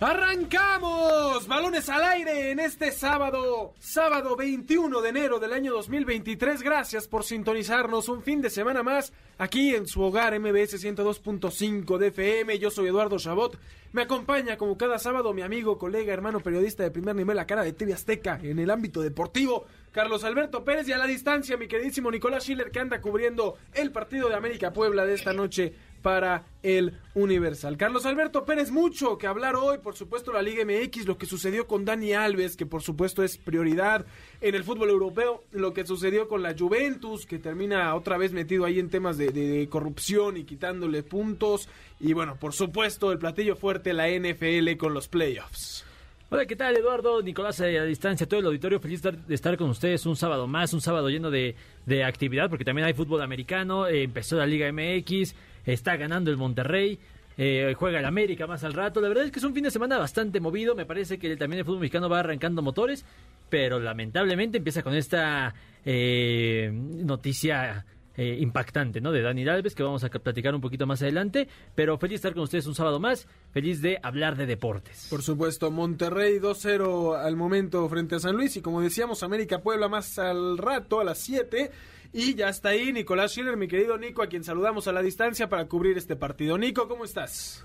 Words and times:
¡Arrancamos! 0.00 1.48
Balones 1.48 1.88
al 1.88 2.04
aire 2.04 2.52
en 2.52 2.60
este 2.60 2.92
sábado, 2.92 3.74
sábado 3.80 4.36
21 4.36 5.00
de 5.00 5.08
enero 5.08 5.40
del 5.40 5.52
año 5.52 5.72
2023. 5.72 6.62
Gracias 6.62 7.08
por 7.08 7.24
sintonizarnos 7.24 8.08
un 8.08 8.22
fin 8.22 8.40
de 8.40 8.48
semana 8.48 8.84
más 8.84 9.12
aquí 9.38 9.74
en 9.74 9.88
su 9.88 10.00
hogar 10.00 10.38
MBS 10.38 10.80
102.5 10.84 11.98
de 11.98 12.06
FM. 12.06 12.60
Yo 12.60 12.70
soy 12.70 12.86
Eduardo 12.86 13.18
Chabot. 13.18 13.58
Me 13.90 14.02
acompaña 14.02 14.56
como 14.56 14.78
cada 14.78 15.00
sábado 15.00 15.32
mi 15.32 15.42
amigo, 15.42 15.78
colega, 15.78 16.12
hermano 16.12 16.38
periodista 16.40 16.84
de 16.84 16.92
primer 16.92 17.16
nivel, 17.16 17.34
la 17.34 17.46
cara 17.46 17.64
de 17.64 17.72
TV 17.72 17.92
Azteca 17.92 18.38
en 18.40 18.60
el 18.60 18.70
ámbito 18.70 19.00
deportivo, 19.00 19.64
Carlos 19.90 20.22
Alberto 20.22 20.62
Pérez 20.62 20.86
y 20.86 20.92
a 20.92 20.98
la 20.98 21.06
distancia 21.06 21.56
mi 21.56 21.66
queridísimo 21.66 22.10
Nicolás 22.10 22.44
Schiller 22.44 22.70
que 22.70 22.78
anda 22.78 23.00
cubriendo 23.00 23.56
el 23.72 23.90
partido 23.90 24.28
de 24.28 24.36
América 24.36 24.72
Puebla 24.72 25.06
de 25.06 25.14
esta 25.14 25.32
noche 25.32 25.74
para 26.02 26.46
el 26.62 26.94
Universal. 27.14 27.76
Carlos 27.76 28.06
Alberto 28.06 28.44
Pérez, 28.44 28.70
mucho 28.70 29.18
que 29.18 29.26
hablar 29.26 29.56
hoy, 29.56 29.78
por 29.78 29.96
supuesto 29.96 30.32
la 30.32 30.42
Liga 30.42 30.64
MX, 30.64 31.06
lo 31.06 31.18
que 31.18 31.26
sucedió 31.26 31.66
con 31.66 31.84
Dani 31.84 32.12
Alves, 32.12 32.56
que 32.56 32.66
por 32.66 32.82
supuesto 32.82 33.22
es 33.22 33.36
prioridad 33.36 34.06
en 34.40 34.54
el 34.54 34.64
fútbol 34.64 34.90
europeo, 34.90 35.44
lo 35.52 35.72
que 35.72 35.86
sucedió 35.86 36.28
con 36.28 36.42
la 36.42 36.54
Juventus, 36.56 37.26
que 37.26 37.38
termina 37.38 37.94
otra 37.94 38.18
vez 38.18 38.32
metido 38.32 38.64
ahí 38.64 38.78
en 38.78 38.90
temas 38.90 39.18
de, 39.18 39.66
corrupción 39.70 40.36
y 40.36 40.44
quitándole 40.44 41.02
puntos, 41.02 41.68
y 42.00 42.12
bueno, 42.12 42.36
por 42.38 42.52
supuesto 42.52 43.12
el 43.12 43.18
platillo 43.18 43.56
fuerte, 43.56 43.92
la 43.92 44.08
NFL 44.08 44.76
con 44.76 44.94
los 44.94 45.08
playoffs. 45.08 45.84
Hola, 46.30 46.44
¿qué 46.44 46.56
tal 46.56 46.76
Eduardo? 46.76 47.22
Nicolás 47.22 47.58
eh, 47.60 47.78
a 47.78 47.84
distancia, 47.84 48.28
todo 48.28 48.40
el 48.40 48.46
auditorio, 48.46 48.78
feliz 48.80 49.00
de 49.00 49.34
estar 49.34 49.56
con 49.56 49.70
ustedes 49.70 50.04
un 50.04 50.14
sábado 50.14 50.46
más, 50.46 50.74
un 50.74 50.82
sábado 50.82 51.08
lleno 51.08 51.30
de, 51.30 51.56
de 51.86 52.04
actividad, 52.04 52.50
porque 52.50 52.66
también 52.66 52.86
hay 52.86 52.92
fútbol 52.92 53.22
americano, 53.22 53.86
eh, 53.86 54.02
empezó 54.02 54.36
la 54.36 54.44
Liga 54.44 54.70
MX, 54.70 55.34
está 55.72 55.96
ganando 55.96 56.30
el 56.30 56.36
Monterrey, 56.36 56.98
eh, 57.36 57.74
juega 57.76 58.00
el 58.00 58.04
América 58.04 58.46
más 58.46 58.64
al 58.64 58.72
rato, 58.72 59.00
la 59.00 59.08
verdad 59.08 59.24
es 59.24 59.30
que 59.30 59.38
es 59.38 59.44
un 59.44 59.54
fin 59.54 59.64
de 59.64 59.70
semana 59.70 59.98
bastante 59.98 60.40
movido, 60.40 60.74
me 60.74 60.86
parece 60.86 61.18
que 61.18 61.36
también 61.36 61.60
el 61.60 61.64
fútbol 61.64 61.80
mexicano 61.80 62.08
va 62.08 62.20
arrancando 62.20 62.62
motores, 62.62 63.04
pero 63.48 63.78
lamentablemente 63.78 64.58
empieza 64.58 64.82
con 64.82 64.94
esta 64.94 65.54
eh, 65.84 66.70
noticia 66.72 67.86
eh, 68.18 68.36
impactante, 68.40 69.00
¿no? 69.00 69.12
De 69.12 69.22
Dani 69.22 69.46
Alves, 69.46 69.76
que 69.76 69.84
vamos 69.84 70.02
a 70.02 70.08
platicar 70.08 70.52
un 70.52 70.60
poquito 70.60 70.88
más 70.88 71.00
adelante. 71.02 71.46
Pero 71.76 71.98
feliz 71.98 72.14
de 72.14 72.16
estar 72.16 72.34
con 72.34 72.42
ustedes 72.42 72.66
un 72.66 72.74
sábado 72.74 72.98
más. 72.98 73.28
Feliz 73.52 73.80
de 73.80 74.00
hablar 74.02 74.36
de 74.36 74.44
deportes. 74.44 75.06
Por 75.08 75.22
supuesto, 75.22 75.70
Monterrey 75.70 76.40
2-0 76.40 77.16
al 77.16 77.36
momento 77.36 77.88
frente 77.88 78.16
a 78.16 78.18
San 78.18 78.34
Luis. 78.34 78.56
Y 78.56 78.60
como 78.60 78.80
decíamos, 78.80 79.22
América 79.22 79.60
Puebla 79.60 79.88
más 79.88 80.18
al 80.18 80.58
rato, 80.58 80.98
a 80.98 81.04
las 81.04 81.18
7. 81.18 81.70
Y 82.12 82.34
ya 82.34 82.48
está 82.48 82.70
ahí 82.70 82.92
Nicolás 82.92 83.30
Schiller, 83.30 83.56
mi 83.56 83.68
querido 83.68 83.96
Nico, 83.96 84.20
a 84.24 84.26
quien 84.26 84.42
saludamos 84.42 84.88
a 84.88 84.92
la 84.92 85.00
distancia 85.00 85.48
para 85.48 85.68
cubrir 85.68 85.96
este 85.96 86.16
partido. 86.16 86.58
Nico, 86.58 86.88
¿cómo 86.88 87.04
estás? 87.04 87.64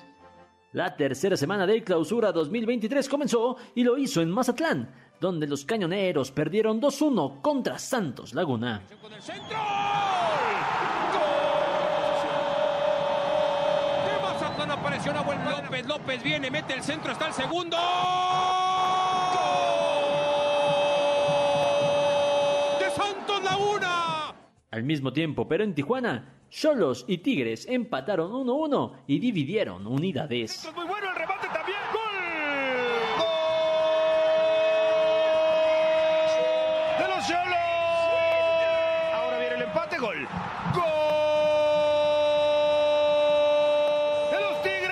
La 0.73 0.95
tercera 0.95 1.37
semana 1.37 1.65
de 1.65 1.83
clausura 1.83 2.31
2023 2.33 3.07
comenzó 3.07 3.55
y 3.75 3.83
lo 3.83 3.97
hizo 3.97 4.21
en 4.21 4.29
Mazatlán, 4.29 4.89
donde 5.21 5.47
los 5.47 5.63
cañoneros 5.63 6.31
perdieron 6.31 6.81
2-1 6.81 7.39
contra 7.41 7.79
Santos 7.79 8.33
Laguna. 8.33 8.81
Con 9.01 9.13
el 9.13 9.21
centro. 9.21 9.57
Apareció 14.85 15.13
Nahuel 15.13 15.39
López. 15.43 15.87
López 15.87 16.21
viene, 16.21 16.51
mete 16.51 16.75
el 16.75 16.83
centro, 16.83 17.11
está 17.11 17.25
el 17.25 17.33
segundo. 17.33 17.75
De 22.79 22.91
Santos 22.91 23.43
Laguna. 23.43 24.35
Al 24.69 24.83
mismo 24.83 25.11
tiempo, 25.11 25.47
pero 25.47 25.63
en 25.63 25.73
Tijuana, 25.73 26.35
Cholos 26.51 27.03
y 27.07 27.17
Tigres 27.17 27.65
empataron 27.67 28.31
1-1 28.31 28.91
y 29.07 29.17
dividieron 29.17 29.87
unidades. 29.87 30.69
Muy 30.75 30.85
bueno 30.85 31.09
el 31.09 31.15
remate 31.15 31.47
también. 31.47 31.79
¡Gol! 31.91 32.01
¡Gol! 33.17 33.27
De 36.99 37.07
los 37.07 37.27
Cholos. 37.27 37.57
Ahora 39.15 39.39
viene 39.39 39.55
el 39.55 39.63
empate, 39.63 39.97
gol. 39.97 40.27
¡Gol! 40.75 40.83
De 44.31 44.39
los 44.41 44.61
Tigres. 44.61 44.91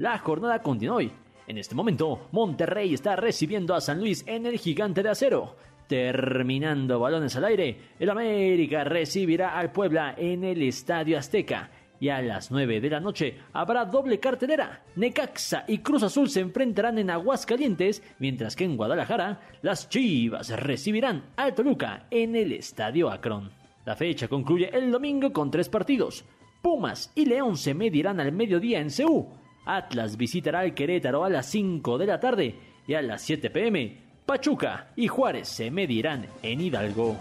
La 0.00 0.16
jornada 0.16 0.62
continúa 0.62 0.96
hoy. 0.96 1.12
En 1.46 1.58
este 1.58 1.74
momento, 1.74 2.28
Monterrey 2.32 2.94
está 2.94 3.16
recibiendo 3.16 3.74
a 3.74 3.82
San 3.82 4.00
Luis 4.00 4.24
en 4.26 4.46
el 4.46 4.58
gigante 4.58 5.02
de 5.02 5.10
acero. 5.10 5.56
Terminando 5.86 6.98
balones 6.98 7.36
al 7.36 7.44
aire, 7.44 7.76
el 7.98 8.08
América 8.08 8.82
recibirá 8.82 9.58
al 9.58 9.72
Puebla 9.72 10.14
en 10.16 10.42
el 10.42 10.62
Estadio 10.62 11.18
Azteca. 11.18 11.70
Y 12.00 12.08
a 12.08 12.22
las 12.22 12.50
9 12.50 12.80
de 12.80 12.88
la 12.88 12.98
noche 12.98 13.40
habrá 13.52 13.84
doble 13.84 14.18
cartelera. 14.18 14.84
Necaxa 14.96 15.66
y 15.68 15.80
Cruz 15.80 16.02
Azul 16.02 16.30
se 16.30 16.40
enfrentarán 16.40 16.96
en 16.96 17.10
Aguascalientes, 17.10 18.02
mientras 18.20 18.56
que 18.56 18.64
en 18.64 18.78
Guadalajara 18.78 19.42
las 19.60 19.90
Chivas 19.90 20.48
recibirán 20.48 21.24
al 21.36 21.54
Toluca 21.54 22.06
en 22.10 22.36
el 22.36 22.52
Estadio 22.52 23.10
Akron. 23.10 23.50
La 23.84 23.96
fecha 23.96 24.28
concluye 24.28 24.70
el 24.72 24.90
domingo 24.90 25.30
con 25.30 25.50
tres 25.50 25.68
partidos. 25.68 26.24
Pumas 26.62 27.12
y 27.14 27.26
León 27.26 27.58
se 27.58 27.74
medirán 27.74 28.18
al 28.18 28.32
mediodía 28.32 28.80
en 28.80 28.90
Ceú. 28.90 29.39
Atlas 29.64 30.16
visitará 30.16 30.60
al 30.60 30.74
Querétaro 30.74 31.24
a 31.24 31.30
las 31.30 31.46
5 31.46 31.98
de 31.98 32.06
la 32.06 32.20
tarde 32.20 32.54
y 32.86 32.94
a 32.94 33.02
las 33.02 33.22
7 33.22 33.50
pm 33.50 33.96
Pachuca 34.26 34.88
y 34.96 35.08
Juárez 35.08 35.48
se 35.48 35.70
medirán 35.70 36.26
en 36.42 36.60
Hidalgo. 36.60 37.16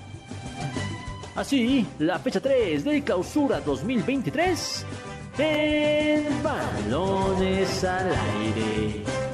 Así, 1.35 1.85
la 1.99 2.19
fecha 2.19 2.39
3 2.39 2.83
de 2.83 3.03
clausura 3.03 3.59
2023 3.61 4.85
en 5.39 6.43
Balones 6.43 7.83
al 7.83 8.11
Aire. 8.11 9.28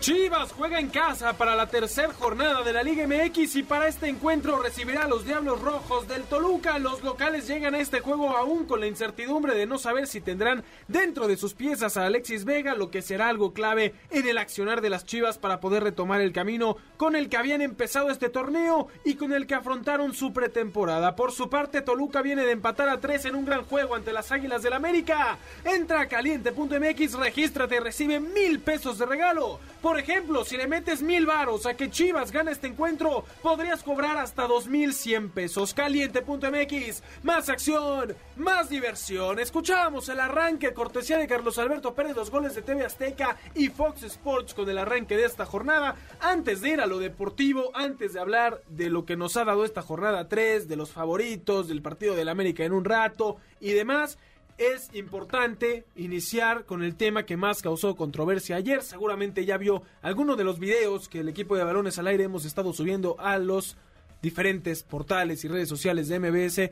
Chivas 0.00 0.52
juega 0.52 0.78
en 0.78 0.88
casa 0.88 1.32
para 1.36 1.56
la 1.56 1.66
tercera 1.68 2.12
jornada 2.12 2.62
de 2.62 2.72
la 2.72 2.82
Liga 2.82 3.06
MX 3.06 3.56
y 3.56 3.62
para 3.62 3.88
este 3.88 4.08
encuentro 4.08 4.62
recibirá 4.62 5.04
a 5.04 5.08
los 5.08 5.24
Diablos 5.24 5.60
Rojos 5.60 6.06
del 6.06 6.22
Toluca. 6.24 6.78
Los 6.78 7.02
locales 7.02 7.48
llegan 7.48 7.74
a 7.74 7.80
este 7.80 8.00
juego 8.00 8.36
aún 8.36 8.66
con 8.66 8.80
la 8.80 8.86
incertidumbre 8.86 9.54
de 9.54 9.66
no 9.66 9.78
saber 9.78 10.06
si 10.06 10.20
tendrán 10.20 10.64
dentro 10.86 11.26
de 11.26 11.36
sus 11.36 11.54
piezas 11.54 11.96
a 11.96 12.06
Alexis 12.06 12.44
Vega, 12.44 12.74
lo 12.74 12.90
que 12.90 13.02
será 13.02 13.28
algo 13.28 13.52
clave 13.52 13.94
en 14.10 14.28
el 14.28 14.38
accionar 14.38 14.80
de 14.80 14.90
las 14.90 15.06
Chivas 15.06 15.38
para 15.38 15.60
poder 15.60 15.82
retomar 15.82 16.20
el 16.20 16.32
camino 16.32 16.76
con 16.98 17.16
el 17.16 17.28
que 17.28 17.38
habían 17.38 17.62
empezado 17.62 18.10
este 18.10 18.28
torneo 18.28 18.88
y 19.04 19.14
con 19.14 19.32
el 19.32 19.46
que 19.46 19.54
afrontaron 19.54 20.14
su 20.14 20.32
pretemporada. 20.32 21.16
Por 21.16 21.32
su 21.32 21.48
parte, 21.48 21.80
Toluca 21.80 22.22
viene 22.22 22.44
de 22.44 22.52
empatar 22.52 22.88
a 22.90 23.00
tres 23.00 23.24
en 23.24 23.34
un 23.34 23.46
gran 23.46 23.64
juego 23.64 23.94
ante 23.94 24.12
las 24.12 24.30
Águilas 24.30 24.62
del 24.62 24.74
América. 24.74 25.38
Entra 25.64 26.02
a 26.02 26.06
caliente.mx, 26.06 27.14
regístrate 27.14 27.76
y 27.76 27.80
recibe 27.80 28.20
mil 28.20 28.60
pesos 28.60 28.98
de 28.98 29.06
regalo 29.06 29.58
por 29.86 30.00
ejemplo, 30.00 30.44
si 30.44 30.56
le 30.56 30.66
metes 30.66 31.00
mil 31.00 31.26
varos 31.26 31.64
a 31.64 31.74
que 31.74 31.88
Chivas 31.88 32.32
gane 32.32 32.50
este 32.50 32.66
encuentro, 32.66 33.24
podrías 33.40 33.84
cobrar 33.84 34.16
hasta 34.16 34.48
2100 34.48 35.30
pesos. 35.30 35.74
Caliente.mx, 35.74 37.04
más 37.22 37.48
acción, 37.48 38.16
más 38.34 38.68
diversión. 38.68 39.38
Escuchábamos 39.38 40.08
el 40.08 40.18
arranque, 40.18 40.74
cortesía 40.74 41.18
de 41.18 41.28
Carlos 41.28 41.56
Alberto 41.58 41.94
Pérez, 41.94 42.16
los 42.16 42.32
goles 42.32 42.56
de 42.56 42.62
TV 42.62 42.84
Azteca 42.84 43.36
y 43.54 43.68
Fox 43.68 44.02
Sports 44.02 44.54
con 44.54 44.68
el 44.68 44.78
arranque 44.78 45.16
de 45.16 45.24
esta 45.26 45.46
jornada. 45.46 45.94
Antes 46.18 46.62
de 46.62 46.70
ir 46.70 46.80
a 46.80 46.86
lo 46.86 46.98
deportivo, 46.98 47.70
antes 47.72 48.12
de 48.12 48.18
hablar 48.18 48.62
de 48.66 48.90
lo 48.90 49.04
que 49.04 49.16
nos 49.16 49.36
ha 49.36 49.44
dado 49.44 49.64
esta 49.64 49.82
jornada 49.82 50.26
3, 50.28 50.66
de 50.66 50.74
los 50.74 50.90
favoritos, 50.90 51.68
del 51.68 51.80
partido 51.80 52.16
del 52.16 52.28
América 52.28 52.64
en 52.64 52.72
un 52.72 52.84
rato 52.84 53.36
y 53.60 53.70
demás 53.70 54.18
es 54.58 54.88
importante 54.94 55.84
iniciar 55.96 56.64
con 56.64 56.82
el 56.82 56.96
tema 56.96 57.24
que 57.24 57.36
más 57.36 57.62
causó 57.62 57.94
controversia 57.94 58.56
ayer. 58.56 58.82
Seguramente 58.82 59.44
ya 59.44 59.58
vio 59.58 59.82
alguno 60.02 60.36
de 60.36 60.44
los 60.44 60.58
videos 60.58 61.08
que 61.08 61.20
el 61.20 61.28
equipo 61.28 61.56
de 61.56 61.64
balones 61.64 61.98
al 61.98 62.06
aire 62.06 62.24
hemos 62.24 62.44
estado 62.44 62.72
subiendo 62.72 63.16
a 63.18 63.38
los 63.38 63.76
diferentes 64.22 64.82
portales 64.82 65.44
y 65.44 65.48
redes 65.48 65.68
sociales 65.68 66.08
de 66.08 66.18
MBS 66.18 66.70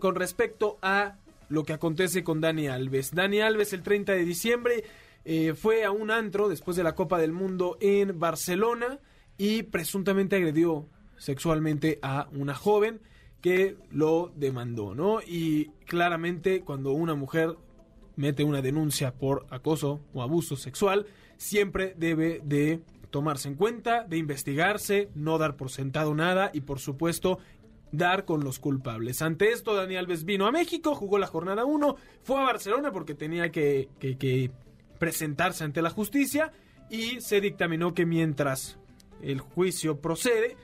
con 0.00 0.14
respecto 0.14 0.78
a 0.82 1.16
lo 1.48 1.64
que 1.64 1.72
acontece 1.72 2.22
con 2.22 2.40
Dani 2.40 2.68
Alves. 2.68 3.14
Dani 3.14 3.40
Alves 3.40 3.72
el 3.72 3.82
30 3.82 4.12
de 4.12 4.24
diciembre 4.24 4.84
eh, 5.24 5.54
fue 5.54 5.84
a 5.84 5.90
un 5.90 6.10
antro 6.10 6.48
después 6.48 6.76
de 6.76 6.82
la 6.82 6.94
Copa 6.94 7.18
del 7.18 7.32
Mundo 7.32 7.78
en 7.80 8.18
Barcelona 8.18 8.98
y 9.36 9.64
presuntamente 9.64 10.36
agredió 10.36 10.86
sexualmente 11.16 11.98
a 12.02 12.28
una 12.32 12.54
joven 12.54 13.00
que 13.40 13.76
lo 13.90 14.32
demandó, 14.34 14.94
¿no? 14.94 15.20
Y 15.20 15.66
claramente 15.86 16.62
cuando 16.62 16.92
una 16.92 17.14
mujer 17.14 17.56
mete 18.16 18.42
una 18.44 18.62
denuncia 18.62 19.14
por 19.14 19.46
acoso 19.50 20.00
o 20.12 20.22
abuso 20.22 20.56
sexual, 20.56 21.06
siempre 21.36 21.94
debe 21.96 22.40
de 22.44 22.80
tomarse 23.10 23.48
en 23.48 23.54
cuenta, 23.54 24.04
de 24.04 24.16
investigarse, 24.18 25.08
no 25.14 25.38
dar 25.38 25.56
por 25.56 25.70
sentado 25.70 26.14
nada 26.14 26.50
y 26.52 26.62
por 26.62 26.80
supuesto 26.80 27.38
dar 27.92 28.24
con 28.24 28.44
los 28.44 28.58
culpables. 28.58 29.22
Ante 29.22 29.52
esto, 29.52 29.74
Dani 29.74 29.96
Alves 29.96 30.24
vino 30.24 30.46
a 30.46 30.52
México, 30.52 30.94
jugó 30.94 31.18
la 31.18 31.26
jornada 31.26 31.64
1, 31.64 31.96
fue 32.22 32.38
a 32.40 32.44
Barcelona 32.44 32.92
porque 32.92 33.14
tenía 33.14 33.50
que, 33.50 33.88
que 33.98 34.50
presentarse 34.98 35.64
ante 35.64 35.80
la 35.80 35.90
justicia 35.90 36.52
y 36.90 37.20
se 37.20 37.40
dictaminó 37.40 37.94
que 37.94 38.04
mientras 38.04 38.78
el 39.22 39.40
juicio 39.40 40.00
procede, 40.00 40.56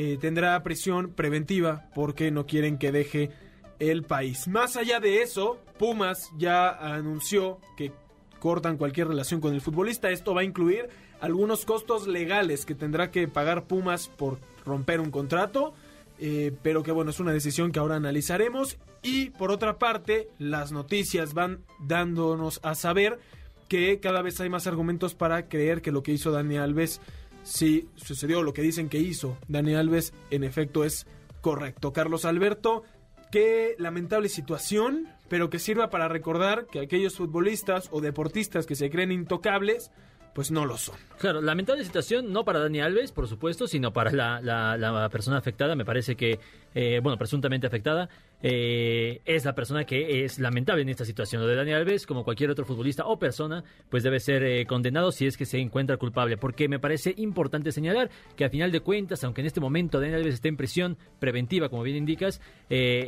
eh, 0.00 0.16
tendrá 0.20 0.62
prisión 0.62 1.10
preventiva 1.12 1.90
porque 1.92 2.30
no 2.30 2.46
quieren 2.46 2.78
que 2.78 2.92
deje 2.92 3.32
el 3.80 4.04
país. 4.04 4.46
Más 4.46 4.76
allá 4.76 5.00
de 5.00 5.22
eso, 5.22 5.58
Pumas 5.76 6.30
ya 6.38 6.68
anunció 6.70 7.58
que 7.76 7.90
cortan 8.38 8.76
cualquier 8.76 9.08
relación 9.08 9.40
con 9.40 9.54
el 9.54 9.60
futbolista. 9.60 10.10
Esto 10.10 10.34
va 10.34 10.42
a 10.42 10.44
incluir 10.44 10.88
algunos 11.20 11.64
costos 11.64 12.06
legales 12.06 12.64
que 12.64 12.76
tendrá 12.76 13.10
que 13.10 13.26
pagar 13.26 13.64
Pumas 13.64 14.06
por 14.06 14.38
romper 14.64 15.00
un 15.00 15.10
contrato. 15.10 15.74
Eh, 16.20 16.52
pero 16.62 16.84
que 16.84 16.92
bueno, 16.92 17.10
es 17.10 17.18
una 17.18 17.32
decisión 17.32 17.72
que 17.72 17.80
ahora 17.80 17.96
analizaremos. 17.96 18.78
Y 19.02 19.30
por 19.30 19.50
otra 19.50 19.80
parte, 19.80 20.28
las 20.38 20.70
noticias 20.70 21.34
van 21.34 21.64
dándonos 21.80 22.60
a 22.62 22.76
saber 22.76 23.18
que 23.66 23.98
cada 23.98 24.22
vez 24.22 24.40
hay 24.40 24.48
más 24.48 24.68
argumentos 24.68 25.14
para 25.14 25.48
creer 25.48 25.82
que 25.82 25.90
lo 25.90 26.04
que 26.04 26.12
hizo 26.12 26.30
Dani 26.30 26.56
Alves 26.56 27.00
si 27.42 27.88
sucedió 27.96 28.42
lo 28.42 28.52
que 28.52 28.62
dicen 28.62 28.88
que 28.88 28.98
hizo 28.98 29.38
Dani 29.48 29.74
Alves, 29.74 30.12
en 30.30 30.44
efecto 30.44 30.84
es 30.84 31.06
correcto. 31.40 31.92
Carlos 31.92 32.24
Alberto, 32.24 32.82
qué 33.30 33.74
lamentable 33.78 34.28
situación, 34.28 35.08
pero 35.28 35.50
que 35.50 35.58
sirva 35.58 35.90
para 35.90 36.08
recordar 36.08 36.66
que 36.66 36.80
aquellos 36.80 37.16
futbolistas 37.16 37.88
o 37.90 38.00
deportistas 38.00 38.66
que 38.66 38.74
se 38.74 38.90
creen 38.90 39.12
intocables, 39.12 39.90
pues 40.34 40.50
no 40.50 40.66
lo 40.66 40.76
son. 40.76 40.96
Claro, 41.18 41.40
lamentable 41.40 41.84
situación, 41.84 42.32
no 42.32 42.44
para 42.44 42.60
Dani 42.60 42.80
Alves, 42.80 43.12
por 43.12 43.26
supuesto, 43.26 43.66
sino 43.66 43.92
para 43.92 44.12
la, 44.12 45.08
persona 45.10 45.38
afectada. 45.38 45.74
Me 45.74 45.84
parece 45.84 46.16
que, 46.16 46.38
eh, 46.74 47.00
bueno, 47.02 47.18
presuntamente 47.18 47.66
afectada, 47.66 48.08
eh, 48.42 49.20
es 49.24 49.44
la 49.44 49.54
persona 49.54 49.84
que 49.84 50.24
es 50.24 50.38
lamentable 50.38 50.82
en 50.82 50.88
esta 50.88 51.04
situación. 51.04 51.42
Lo 51.42 51.48
de 51.48 51.56
Dani 51.56 51.72
Alves, 51.72 52.06
como 52.06 52.24
cualquier 52.24 52.50
otro 52.50 52.64
futbolista 52.64 53.04
o 53.06 53.18
persona, 53.18 53.64
pues 53.88 54.02
debe 54.02 54.20
ser 54.20 54.42
eh, 54.44 54.66
condenado 54.66 55.12
si 55.12 55.26
es 55.26 55.36
que 55.36 55.44
se 55.44 55.58
encuentra 55.58 55.96
culpable. 55.96 56.36
Porque 56.36 56.68
me 56.68 56.78
parece 56.78 57.14
importante 57.16 57.72
señalar 57.72 58.10
que 58.36 58.44
a 58.44 58.50
final 58.50 58.70
de 58.72 58.80
cuentas, 58.80 59.24
aunque 59.24 59.40
en 59.40 59.46
este 59.46 59.60
momento 59.60 60.00
Dani 60.00 60.14
Alves 60.14 60.34
esté 60.34 60.48
en 60.48 60.56
prisión 60.56 60.96
preventiva, 61.18 61.68
como 61.68 61.82
bien 61.82 61.96
indicas, 61.96 62.40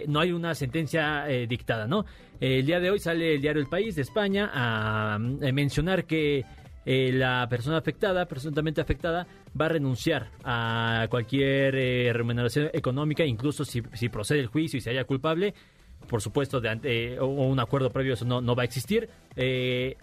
no 0.09 0.21
hay 0.21 0.33
una 0.33 0.55
sentencia 0.55 1.25
dictada, 1.49 1.87
¿no? 1.87 2.05
el 2.41 2.65
día 2.65 2.81
de 2.81 2.91
hoy 2.91 2.99
sale 2.99 3.35
el 3.35 3.43
diario 3.43 3.61
El 3.61 3.69
País 3.69 3.97
de 3.97 4.03
España 4.03 4.51
a 4.53 5.19
mencionar 5.19 6.07
que 6.07 6.47
eh, 6.87 7.13
la 7.13 7.47
persona 7.49 7.77
afectada, 7.77 8.27
presuntamente 8.27 8.81
afectada, 8.81 9.27
va 9.59 9.67
a 9.67 9.69
renunciar 9.69 10.31
a 10.45 11.07
cualquier 11.11 11.75
eh, 11.75 12.13
remuneración 12.13 12.71
económica, 12.73 13.25
incluso 13.25 13.65
si, 13.65 13.83
procede 14.09 14.41
el 14.41 14.47
juicio 14.47 14.79
y 14.79 14.81
se 14.81 14.91
haya 14.91 15.05
culpable. 15.05 15.55
Por 16.09 16.23
supuesto, 16.23 16.61
de 16.61 16.81
eh, 16.85 17.19
o 17.21 17.27
un 17.27 17.61
acuerdo 17.61 17.91
previo 17.91 18.15
eso 18.15 18.25
no, 18.25 18.41
no 18.41 18.57
va 18.57 18.63
a 18.63 18.65
existir. 18.65 19.11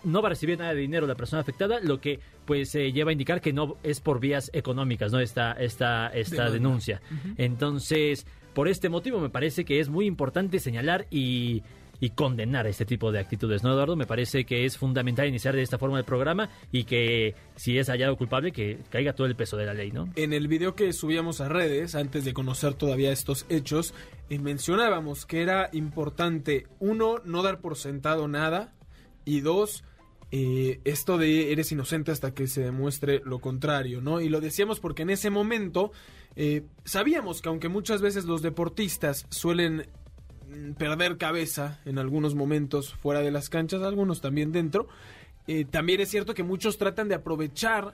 no 0.03 0.21
va 0.21 0.27
a 0.27 0.29
recibir 0.29 0.59
nada 0.59 0.73
de 0.73 0.79
dinero 0.79 1.07
la 1.07 1.15
persona 1.15 1.41
afectada, 1.41 1.79
lo 1.81 1.99
que 1.99 2.19
pues 2.45 2.73
lleva 2.73 3.09
a 3.09 3.13
indicar 3.13 3.41
que 3.41 3.51
no 3.51 3.77
es 3.83 3.99
por 3.99 4.19
vías 4.19 4.51
económicas, 4.53 5.11
no 5.11 5.19
esta, 5.19 5.53
esta, 5.53 6.07
esta 6.09 6.51
denuncia. 6.51 7.01
Entonces, 7.37 8.27
por 8.53 8.67
este 8.67 8.89
motivo 8.89 9.19
me 9.19 9.29
parece 9.29 9.65
que 9.65 9.79
es 9.79 9.89
muy 9.89 10.05
importante 10.05 10.59
señalar 10.59 11.07
y 11.09 11.63
y 11.99 12.11
condenar 12.11 12.67
este 12.67 12.85
tipo 12.85 13.11
de 13.11 13.19
actitudes, 13.19 13.63
¿no, 13.63 13.71
Eduardo? 13.71 13.95
Me 13.95 14.05
parece 14.05 14.45
que 14.45 14.65
es 14.65 14.77
fundamental 14.77 15.27
iniciar 15.27 15.55
de 15.55 15.61
esta 15.61 15.77
forma 15.77 15.97
el 15.97 16.05
programa 16.05 16.49
y 16.71 16.83
que 16.83 17.35
si 17.55 17.77
es 17.77 17.89
hallado 17.89 18.17
culpable, 18.17 18.51
que 18.51 18.79
caiga 18.89 19.13
todo 19.13 19.27
el 19.27 19.35
peso 19.35 19.57
de 19.57 19.65
la 19.65 19.73
ley, 19.73 19.91
¿no? 19.91 20.09
En 20.15 20.33
el 20.33 20.47
video 20.47 20.75
que 20.75 20.93
subíamos 20.93 21.41
a 21.41 21.49
redes, 21.49 21.95
antes 21.95 22.25
de 22.25 22.33
conocer 22.33 22.73
todavía 22.73 23.11
estos 23.11 23.45
hechos, 23.49 23.93
eh, 24.29 24.39
mencionábamos 24.39 25.25
que 25.25 25.41
era 25.41 25.69
importante, 25.73 26.67
uno, 26.79 27.17
no 27.25 27.43
dar 27.43 27.59
por 27.59 27.77
sentado 27.77 28.27
nada, 28.27 28.73
y 29.25 29.41
dos, 29.41 29.83
eh, 30.31 30.79
esto 30.83 31.17
de 31.17 31.51
eres 31.51 31.71
inocente 31.71 32.11
hasta 32.11 32.33
que 32.33 32.47
se 32.47 32.61
demuestre 32.61 33.21
lo 33.25 33.39
contrario, 33.39 34.01
¿no? 34.01 34.21
Y 34.21 34.29
lo 34.29 34.41
decíamos 34.41 34.79
porque 34.79 35.03
en 35.03 35.09
ese 35.09 35.29
momento 35.29 35.91
eh, 36.35 36.63
sabíamos 36.85 37.41
que 37.41 37.49
aunque 37.49 37.69
muchas 37.69 38.01
veces 38.01 38.25
los 38.25 38.41
deportistas 38.41 39.25
suelen 39.29 39.87
perder 40.77 41.17
cabeza 41.17 41.79
en 41.85 41.99
algunos 41.99 42.35
momentos 42.35 42.93
fuera 42.93 43.21
de 43.21 43.31
las 43.31 43.49
canchas, 43.49 43.81
algunos 43.81 44.21
también 44.21 44.51
dentro. 44.51 44.87
Eh, 45.47 45.65
también 45.65 46.01
es 46.01 46.09
cierto 46.09 46.33
que 46.33 46.43
muchos 46.43 46.77
tratan 46.77 47.07
de 47.07 47.15
aprovechar 47.15 47.93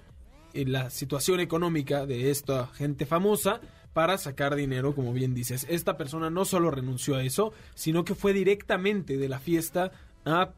eh, 0.54 0.66
la 0.66 0.90
situación 0.90 1.40
económica 1.40 2.06
de 2.06 2.32
esta 2.32 2.68
gente 2.68 3.06
famosa 3.06 3.62
para 3.94 4.18
sacar 4.18 4.56
dinero, 4.56 4.96
como 4.96 5.14
bien 5.14 5.34
dices. 5.34 5.66
Esta 5.70 5.98
persona 5.98 6.30
no 6.30 6.46
solo 6.46 6.72
renunció 6.72 7.16
a 7.16 7.24
eso, 7.24 7.54
sino 7.76 8.04
que 8.04 8.16
fue 8.16 8.34
directamente 8.34 9.18
de 9.18 9.30
la 9.30 9.40
fiesta 9.40 9.92
a 10.26 10.52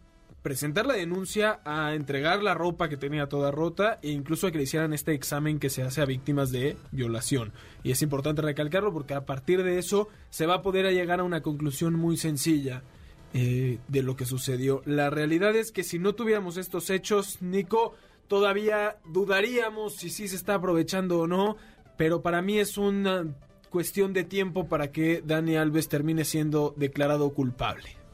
presentar 0.45 0.85
la 0.85 0.93
denuncia, 0.93 1.59
a 1.65 1.95
entregar 1.95 2.43
la 2.43 2.53
ropa 2.53 2.87
que 2.87 2.97
tenía 2.97 3.27
toda 3.27 3.49
rota 3.49 3.97
e 4.03 4.11
incluso 4.11 4.45
a 4.45 4.51
que 4.51 4.59
le 4.59 4.65
hicieran 4.65 4.93
este 4.93 5.11
examen 5.15 5.57
que 5.57 5.71
se 5.71 5.81
hace 5.81 6.03
a 6.03 6.05
víctimas 6.05 6.51
de 6.51 6.77
violación. 6.91 7.51
Y 7.81 7.89
es 7.89 8.03
importante 8.03 8.43
recalcarlo 8.43 8.93
porque 8.93 9.15
a 9.15 9.25
partir 9.25 9.63
de 9.63 9.79
eso 9.79 10.07
se 10.29 10.45
va 10.45 10.57
a 10.57 10.61
poder 10.61 10.85
llegar 10.93 11.19
a 11.19 11.23
una 11.23 11.41
conclusión 11.41 11.95
muy 11.95 12.15
sencilla 12.15 12.83
eh, 13.33 13.79
de 13.87 14.03
lo 14.03 14.15
que 14.15 14.27
sucedió. 14.27 14.83
La 14.85 15.09
realidad 15.09 15.55
es 15.55 15.71
que 15.71 15.83
si 15.83 15.97
no 15.97 16.13
tuviéramos 16.13 16.57
estos 16.57 16.91
hechos, 16.91 17.41
Nico, 17.41 17.95
todavía 18.27 18.97
dudaríamos 19.03 19.95
si 19.95 20.11
sí 20.11 20.27
se 20.27 20.35
está 20.35 20.53
aprovechando 20.53 21.21
o 21.21 21.25
no, 21.25 21.57
pero 21.97 22.21
para 22.21 22.43
mí 22.43 22.59
es 22.59 22.77
una 22.77 23.25
cuestión 23.71 24.13
de 24.13 24.23
tiempo 24.23 24.67
para 24.67 24.91
que 24.91 25.23
Dani 25.25 25.55
Alves 25.55 25.89
termine 25.89 26.23
siendo 26.23 26.75
declarado 26.77 27.33
culpable. 27.33 28.04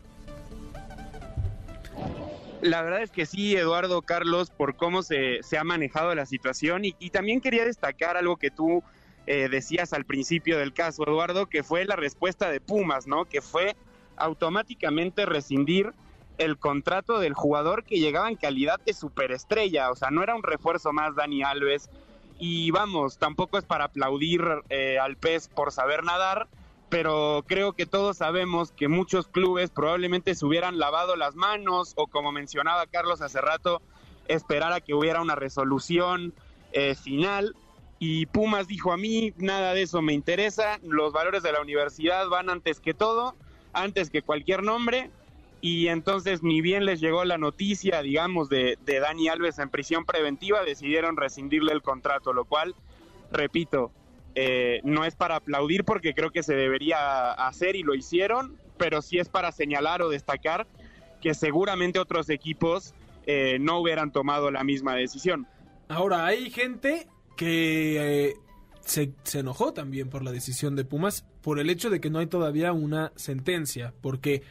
La 2.62 2.84
verdad 2.84 3.02
es 3.02 3.10
que 3.10 3.26
sí, 3.26 3.56
Eduardo 3.56 4.04
Carlos, 4.04 4.52
por 4.52 4.76
cómo 4.76 5.02
se, 5.02 5.42
ha 5.60 5.64
manejado 5.64 6.14
la 6.14 6.28
situación 6.28 6.86
y, 6.86 6.94
también 7.10 7.42
quería 7.42 7.66
destacar 7.66 8.18
algo 8.18 8.38
que 8.38 8.52
tú 8.52 8.84
eh, 9.26 9.50
decías 9.50 9.94
al 9.94 10.06
principio 10.06 10.60
del 10.60 10.72
caso, 10.72 11.04
Eduardo, 11.04 11.48
que 11.48 11.64
fue 11.64 11.86
la 11.86 11.96
respuesta 11.96 12.52
de 12.52 12.62
Pumas, 12.62 13.08
¿no? 13.08 13.26
Que 13.26 13.42
fue 13.42 13.76
automáticamente 14.16 15.26
rescindir 15.26 15.94
el 16.38 16.60
contrato 16.60 17.20
del 17.20 17.34
jugador 17.34 17.84
que 17.84 18.00
llegaba 18.00 18.30
en 18.30 18.36
calidad 18.36 18.80
de 18.86 18.94
superestrella, 18.94 19.90
o 19.90 19.96
sea, 19.96 20.12
no 20.12 20.22
era 20.22 20.36
un 20.36 20.44
refuerzo 20.44 20.94
más 20.94 21.16
Dani 21.16 21.42
Alves. 21.42 21.90
Y 22.38 22.72
vamos, 22.72 23.18
tampoco 23.18 23.58
es 23.58 23.66
para 23.66 23.86
aplaudir 23.86 24.42
eh, 24.70 25.00
al 25.00 25.16
pez 25.16 25.48
por 25.48 25.72
saber 25.72 26.04
nadar, 26.04 26.48
pero 26.92 27.46
creo 27.48 27.72
que 27.72 27.86
todos 27.86 28.18
sabemos 28.18 28.74
que 28.74 28.90
muchos 28.90 29.26
clubes 29.26 29.70
probablemente 29.70 30.36
se 30.36 30.46
hubieran 30.46 30.78
lavado 30.78 31.16
las 31.16 31.36
manos 31.36 31.94
o 31.96 32.08
como 32.08 32.34
mencionaba 32.34 32.86
Carlos 32.86 33.22
hace 33.22 33.40
rato, 33.40 33.82
esperar 34.28 34.74
a 34.74 34.82
que 34.82 34.94
hubiera 34.94 35.22
una 35.22 35.36
resolución 35.36 36.34
eh, 36.74 36.94
final. 36.96 37.56
Y 37.98 38.26
Pumas 38.26 38.68
dijo 38.68 38.92
a 38.92 38.98
mí, 38.98 39.32
nada 39.38 39.74
de 39.74 39.84
eso 39.84 40.02
me 40.02 40.12
interesa, 40.12 40.80
los 40.84 41.14
valores 41.14 41.44
de 41.44 41.54
la 41.54 41.62
universidad 41.62 42.28
van 42.28 42.50
antes 42.50 42.82
que 42.82 42.94
todo, 42.94 43.36
antes 43.72 44.10
que 44.10 44.22
cualquier 44.22 44.62
nombre, 44.62 45.12
y 45.62 45.88
entonces 45.88 46.44
ni 46.44 46.60
bien 46.60 46.84
les 46.84 47.00
llegó 47.00 47.24
la 47.24 47.38
noticia, 47.38 48.02
digamos, 48.02 48.50
de, 48.50 48.78
de 48.84 49.00
Dani 49.00 49.30
Alves 49.30 49.60
en 49.60 49.70
prisión 49.70 50.04
preventiva, 50.04 50.66
decidieron 50.66 51.16
rescindirle 51.16 51.72
el 51.72 51.84
contrato, 51.84 52.34
lo 52.34 52.44
cual, 52.44 52.76
repito, 53.32 53.92
eh, 54.36 54.82
no 54.84 55.06
es 55.06 55.16
para 55.16 55.36
aplaudir 55.38 55.84
porque 55.84 56.14
creo 56.14 56.32
que 56.32 56.44
se 56.44 56.56
debería 56.56 57.32
hacer 57.32 57.76
y 57.76 57.84
lo 57.84 57.96
hicieron, 57.96 58.58
pero 58.78 59.02
sí 59.02 59.20
es 59.20 59.30
para 59.30 59.52
señalar 59.52 60.02
o 60.02 60.10
destacar 60.10 60.68
que 61.22 61.34
seguramente 61.34 62.00
otros 62.00 62.30
equipos 62.30 62.94
eh, 63.26 63.58
no 63.60 63.80
hubieran 63.80 64.12
tomado 64.12 64.50
la 64.52 64.64
misma 64.64 64.96
decisión. 64.96 65.48
Ahora, 65.88 66.26
hay 66.26 66.50
gente 66.50 67.08
que 67.38 68.30
eh, 68.30 68.36
se, 68.82 69.14
se 69.24 69.40
enojó 69.40 69.74
también 69.74 70.10
por 70.10 70.24
la 70.24 70.32
decisión 70.32 70.76
de 70.76 70.86
Pumas 70.86 71.26
por 71.42 71.60
el 71.60 71.70
hecho 71.70 71.90
de 71.90 72.00
que 72.00 72.10
no 72.10 72.20
hay 72.20 72.28
todavía 72.28 72.72
una 72.72 73.12
sentencia, 73.16 73.94
porque 74.02 74.44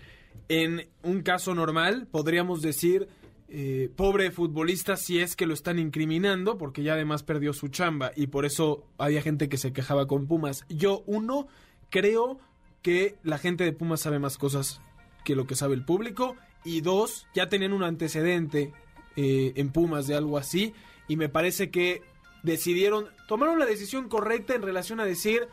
en 0.49 0.89
un 1.03 1.23
caso 1.23 1.55
normal 1.55 2.07
podríamos 2.11 2.63
decir 2.63 3.09
eh, 3.51 3.91
pobre 3.97 4.31
futbolista 4.31 4.97
si 4.97 5.19
es 5.21 5.35
que 5.35 5.45
lo 5.47 5.55
están 5.55 5.79
incriminando 5.81 6.57
porque 6.57 6.83
ya 6.85 6.93
además 6.95 7.23
perdió 7.25 7.53
su 7.53 7.69
chamba 7.69 8.13
y 8.15 8.29
por 8.29 8.45
eso 8.45 8.85
había 8.97 9.23
gente 9.23 9.49
que 9.49 9.57
se 9.59 9.73
quejaba 9.73 10.07
con 10.07 10.27
Pumas. 10.29 10.65
Yo, 10.69 11.03
uno, 11.07 11.49
creo 11.91 12.39
que 12.83 13.17
la 13.25 13.39
gente 13.39 13.65
de 13.65 13.73
Pumas 13.73 14.01
sabe 14.01 14.19
más 14.21 14.39
cosas 14.39 14.81
que 15.25 15.35
lo 15.35 15.47
que 15.47 15.57
sabe 15.57 15.75
el 15.75 15.85
público 15.85 16.37
y 16.65 16.81
dos, 16.81 17.27
ya 17.35 17.49
tenían 17.49 17.73
un 17.73 17.83
antecedente 17.83 18.73
eh, 19.17 19.53
en 19.57 19.71
Pumas 19.71 20.07
de 20.07 20.15
algo 20.15 20.39
así 20.39 20.73
y 21.09 21.17
me 21.17 21.29
parece 21.29 21.71
que 21.71 22.03
decidieron, 22.45 23.09
tomaron 23.29 23.59
la 23.59 23.67
decisión 23.67 24.09
correcta 24.09 24.55
en 24.55 24.63
relación 24.63 25.01
a 25.01 25.05
decir, 25.05 25.49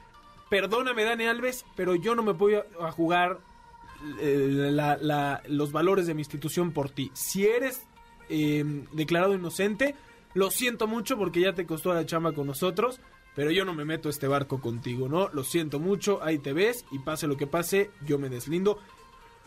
perdóname 0.49 1.03
Dani 1.03 1.25
Alves, 1.25 1.65
pero 1.75 1.95
yo 1.95 2.13
no 2.13 2.21
me 2.23 2.31
voy 2.33 2.53
a, 2.55 2.91
jugar 2.91 3.39
eh, 4.21 4.47
la- 4.71 4.97
la- 5.01 5.41
los 5.47 5.71
valores 5.71 6.05
de 6.05 6.13
mi 6.13 6.21
institución 6.21 6.71
por 6.71 6.89
ti. 6.91 7.09
Si 7.13 7.47
eres 7.47 7.86
eh, 8.29 8.63
declarado 8.93 9.33
inocente, 9.33 9.95
lo 10.33 10.51
siento 10.51 10.87
mucho 10.87 11.17
porque 11.17 11.41
ya 11.41 11.53
te 11.53 11.65
costó 11.65 11.93
la 11.93 12.05
chamba 12.05 12.33
con 12.33 12.47
nosotros, 12.47 12.99
pero 13.35 13.51
yo 13.51 13.65
no 13.65 13.73
me 13.73 13.85
meto 13.85 14.09
este 14.09 14.27
barco 14.27 14.59
contigo, 14.59 15.07
¿no? 15.07 15.29
Lo 15.29 15.43
siento 15.43 15.79
mucho, 15.79 16.23
ahí 16.23 16.39
te 16.39 16.53
ves 16.53 16.85
y 16.91 16.99
pase 16.99 17.27
lo 17.27 17.37
que 17.37 17.47
pase, 17.47 17.91
yo 18.05 18.17
me 18.19 18.29
deslindo. 18.29 18.79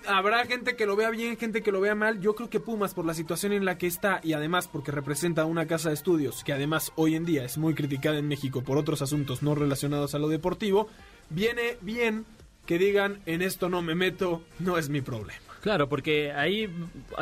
Habrá 0.07 0.47
gente 0.47 0.77
que 0.77 0.87
lo 0.87 0.97
vea 0.97 1.11
bien, 1.11 1.37
gente 1.37 1.63
que 1.63 1.73
lo 1.73 1.81
vea 1.81 1.95
mal. 1.95 2.21
Yo 2.21 2.35
creo 2.35 2.49
que 2.49 2.61
Pumas, 2.61 2.95
por 2.95 3.05
la 3.05 3.15
situación 3.15 3.53
en 3.53 3.65
la 3.65 3.77
que 3.77 3.87
está 3.87 4.21
y 4.23 4.33
además 4.33 4.67
porque 4.67 4.93
representa 4.93 5.45
una 5.45 5.67
casa 5.67 5.89
de 5.89 5.95
estudios 5.95 6.43
que 6.43 6.53
además 6.53 6.93
hoy 6.97 7.17
en 7.17 7.27
día 7.27 7.45
es 7.45 7.59
muy 7.59 7.75
criticada 7.75 8.19
en 8.19 8.29
México 8.29 8.63
por 8.63 8.79
otros 8.79 9.03
asuntos 9.03 9.43
no 9.43 9.55
relacionados 9.55 10.15
a 10.15 10.19
lo 10.19 10.29
deportivo, 10.29 10.89
viene 11.29 11.77
bien 11.83 12.25
que 12.67 12.79
digan 12.79 13.21
en 13.27 13.43
esto 13.43 13.69
no 13.69 13.83
me 13.83 13.95
meto, 13.95 14.43
no 14.59 14.79
es 14.79 14.89
mi 14.89 15.01
problema. 15.01 15.50
Claro, 15.61 15.91
porque 15.91 16.33
ahí, 16.33 16.71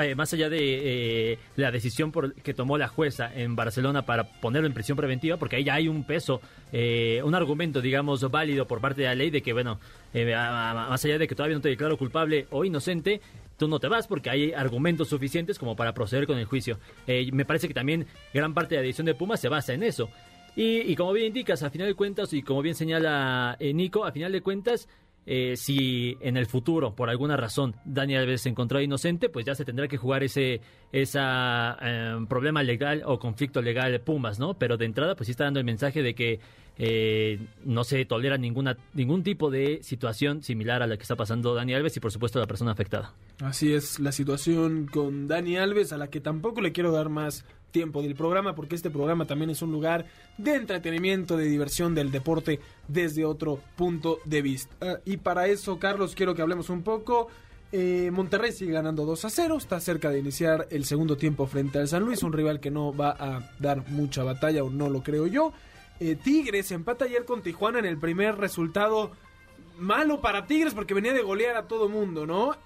eh, 0.00 0.14
más 0.14 0.32
allá 0.32 0.48
de 0.48 1.32
eh, 1.32 1.38
la 1.56 1.72
decisión 1.72 2.12
por, 2.12 2.34
que 2.34 2.54
tomó 2.54 2.78
la 2.78 2.86
jueza 2.86 3.32
en 3.34 3.56
Barcelona 3.56 4.02
para 4.02 4.40
ponerlo 4.40 4.68
en 4.68 4.74
prisión 4.74 4.96
preventiva, 4.96 5.38
porque 5.38 5.56
ahí 5.56 5.64
ya 5.64 5.74
hay 5.74 5.88
un 5.88 6.04
peso, 6.04 6.40
eh, 6.72 7.20
un 7.24 7.34
argumento, 7.34 7.80
digamos, 7.80 8.20
válido 8.30 8.66
por 8.66 8.80
parte 8.80 9.02
de 9.02 9.08
la 9.08 9.16
ley 9.16 9.30
de 9.30 9.42
que, 9.42 9.52
bueno, 9.52 9.80
eh, 10.14 10.32
más 10.34 11.04
allá 11.04 11.18
de 11.18 11.26
que 11.26 11.34
todavía 11.34 11.56
no 11.56 11.62
te 11.62 11.68
declaro 11.68 11.98
culpable 11.98 12.46
o 12.50 12.64
inocente, 12.64 13.20
tú 13.56 13.66
no 13.66 13.80
te 13.80 13.88
vas 13.88 14.06
porque 14.06 14.30
hay 14.30 14.52
argumentos 14.52 15.08
suficientes 15.08 15.58
como 15.58 15.74
para 15.74 15.92
proceder 15.92 16.28
con 16.28 16.38
el 16.38 16.44
juicio. 16.44 16.78
Eh, 17.08 17.28
me 17.32 17.44
parece 17.44 17.66
que 17.66 17.74
también 17.74 18.06
gran 18.32 18.54
parte 18.54 18.76
de 18.76 18.82
la 18.82 18.82
decisión 18.82 19.06
de 19.06 19.16
Pumas 19.16 19.40
se 19.40 19.48
basa 19.48 19.74
en 19.74 19.82
eso. 19.82 20.10
Y, 20.54 20.80
y 20.80 20.94
como 20.94 21.12
bien 21.12 21.26
indicas, 21.28 21.64
a 21.64 21.70
final 21.70 21.88
de 21.88 21.94
cuentas, 21.94 22.32
y 22.32 22.42
como 22.42 22.62
bien 22.62 22.76
señala 22.76 23.56
Nico, 23.60 24.04
a 24.04 24.12
final 24.12 24.30
de 24.30 24.40
cuentas, 24.42 24.88
eh, 25.30 25.56
si 25.58 26.16
en 26.22 26.38
el 26.38 26.46
futuro, 26.46 26.94
por 26.94 27.10
alguna 27.10 27.36
razón, 27.36 27.76
Dani 27.84 28.16
Alves 28.16 28.40
se 28.40 28.48
encontró 28.48 28.80
inocente, 28.80 29.28
pues 29.28 29.44
ya 29.44 29.54
se 29.54 29.66
tendrá 29.66 29.86
que 29.86 29.98
jugar 29.98 30.22
ese 30.22 30.62
esa, 30.90 31.76
eh, 31.82 32.16
problema 32.26 32.62
legal 32.62 33.02
o 33.04 33.18
conflicto 33.18 33.60
legal 33.60 33.92
de 33.92 33.98
Pumas, 33.98 34.38
¿no? 34.38 34.54
Pero 34.54 34.78
de 34.78 34.86
entrada, 34.86 35.16
pues 35.16 35.26
sí 35.26 35.32
está 35.32 35.44
dando 35.44 35.60
el 35.60 35.66
mensaje 35.66 36.02
de 36.02 36.14
que 36.14 36.40
eh, 36.78 37.40
no 37.62 37.84
se 37.84 38.06
tolera 38.06 38.38
ninguna 38.38 38.78
ningún 38.94 39.22
tipo 39.22 39.50
de 39.50 39.80
situación 39.82 40.42
similar 40.42 40.82
a 40.82 40.86
la 40.86 40.96
que 40.96 41.02
está 41.02 41.14
pasando 41.14 41.52
Dani 41.54 41.74
Alves 41.74 41.98
y, 41.98 42.00
por 42.00 42.10
supuesto, 42.10 42.38
la 42.38 42.46
persona 42.46 42.70
afectada. 42.70 43.12
Así 43.42 43.74
es 43.74 44.00
la 44.00 44.12
situación 44.12 44.86
con 44.86 45.28
Dani 45.28 45.58
Alves, 45.58 45.92
a 45.92 45.98
la 45.98 46.08
que 46.08 46.20
tampoco 46.20 46.62
le 46.62 46.72
quiero 46.72 46.90
dar 46.90 47.10
más 47.10 47.44
tiempo 47.70 48.02
del 48.02 48.14
programa, 48.14 48.54
porque 48.54 48.74
este 48.74 48.90
programa 48.90 49.26
también 49.26 49.50
es 49.50 49.62
un 49.62 49.72
lugar 49.72 50.06
de 50.36 50.54
entretenimiento, 50.54 51.36
de 51.36 51.44
diversión 51.44 51.94
del 51.94 52.10
deporte 52.10 52.60
desde 52.86 53.24
otro 53.24 53.60
punto 53.76 54.18
de 54.24 54.42
vista. 54.42 54.74
Ah, 54.80 54.98
y 55.04 55.18
para 55.18 55.46
eso, 55.46 55.78
Carlos, 55.78 56.14
quiero 56.14 56.34
que 56.34 56.42
hablemos 56.42 56.70
un 56.70 56.82
poco. 56.82 57.28
Eh, 57.70 58.10
Monterrey 58.12 58.52
sigue 58.52 58.72
ganando 58.72 59.04
2 59.04 59.26
a 59.26 59.30
0, 59.30 59.56
está 59.58 59.78
cerca 59.80 60.08
de 60.10 60.18
iniciar 60.18 60.66
el 60.70 60.84
segundo 60.84 61.16
tiempo 61.16 61.46
frente 61.46 61.78
al 61.78 61.88
San 61.88 62.02
Luis, 62.02 62.22
un 62.22 62.32
rival 62.32 62.60
que 62.60 62.70
no 62.70 62.96
va 62.96 63.10
a 63.10 63.52
dar 63.58 63.88
mucha 63.90 64.22
batalla, 64.22 64.64
o 64.64 64.70
no 64.70 64.88
lo 64.88 65.02
creo 65.02 65.26
yo. 65.26 65.52
Eh, 66.00 66.14
Tigres 66.14 66.70
empata 66.70 67.04
ayer 67.04 67.24
con 67.24 67.42
Tijuana 67.42 67.80
en 67.80 67.84
el 67.84 67.98
primer 67.98 68.36
resultado 68.36 69.10
malo 69.78 70.20
para 70.20 70.46
Tigres 70.46 70.74
porque 70.74 70.94
venía 70.94 71.12
de 71.12 71.22
golear 71.22 71.56
a 71.56 71.68
todo 71.68 71.88
mundo, 71.88 72.26
¿no? 72.26 72.56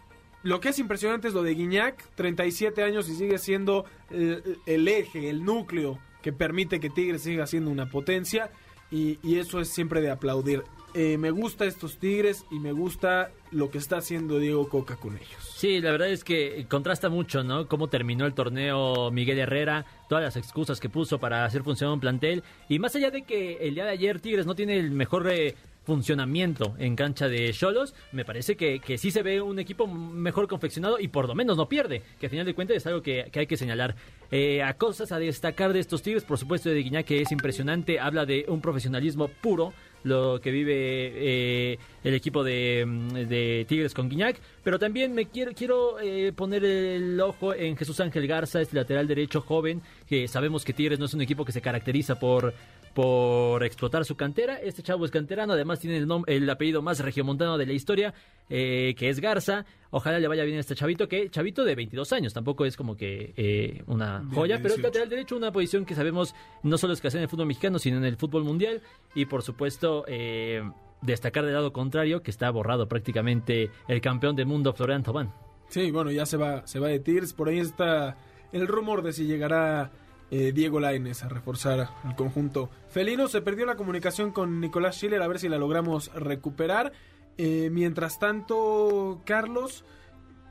Lo 0.43 0.61
que 0.61 0.71
es 0.71 0.79
impresionante 0.79 1.29
es 1.29 1.35
lo 1.35 1.43
de 1.43 1.55
Guiñac, 1.55 2.03
37 2.15 2.83
años 2.83 3.09
y 3.09 3.15
sigue 3.15 3.39
siendo 3.39 3.85
el, 4.11 4.89
eje, 4.89 5.31
el 5.31 5.45
núcleo 5.45 5.99
que 6.21 6.33
permite 6.33 6.81
que 6.81 6.91
Tigres 6.91 7.23
siga 7.23 7.47
siendo 7.47 7.71
una 7.71 7.89
potencia 7.89 8.51
y, 8.91 9.19
y 9.23 9.39
eso 9.39 9.61
es 9.61 9.69
siempre 9.69 10.01
de 10.01 10.11
aplaudir. 10.11 10.65
Eh, 10.95 11.17
me 11.17 11.31
gusta 11.31 11.65
estos 11.65 11.99
Tigres 11.99 12.45
y 12.51 12.59
me 12.59 12.73
gusta 12.73 13.31
lo 13.53 13.71
que 13.71 13.79
está 13.79 13.99
haciendo 13.99 14.39
Diego 14.39 14.69
Coca 14.69 14.97
con 14.97 15.17
ellos. 15.17 15.55
Sí, 15.55 15.81
la 15.81 15.93
verdad 15.93 16.09
es 16.09 16.25
que 16.25 16.67
contrasta 16.69 17.09
mucho, 17.09 17.45
¿no? 17.45 17.69
Cómo 17.69 17.89
terminó 17.89 18.27
el 18.27 18.35
torneo 18.35 19.11
Miguel 19.11 19.39
Herrera, 19.39 19.85
todas 20.09 20.25
las 20.25 20.37
excusas 20.37 20.81
que 20.81 20.89
puso 20.89 21.19
para 21.19 21.45
hacer 21.45 21.63
funcionar 21.63 21.95
un 21.95 22.01
plantel. 22.01 22.43
Y 22.69 22.79
más 22.79 22.97
allá 22.97 23.11
de 23.11 23.23
que 23.23 23.59
el 23.61 23.75
día 23.75 23.85
de 23.85 23.91
ayer 23.91 24.21
Tigres 24.21 24.47
no 24.47 24.55
tiene 24.55 24.79
el 24.79 24.91
mejor 24.91 25.29
eh, 25.31 25.55
funcionamiento 25.85 26.75
en 26.79 26.97
cancha 26.97 27.29
de 27.29 27.53
Cholos, 27.53 27.95
me 28.13 28.25
parece 28.25 28.57
que, 28.57 28.81
que 28.81 28.99
sí 28.99 29.11
se 29.11 29.23
ve 29.23 29.41
un 29.41 29.59
equipo 29.59 29.87
mejor 29.87 30.49
confeccionado 30.49 30.99
y 30.99 31.09
por 31.09 31.29
lo 31.29 31.35
menos 31.35 31.57
no 31.57 31.69
pierde, 31.69 32.03
que 32.21 32.27
al 32.27 32.31
final 32.31 32.47
de 32.47 32.55
cuentas 32.55 32.77
es 32.77 32.87
algo 32.87 33.03
que, 33.03 33.29
que 33.33 33.41
hay 33.41 33.47
que 33.47 33.57
señalar. 33.57 33.97
Eh, 34.31 34.63
a 34.63 34.75
cosas 34.75 35.13
a 35.13 35.19
destacar 35.19 35.73
de 35.73 35.81
estos 35.81 36.03
Tigres, 36.03 36.25
por 36.25 36.39
supuesto 36.39 36.71
de 36.71 36.83
Guiñac, 36.83 37.07
que 37.07 37.21
es 37.21 37.33
impresionante, 37.33 37.99
habla 37.99 38.25
de 38.25 38.45
un 38.49 38.61
profesionalismo 38.61 39.29
puro 39.29 39.73
lo 40.05 40.41
que 40.41 40.51
vive 40.51 40.75
eh, 40.75 41.79
el 42.05 42.15
equipo 42.15 42.43
de, 42.43 42.85
mm, 42.87 43.13
de 43.29 43.65
Tigres 43.69 43.95
con 43.95 44.09
Guiñac, 44.09 44.39
pero 44.63 44.79
también 44.79 45.15
me 45.15 45.27
quiero 45.27 45.53
quiero 45.53 46.01
eh, 46.01 46.33
poner 46.35 46.65
el 46.65 47.21
ojo 47.21 47.55
en 47.55 47.77
Jesús 47.77 48.01
Ángel 48.01 48.27
Garza, 48.27 48.61
este 48.61 48.77
lateral 48.77 49.07
derecho 49.07 49.41
joven, 49.41 49.83
que 50.09 50.29
sabemos 50.29 50.65
que 50.65 50.73
Tigres 50.73 50.99
no 50.99 51.07
es 51.07 51.15
un 51.15 51.23
equipo 51.23 51.45
que 51.45 51.53
se 51.53 51.61
caracteriza 51.61 52.19
por 52.19 52.55
por 52.95 53.65
explotar 53.65 54.05
su 54.05 54.17
cantera. 54.17 54.57
Este 54.57 54.83
chavo 54.83 55.05
es 55.05 55.11
canterano, 55.11 55.53
además 55.53 55.81
tiene 55.81 55.97
el, 55.97 56.09
el 56.27 56.51
apellido 56.51 56.83
más 56.83 57.01
regiomontano 57.01 57.59
de 57.59 57.67
la 57.67 57.73
historia, 57.73 58.15
eh, 58.51 58.95
que 58.97 59.09
es 59.09 59.21
Garza. 59.21 59.65
Ojalá 59.91 60.19
le 60.19 60.29
vaya 60.29 60.45
bien 60.45 60.57
a 60.57 60.61
este 60.61 60.75
chavito, 60.75 61.09
que 61.09 61.31
chavito 61.31 61.65
de 61.65 61.75
22 61.75 62.13
años, 62.13 62.33
tampoco 62.33 62.65
es 62.65 62.77
como 62.77 62.97
que 62.97 63.33
eh, 63.37 63.83
una 63.87 64.25
joya, 64.33 64.57
pero 64.57 64.75
es 64.75 64.77
18. 64.77 64.83
lateral 64.83 65.09
derecho, 65.09 65.37
una 65.37 65.53
posición 65.53 65.85
que 65.85 65.95
sabemos 65.95 66.35
no 66.63 66.79
solo 66.79 66.93
es 66.93 67.01
que 67.01 67.09
hace 67.09 67.19
en 67.19 67.25
el 67.25 67.29
fútbol 67.29 67.47
mexicano, 67.47 67.79
sino 67.79 67.97
en 67.99 68.05
el 68.05 68.17
fútbol 68.17 68.45
mundial. 68.45 68.83
Y 69.15 69.27
por 69.27 69.43
supuesto, 69.43 70.05
eh, 70.07 70.63
destacar 71.03 71.45
del 71.45 71.55
lado 71.55 71.73
contrario, 71.73 72.23
que 72.23 72.31
está 72.31 72.51
borrado 72.51 72.89
prácticamente 72.89 73.71
el 73.89 74.01
campeón 74.01 74.37
del 74.37 74.47
mundo, 74.47 74.73
Florian 74.73 75.03
Tobán. 75.03 75.33
Sí, 75.69 75.91
bueno, 75.91 76.11
ya 76.11 76.27
se 76.27 76.37
va, 76.37 76.67
se 76.67 76.79
va 76.79 76.89
de 76.89 77.01
Tigres. 77.01 77.33
Por 77.33 77.49
ahí 77.49 77.59
está 77.59 78.19
el 78.53 78.69
rumor 78.69 79.03
de 79.03 79.13
si 79.13 79.25
llegará 79.25 79.91
eh, 80.35 80.53
Diego 80.53 80.81
Laines 80.81 81.23
a 81.25 81.29
reforzar 81.29 81.91
el 82.09 82.15
conjunto 82.15 82.71
felino. 82.89 83.29
Se 83.29 83.43
perdió 83.43 83.67
la 83.67 83.77
comunicación 83.77 84.33
con 84.33 84.61
Nicolás 84.61 84.97
Schiller, 84.97 85.21
a 85.21 85.29
ver 85.29 85.39
si 85.39 85.47
la 85.47 85.59
logramos 85.59 86.11
recuperar. 86.15 86.93
Eh, 87.37 87.69
mientras 87.71 88.19
tanto, 88.19 89.21
Carlos, 89.27 89.85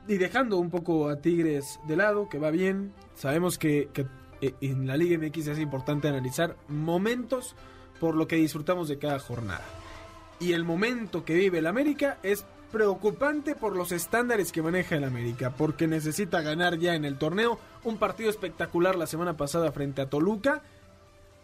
y 0.06 0.18
dejando 0.18 0.58
un 0.58 0.70
poco 0.70 1.08
a 1.08 1.16
Tigres 1.16 1.80
de 1.88 1.96
lado, 1.96 2.28
que 2.28 2.38
va 2.38 2.52
bien, 2.52 2.92
sabemos 3.16 3.58
que, 3.58 3.88
que, 3.92 4.06
eh, 4.40 4.54
en 4.60 4.86
la 4.86 4.96
Liga 4.96 5.18
MX 5.18 5.48
es 5.48 5.58
importante 5.58 6.06
analizar 6.06 6.56
momentos 6.68 7.56
por 7.98 8.14
lo 8.14 8.28
que 8.28 8.36
disfrutamos 8.36 8.86
de 8.86 8.98
cada 8.98 9.18
jornada. 9.18 9.64
Y 10.38 10.52
el 10.52 10.62
momento 10.62 11.24
que 11.24 11.34
vive 11.34 11.58
el 11.58 11.66
América 11.66 12.18
es 12.22 12.46
preocupante 12.72 13.54
por 13.54 13.76
los 13.76 13.92
estándares 13.92 14.50
que 14.50 14.62
maneja 14.62 14.96
el 14.96 15.04
América, 15.04 15.54
porque 15.56 15.86
necesita 15.86 16.40
ganar 16.40 16.78
ya 16.78 16.94
en 16.94 17.04
el 17.04 17.18
torneo 17.18 17.58
un 17.84 17.98
partido 17.98 18.30
espectacular 18.30 18.96
la 18.96 19.06
semana 19.06 19.36
pasada 19.36 19.70
frente 19.70 20.02
a 20.02 20.10
Toluca. 20.10 20.62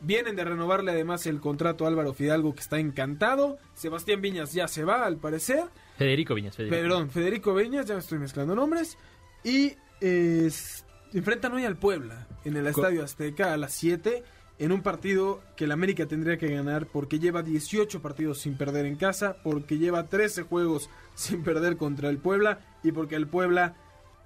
Vienen 0.00 0.36
de 0.36 0.44
renovarle 0.44 0.92
además 0.92 1.26
el 1.26 1.40
contrato 1.40 1.84
a 1.84 1.88
Álvaro 1.88 2.14
Fidalgo 2.14 2.54
que 2.54 2.60
está 2.60 2.78
encantado. 2.78 3.58
Sebastián 3.74 4.20
Viñas 4.20 4.52
ya 4.52 4.66
se 4.66 4.84
va 4.84 5.04
al 5.04 5.18
parecer. 5.18 5.64
Federico 5.96 6.34
Viñas. 6.34 6.56
Federico. 6.56 6.76
Perdón, 6.76 7.10
Federico 7.10 7.54
Viñas, 7.54 7.86
ya 7.86 7.94
me 7.94 8.00
estoy 8.00 8.18
mezclando 8.18 8.54
nombres. 8.54 8.96
Y 9.44 9.74
eh, 10.00 10.50
enfrentan 11.12 11.52
hoy 11.52 11.64
al 11.64 11.76
Puebla 11.76 12.26
en 12.44 12.56
el 12.56 12.66
Estadio 12.66 13.04
Azteca 13.04 13.52
a 13.52 13.56
las 13.56 13.72
7 13.74 14.24
en 14.58 14.72
un 14.72 14.82
partido 14.82 15.40
que 15.56 15.64
el 15.64 15.72
América 15.72 16.06
tendría 16.06 16.36
que 16.36 16.48
ganar 16.48 16.86
porque 16.86 17.18
lleva 17.18 17.42
18 17.42 18.02
partidos 18.02 18.40
sin 18.40 18.56
perder 18.56 18.86
en 18.86 18.96
casa, 18.96 19.36
porque 19.42 19.78
lleva 19.78 20.06
13 20.06 20.42
juegos 20.42 20.90
sin 21.14 21.42
perder 21.42 21.76
contra 21.76 22.08
el 22.08 22.18
Puebla 22.18 22.60
y 22.82 22.92
porque 22.92 23.16
el 23.16 23.26
Puebla 23.26 23.76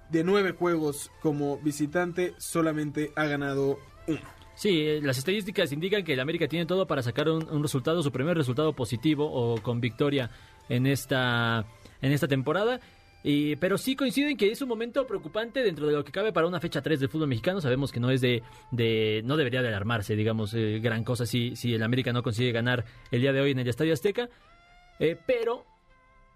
de 0.09 0.23
nueve 0.23 0.51
juegos 0.51 1.11
como 1.21 1.57
visitante, 1.57 2.33
solamente 2.37 3.11
ha 3.15 3.25
ganado 3.25 3.79
uno. 4.07 4.19
Sí, 4.55 4.81
eh, 4.81 4.99
las 5.01 5.17
estadísticas 5.17 5.71
indican 5.71 6.03
que 6.03 6.13
el 6.13 6.19
América 6.19 6.47
tiene 6.47 6.67
todo 6.67 6.85
para 6.85 7.01
sacar 7.01 7.27
un, 7.29 7.49
un 7.49 7.63
resultado, 7.63 8.03
su 8.03 8.11
primer 8.11 8.37
resultado 8.37 8.73
positivo 8.73 9.25
o 9.31 9.59
con 9.61 9.81
victoria 9.81 10.29
en 10.69 10.85
esta, 10.85 11.65
en 12.01 12.11
esta 12.11 12.27
temporada. 12.27 12.79
Y, 13.23 13.55
pero 13.55 13.77
sí 13.77 13.95
coinciden 13.95 14.35
que 14.35 14.51
es 14.51 14.61
un 14.61 14.67
momento 14.67 15.07
preocupante 15.07 15.63
dentro 15.63 15.87
de 15.87 15.93
lo 15.93 16.03
que 16.03 16.11
cabe 16.11 16.33
para 16.33 16.45
una 16.45 16.59
fecha 16.59 16.81
3 16.81 16.99
del 16.99 17.09
fútbol 17.09 17.29
mexicano. 17.29 17.61
Sabemos 17.61 17.91
que 17.91 18.01
no 18.01 18.11
es 18.11 18.19
de, 18.19 18.43
de 18.71 19.21
no 19.23 19.37
debería 19.37 19.61
de 19.61 19.69
alarmarse, 19.69 20.15
digamos, 20.15 20.53
eh, 20.53 20.79
gran 20.79 21.03
cosa 21.03 21.25
si, 21.25 21.55
si 21.55 21.73
el 21.73 21.83
América 21.83 22.11
no 22.11 22.21
consigue 22.21 22.51
ganar 22.51 22.83
el 23.11 23.21
día 23.21 23.31
de 23.31 23.41
hoy 23.41 23.51
en 23.51 23.59
el 23.59 23.67
Estadio 23.67 23.93
Azteca. 23.93 24.29
Eh, 24.99 25.17
pero 25.25 25.65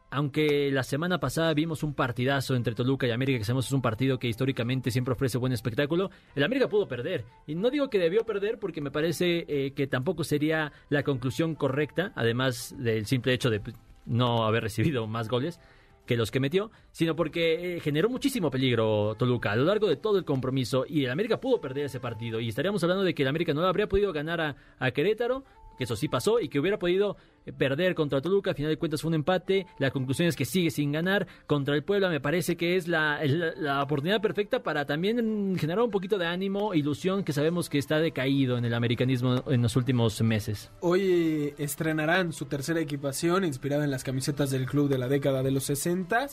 aunque 0.10 0.72
la 0.72 0.84
semana 0.84 1.20
pasada 1.20 1.54
vimos 1.54 1.84
un 1.84 1.94
partidazo 1.94 2.56
entre 2.56 2.74
Toluca 2.74 3.06
y 3.06 3.12
América, 3.12 3.40
que 3.40 3.44
sabemos 3.44 3.68
es 3.68 3.74
un 3.74 3.82
partido 3.82 4.18
que 4.18 4.30
históricamente 4.30 4.90
siempre 4.90 5.14
ofrece 5.14 5.38
buen 5.38 5.52
espectáculo, 5.52 6.10
el 6.36 6.44
América 6.44 6.70
pudo 6.70 6.88
perder. 6.88 7.26
Y 7.46 7.56
no 7.56 7.70
digo 7.70 7.90
que 7.90 8.00
debió 8.00 8.26
perder 8.26 8.60
porque 8.60 8.80
me 8.80 8.92
parece 8.92 9.46
eh, 9.50 9.74
que 9.76 9.88
tampoco 9.88 10.24
sería 10.24 10.72
la 10.90 11.04
conclusión 11.04 11.56
correcta, 11.56 12.14
además 12.16 12.74
del 12.78 13.06
simple 13.06 13.34
hecho 13.34 13.50
de 13.50 13.60
pues, 13.60 13.76
no 14.06 14.46
haber 14.46 14.64
recibido 14.64 15.06
más 15.08 15.28
goles 15.28 15.60
que 16.08 16.18
los 16.18 16.32
que 16.32 16.40
metió, 16.40 16.72
sino 16.92 17.16
porque 17.16 17.76
eh, 17.76 17.80
generó 17.80 18.10
muchísimo 18.10 18.50
peligro 18.50 19.16
Toluca. 19.20 19.52
A 19.52 19.56
lo 19.56 19.66
largo 19.66 19.88
de 19.88 19.98
todo 19.98 20.18
el 20.18 20.26
compromiso 20.26 20.86
y 20.88 21.04
el 21.04 21.12
América 21.12 21.40
pudo 21.40 21.62
perder 21.62 21.86
ese 21.86 22.00
partido. 22.00 22.40
Y 22.40 22.50
estaríamos 22.50 22.82
hablando 22.82 23.04
de 23.04 23.14
que 23.14 23.22
el 23.22 23.28
América 23.28 23.54
no 23.54 23.62
habría 23.62 23.88
podido 23.88 24.12
ganar 24.14 24.42
a, 24.42 24.56
a 24.80 24.92
Querétaro, 24.92 25.44
que 25.78 25.84
eso 25.84 25.96
sí 25.96 26.08
pasó 26.08 26.40
y 26.40 26.50
que 26.50 26.60
hubiera 26.60 26.80
podido 26.80 27.18
eh, 27.46 27.54
perder 27.54 27.96
contra 27.96 28.22
Toluca, 28.22 28.52
al 28.52 28.56
final 28.56 28.72
de 28.72 28.78
cuentas 28.78 29.02
fue 29.02 29.10
un 29.10 29.16
empate, 29.16 29.68
la 29.80 29.92
conclusión 29.92 30.28
es 30.28 30.36
que 30.36 30.46
sigue 30.46 30.72
sin 30.72 30.92
ganar, 30.92 31.28
contra 31.46 31.76
el 31.76 31.84
Puebla. 31.84 32.10
Me 32.10 32.20
parece 32.20 32.58
que 32.58 32.76
es 32.76 32.88
la, 32.88 33.20
la, 33.26 33.54
la 33.56 33.84
oportunidad 33.84 34.22
perfecta 34.22 34.64
para 34.64 34.86
también 34.86 35.58
generar 35.58 35.84
un 35.84 35.92
poquito 35.92 36.18
de 36.18 36.26
ánimo, 36.26 36.74
ilusión 36.74 37.24
que 37.24 37.34
sabemos 37.34 37.70
que 37.70 37.78
está 37.78 38.00
decaído 38.00 38.58
en 38.58 38.66
el 38.66 38.74
americanismo 38.74 39.44
en 39.48 39.62
los 39.62 39.76
últimos 39.76 40.22
meses. 40.22 40.72
Hoy 40.82 41.54
estrenarán 41.58 42.34
su 42.34 42.46
tercera 42.46 42.80
equipación 42.80 43.44
inspirada 43.44 43.84
en 43.84 43.92
las 43.92 44.04
camisetas 44.04 44.52
del 44.52 44.66
club 44.66 44.90
de 44.90 44.98
la 44.98 45.08
década 45.08 45.44
de 45.44 45.52
los 45.52 45.64
60 45.66 46.28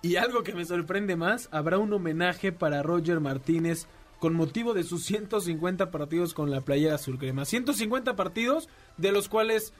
y 0.00 0.16
algo 0.16 0.44
que 0.44 0.54
me 0.54 0.64
sorprende 0.64 1.16
más, 1.16 1.48
habrá 1.50 1.78
un 1.78 1.92
homenaje 1.92 2.52
para 2.52 2.82
Roger 2.82 3.18
Martínez 3.18 3.88
con 4.18 4.34
motivo 4.34 4.74
de 4.74 4.84
sus 4.84 5.04
150 5.04 5.90
partidos 5.90 6.34
con 6.34 6.50
la 6.50 6.62
playera 6.62 6.96
azul 6.96 7.18
crema. 7.18 7.44
150 7.44 8.16
partidos, 8.16 8.68
de 8.96 9.12
los 9.12 9.28
cuales 9.28 9.72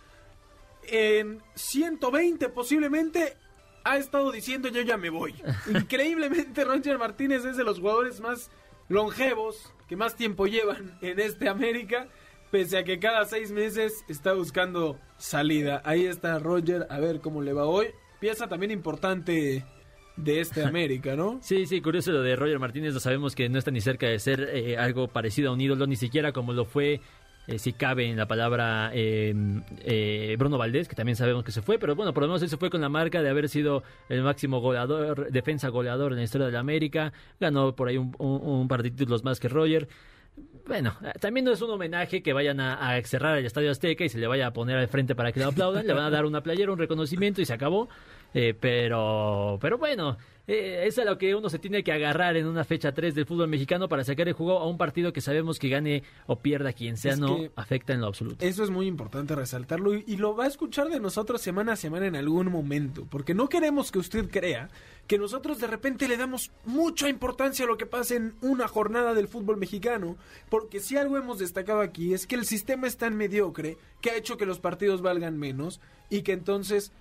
en 0.85 1.43
120 1.55 2.49
posiblemente 2.51 3.37
ha 3.85 3.99
estado 3.99 4.31
diciendo 4.31 4.69
yo 4.69 4.83
ya 4.83 4.97
me 4.97 5.11
voy. 5.11 5.35
Increíblemente 5.75 6.65
Roger 6.65 6.99
Martínez 6.99 7.45
es 7.45 7.57
de 7.57 7.65
los 7.65 7.81
jugadores 7.81 8.21
más 8.21 8.51
longevos 8.89 9.73
que 9.89 9.97
más 9.97 10.17
tiempo 10.17 10.47
llevan 10.47 10.99
en 11.01 11.19
este 11.19 11.49
América, 11.49 12.09
pese 12.51 12.79
a 12.79 12.85
que 12.85 12.99
cada 12.99 13.25
seis 13.25 13.51
meses 13.51 14.05
está 14.09 14.35
buscando 14.35 14.99
salida. 15.17 15.83
Ahí 15.85 16.07
está 16.07 16.39
Roger, 16.39 16.87
a 16.91 16.99
ver 16.99 17.21
cómo 17.21 17.43
le 17.43 17.53
va 17.53 17.65
hoy. 17.65 17.89
Pieza 18.21 18.49
también 18.49 18.71
importante 18.71 19.65
de 20.19 20.41
este 20.41 20.65
América, 20.65 21.17
¿no? 21.17 21.39
Sí, 21.43 21.67
sí, 21.67 21.81
curioso 21.81 22.13
lo 22.13 22.23
de 22.23 22.37
Roger 22.37 22.59
Martínez, 22.59 22.95
lo 22.95 23.01
sabemos 23.01 23.35
que 23.35 23.49
no 23.49 23.59
está 23.59 23.71
ni 23.71 23.81
cerca 23.81 24.07
de 24.07 24.19
ser 24.19 24.49
eh, 24.53 24.77
algo 24.77 25.09
parecido 25.09 25.51
a 25.51 25.53
un 25.53 25.61
ídolo, 25.61 25.87
ni 25.87 25.97
siquiera 25.97 26.33
como 26.33 26.53
lo 26.53 26.65
fue, 26.65 27.01
eh, 27.49 27.59
si 27.59 27.73
cabe 27.73 28.05
en 28.11 28.19
la 28.19 28.29
palabra, 28.29 28.91
eh, 28.93 29.35
eh, 29.79 30.37
Bruno 30.39 30.59
Valdés, 30.59 30.87
que 30.87 30.95
también 30.95 31.17
sabemos 31.17 31.43
que 31.45 31.51
se 31.51 31.63
fue, 31.63 31.79
pero 31.79 31.97
bueno, 31.97 32.13
por 32.13 32.23
lo 32.23 32.29
menos 32.29 32.43
él 32.43 32.51
se 32.51 32.59
fue 32.59 32.69
con 32.69 32.83
la 32.83 32.91
marca 32.91 33.23
de 33.23 33.31
haber 33.31 33.49
sido 33.49 33.83
el 34.11 34.23
máximo 34.23 34.61
goleador, 34.61 35.31
defensa 35.33 35.69
goleador 35.69 36.13
en 36.13 36.19
la 36.19 36.25
historia 36.25 36.47
de 36.47 36.53
la 36.53 36.61
América, 36.61 37.15
ganó 37.41 37.75
por 37.75 37.89
ahí 37.89 37.97
un 37.97 38.69
par 38.69 38.83
de 38.83 38.91
títulos 38.91 39.25
más 39.25 39.41
que 39.41 39.49
Roger. 39.49 39.89
Bueno, 40.67 40.95
también 41.21 41.47
no 41.47 41.53
es 41.53 41.63
un 41.63 41.71
homenaje 41.71 42.23
que 42.23 42.35
vayan 42.35 42.61
a, 42.61 42.75
a, 42.75 43.03
cerrar 43.03 43.39
el 43.39 43.47
Estadio 43.47 43.71
Azteca 43.71 44.05
y 44.05 44.11
se 44.11 44.19
le 44.19 44.27
vaya 44.27 44.49
a 44.49 44.53
poner 44.53 44.77
al 44.77 44.89
frente 44.89 45.15
para 45.15 45.33
que 45.33 45.41
lo 45.41 45.47
aplaudan. 45.47 45.87
le 45.87 45.95
van 45.95 46.05
a 46.05 46.11
dar 46.11 46.27
una 46.27 46.43
playera, 46.43 46.71
un 46.71 46.79
reconocimiento 46.79 47.41
y 47.41 47.47
se 47.47 47.55
acabó. 47.55 47.89
Eh, 48.35 48.55
pero, 48.59 49.59
pero 49.61 49.79
bueno, 49.79 50.17
eh, 50.47 50.85
es 50.87 50.99
a 50.99 51.05
lo 51.05 51.19
que 51.19 51.35
uno 51.35 51.51
se 51.51 51.59
tiene 51.59 51.83
que 51.83 51.93
agarrar 51.93 52.37
en 52.37 52.47
una 52.47 52.65
fecha 52.65 52.93
3 52.93 53.15
del 53.15 53.27
fútbol 53.27 53.49
mexicano 53.49 53.89
para 53.89 54.03
sacar 54.03 54.29
el 54.29 54.35
juego 54.35 54.59
a 54.59 54.67
un 54.67 54.79
partido 54.79 55.13
que 55.13 55.21
sabemos 55.21 55.59
que 55.59 55.69
gane 55.69 56.03
o 56.27 56.41
pierda 56.41 56.73
quien 56.73 56.97
sea, 56.97 57.13
Es 57.13 57.19
no 57.19 57.39
afecta 57.55 57.93
en 57.93 58.01
lo 58.01 58.07
absoluto. 58.07 58.45
Eso 58.45 58.65
es 58.65 58.71
muy 58.71 58.87
importante 58.87 59.35
resaltarlo 59.35 59.95
y, 59.95 60.05
y 60.07 60.17
lo 60.17 60.35
va 60.35 60.45
a 60.45 60.49
escuchar 60.49 60.89
de 60.89 61.01
nosotros 61.01 61.43
semana 61.43 61.73
a 61.73 61.77
semana 61.77 62.07
en 62.07 62.17
algún 62.17 62.51
momento, 62.51 63.07
porque 63.11 63.35
no 63.35 63.49
queremos 63.49 63.93
que 63.93 63.99
usted 63.99 64.31
crea 64.31 64.71
que 65.07 65.19
nosotros 65.19 65.59
de 65.59 65.67
repente 65.67 66.09
le 66.09 66.17
damos 66.17 66.51
mucha 66.65 67.09
importancia 67.09 67.65
a 67.65 67.69
lo 67.69 67.77
que 67.77 67.87
pasa 67.87 68.15
en 68.15 68.35
una 68.41 68.69
jornada 68.69 69.15
del 69.15 69.29
fútbol 69.29 69.57
mexicano, 69.57 70.17
porque 70.51 70.81
si 70.81 70.97
algo 70.97 71.17
hemos 71.17 71.39
destacado 71.39 71.81
aquí 71.81 72.15
es 72.15 72.27
que 72.27 72.37
el 72.37 72.45
sistema 72.45 72.87
es 72.87 72.97
tan 72.97 73.17
mediocre 73.17 73.79
que 74.01 74.11
ha 74.11 74.17
hecho 74.17 74.37
que 74.37 74.47
los 74.47 74.61
partidos 74.61 75.03
valgan 75.03 75.39
menos 75.39 75.81
y 76.11 76.23
que 76.23 76.33
entonces 76.33 76.93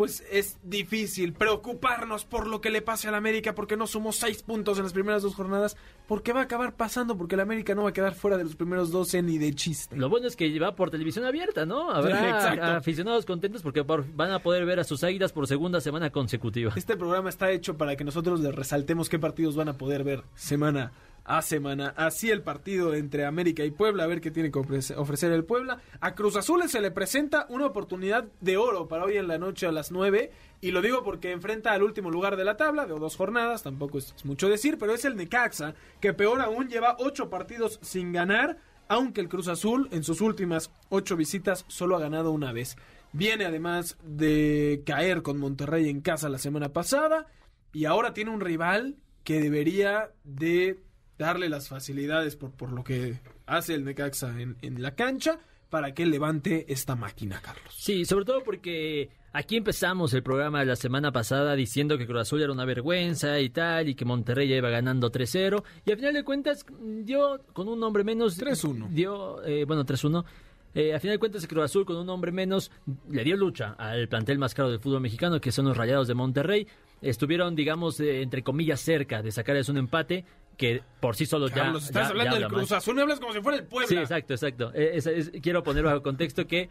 pues 0.00 0.24
es 0.32 0.56
difícil 0.62 1.34
preocuparnos 1.34 2.24
por 2.24 2.46
lo 2.46 2.62
que 2.62 2.70
le 2.70 2.80
pase 2.80 3.06
al 3.08 3.14
América 3.14 3.54
porque 3.54 3.76
no 3.76 3.86
sumó 3.86 4.12
seis 4.12 4.42
puntos 4.42 4.78
en 4.78 4.84
las 4.84 4.94
primeras 4.94 5.22
dos 5.22 5.34
jornadas, 5.34 5.76
porque 6.08 6.32
va 6.32 6.40
a 6.40 6.44
acabar 6.44 6.74
pasando, 6.74 7.18
porque 7.18 7.34
el 7.34 7.42
América 7.42 7.74
no 7.74 7.82
va 7.82 7.90
a 7.90 7.92
quedar 7.92 8.14
fuera 8.14 8.38
de 8.38 8.44
los 8.44 8.56
primeros 8.56 8.90
12 8.90 9.20
ni 9.20 9.36
de 9.36 9.54
chiste. 9.54 9.94
Lo 9.96 10.08
bueno 10.08 10.26
es 10.26 10.36
que 10.36 10.58
va 10.58 10.74
por 10.74 10.90
televisión 10.90 11.26
abierta, 11.26 11.66
¿no? 11.66 11.90
Habrá 11.90 12.54
Sí, 12.54 12.58
aficionados 12.60 13.26
contentos 13.26 13.60
porque 13.62 13.84
por- 13.84 14.10
van 14.14 14.30
a 14.30 14.38
poder 14.38 14.64
ver 14.64 14.80
a 14.80 14.84
sus 14.84 15.04
águilas 15.04 15.32
por 15.32 15.46
segunda 15.46 15.82
semana 15.82 16.08
consecutiva. 16.10 16.72
Este 16.76 16.96
programa 16.96 17.28
está 17.28 17.50
hecho 17.50 17.76
para 17.76 17.94
que 17.94 18.04
nosotros 18.04 18.40
les 18.40 18.54
resaltemos 18.54 19.10
qué 19.10 19.18
partidos 19.18 19.54
van 19.54 19.68
a 19.68 19.76
poder 19.76 20.02
ver 20.02 20.22
semana 20.34 20.92
a 21.24 21.42
semana. 21.42 21.94
Así 21.96 22.30
el 22.30 22.42
partido 22.42 22.94
entre 22.94 23.24
América 23.24 23.64
y 23.64 23.70
Puebla, 23.70 24.04
a 24.04 24.06
ver 24.06 24.20
qué 24.20 24.30
tiene 24.30 24.50
que 24.50 24.58
ofrece- 24.58 24.96
ofrecer 24.96 25.32
el 25.32 25.44
Puebla. 25.44 25.80
A 26.00 26.14
Cruz 26.14 26.36
Azul 26.36 26.68
se 26.68 26.80
le 26.80 26.90
presenta 26.90 27.46
una 27.48 27.66
oportunidad 27.66 28.24
de 28.40 28.56
oro 28.56 28.88
para 28.88 29.04
hoy 29.04 29.16
en 29.16 29.28
la 29.28 29.38
noche 29.38 29.66
a 29.66 29.72
las 29.72 29.90
9. 29.92 30.30
Y 30.60 30.72
lo 30.72 30.82
digo 30.82 31.02
porque 31.02 31.32
enfrenta 31.32 31.72
al 31.72 31.82
último 31.82 32.10
lugar 32.10 32.36
de 32.36 32.44
la 32.44 32.56
tabla, 32.56 32.84
de 32.86 32.98
dos 32.98 33.16
jornadas, 33.16 33.62
tampoco 33.62 33.98
es 33.98 34.14
mucho 34.24 34.48
decir, 34.48 34.76
pero 34.78 34.92
es 34.94 35.04
el 35.04 35.16
Necaxa, 35.16 35.74
que 36.00 36.12
peor 36.12 36.40
aún 36.42 36.68
lleva 36.68 36.96
ocho 36.98 37.30
partidos 37.30 37.78
sin 37.82 38.12
ganar, 38.12 38.58
aunque 38.88 39.20
el 39.20 39.28
Cruz 39.28 39.48
Azul 39.48 39.88
en 39.92 40.04
sus 40.04 40.20
últimas 40.20 40.70
ocho 40.88 41.16
visitas 41.16 41.64
solo 41.68 41.96
ha 41.96 42.00
ganado 42.00 42.30
una 42.32 42.52
vez. 42.52 42.76
Viene 43.12 43.44
además 43.44 43.96
de 44.04 44.82
caer 44.84 45.22
con 45.22 45.38
Monterrey 45.38 45.88
en 45.88 46.00
casa 46.00 46.28
la 46.28 46.38
semana 46.38 46.68
pasada 46.72 47.26
y 47.72 47.86
ahora 47.86 48.12
tiene 48.14 48.30
un 48.30 48.40
rival 48.40 48.96
que 49.24 49.40
debería 49.40 50.10
de 50.24 50.78
darle 51.20 51.50
las 51.50 51.68
facilidades 51.68 52.34
por, 52.34 52.50
por 52.50 52.72
lo 52.72 52.82
que 52.82 53.20
hace 53.46 53.74
el 53.74 53.84
Necaxa 53.84 54.40
en, 54.40 54.56
en 54.62 54.82
la 54.82 54.94
cancha 54.94 55.38
para 55.68 55.92
que 55.92 56.06
levante 56.06 56.72
esta 56.72 56.96
máquina, 56.96 57.40
Carlos. 57.40 57.74
Sí, 57.76 58.04
sobre 58.04 58.24
todo 58.24 58.42
porque 58.42 59.10
aquí 59.32 59.56
empezamos 59.56 60.12
el 60.14 60.22
programa 60.22 60.60
de 60.60 60.66
la 60.66 60.76
semana 60.76 61.12
pasada 61.12 61.54
diciendo 61.54 61.98
que 61.98 62.06
Cruz 62.06 62.22
Azul 62.22 62.42
era 62.42 62.52
una 62.52 62.64
vergüenza 62.64 63.38
y 63.38 63.50
tal, 63.50 63.88
y 63.88 63.94
que 63.94 64.06
Monterrey 64.06 64.48
ya 64.48 64.56
iba 64.56 64.70
ganando 64.70 65.12
3-0, 65.12 65.62
y 65.84 65.90
al 65.92 65.96
final 65.98 66.14
de 66.14 66.24
cuentas 66.24 66.64
dio 67.04 67.40
con 67.52 67.68
un 67.68 67.82
hombre 67.84 68.02
menos... 68.02 68.40
3-1. 68.40 68.88
Dio, 68.88 69.44
eh, 69.44 69.64
bueno, 69.66 69.84
3-1. 69.84 70.24
Eh, 70.72 70.94
al 70.94 71.00
final 71.00 71.16
de 71.16 71.18
cuentas, 71.18 71.46
Cruz 71.46 71.64
Azul 71.64 71.84
con 71.84 71.96
un 71.96 72.08
hombre 72.08 72.32
menos 72.32 72.70
le 73.08 73.24
dio 73.24 73.36
lucha 73.36 73.74
al 73.76 74.08
plantel 74.08 74.38
más 74.38 74.54
caro 74.54 74.70
del 74.70 74.80
fútbol 74.80 75.00
mexicano, 75.00 75.40
que 75.40 75.52
son 75.52 75.66
los 75.66 75.76
Rayados 75.76 76.08
de 76.08 76.14
Monterrey. 76.14 76.66
Estuvieron, 77.02 77.54
digamos, 77.54 77.98
eh, 78.00 78.22
entre 78.22 78.42
comillas, 78.42 78.80
cerca 78.80 79.22
de 79.22 79.32
sacarles 79.32 79.68
un 79.68 79.78
empate 79.78 80.24
que 80.60 80.82
por 81.00 81.16
sí 81.16 81.24
solo 81.24 81.48
ya... 81.48 81.54
Carlos, 81.54 81.84
estás 81.86 82.02
ya- 82.04 82.08
hablando 82.10 82.34
ya 82.36 82.40
del 82.40 82.48
Cruz. 82.48 82.70
Azul, 82.72 82.94
me 82.94 83.00
hablas 83.00 83.18
como 83.18 83.32
si 83.32 83.40
fuera 83.40 83.56
el 83.58 83.64
Puebla. 83.64 83.88
Sí, 83.88 83.96
exacto, 83.96 84.34
exacto. 84.34 84.72
Es- 84.74 85.06
es- 85.06 85.32
quiero 85.42 85.62
poner 85.62 85.82
bajo 85.84 86.02
contexto 86.02 86.46
que 86.46 86.68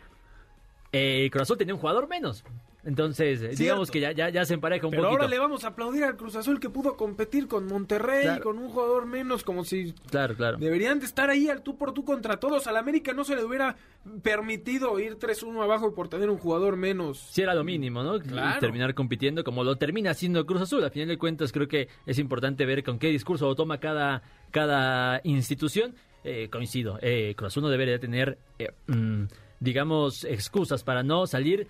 eh, 0.91 1.27
Cruz 1.31 1.41
Azul 1.41 1.57
tenía 1.57 1.73
un 1.73 1.79
jugador 1.79 2.07
menos. 2.07 2.43
Entonces, 2.85 3.57
digamos 3.57 3.91
que 3.91 3.99
ya, 3.99 4.11
ya, 4.13 4.29
ya 4.29 4.45
se 4.45 4.53
empareja 4.53 4.87
un 4.87 4.91
Pero 4.91 5.03
poquito. 5.03 5.21
ahora 5.21 5.29
le 5.29 5.37
vamos 5.37 5.65
a 5.65 5.69
aplaudir 5.69 6.03
al 6.05 6.15
Cruz 6.15 6.35
Azul 6.37 6.59
que 6.61 6.69
pudo 6.69 6.95
competir 6.95 7.47
con 7.47 7.67
Monterrey, 7.67 8.23
Claro. 8.23 8.43
con 8.43 8.57
un 8.57 8.69
jugador 8.69 9.05
menos, 9.05 9.43
como 9.43 9.65
si 9.65 9.93
Claro, 10.09 10.35
claro. 10.35 10.57
Deberían 10.57 10.99
de 10.99 11.05
estar 11.05 11.29
ahí 11.29 11.49
al 11.49 11.61
tú 11.61 11.77
por 11.77 11.93
tú 11.93 12.05
contra 12.05 12.37
todos. 12.39 12.67
Al 12.67 12.77
América 12.77 13.11
no 13.13 13.23
se 13.25 13.35
le 13.35 13.43
hubiera 13.43 13.75
permitido 14.23 14.99
ir 14.99 15.17
3-1 15.17 15.61
abajo 15.63 15.93
por 15.93 16.07
tener 16.09 16.29
un 16.29 16.37
jugador 16.37 16.75
menos. 16.77 17.19
Sí 17.31 17.41
era 17.41 17.53
lo 17.53 17.63
mínimo, 17.63 18.03
¿no? 18.03 18.19
Claro. 18.19 18.59
Terminar 18.59 18.93
compitiendo 18.93 19.43
como 19.43 19.63
lo 19.63 19.75
termina 19.75 20.11
haciendo 20.11 20.45
Cruz 20.45 20.61
Azul. 20.61 20.83
A 20.83 20.89
final 20.89 21.07
de 21.07 21.17
cuentas 21.17 21.51
creo 21.51 21.67
que 21.67 21.87
es 22.05 22.19
importante 22.19 22.65
ver 22.65 22.83
con 22.83 22.99
qué 22.99 23.07
discurso 23.07 23.45
lo 23.47 23.55
toma 23.55 23.79
cada, 23.79 24.21
cada 24.51 25.21
institución. 25.23 25.95
Eh, 26.23 26.49
coincido, 26.51 26.99
eh, 27.01 27.33
Cruz 27.37 27.47
Azul 27.53 27.63
no 27.63 27.69
debería 27.69 27.97
tener, 27.97 28.37
eh, 28.59 28.71
mm, 28.87 29.23
digamos, 29.61 30.25
excusas 30.25 30.83
para 30.83 31.01
no 31.01 31.25
salir 31.27 31.67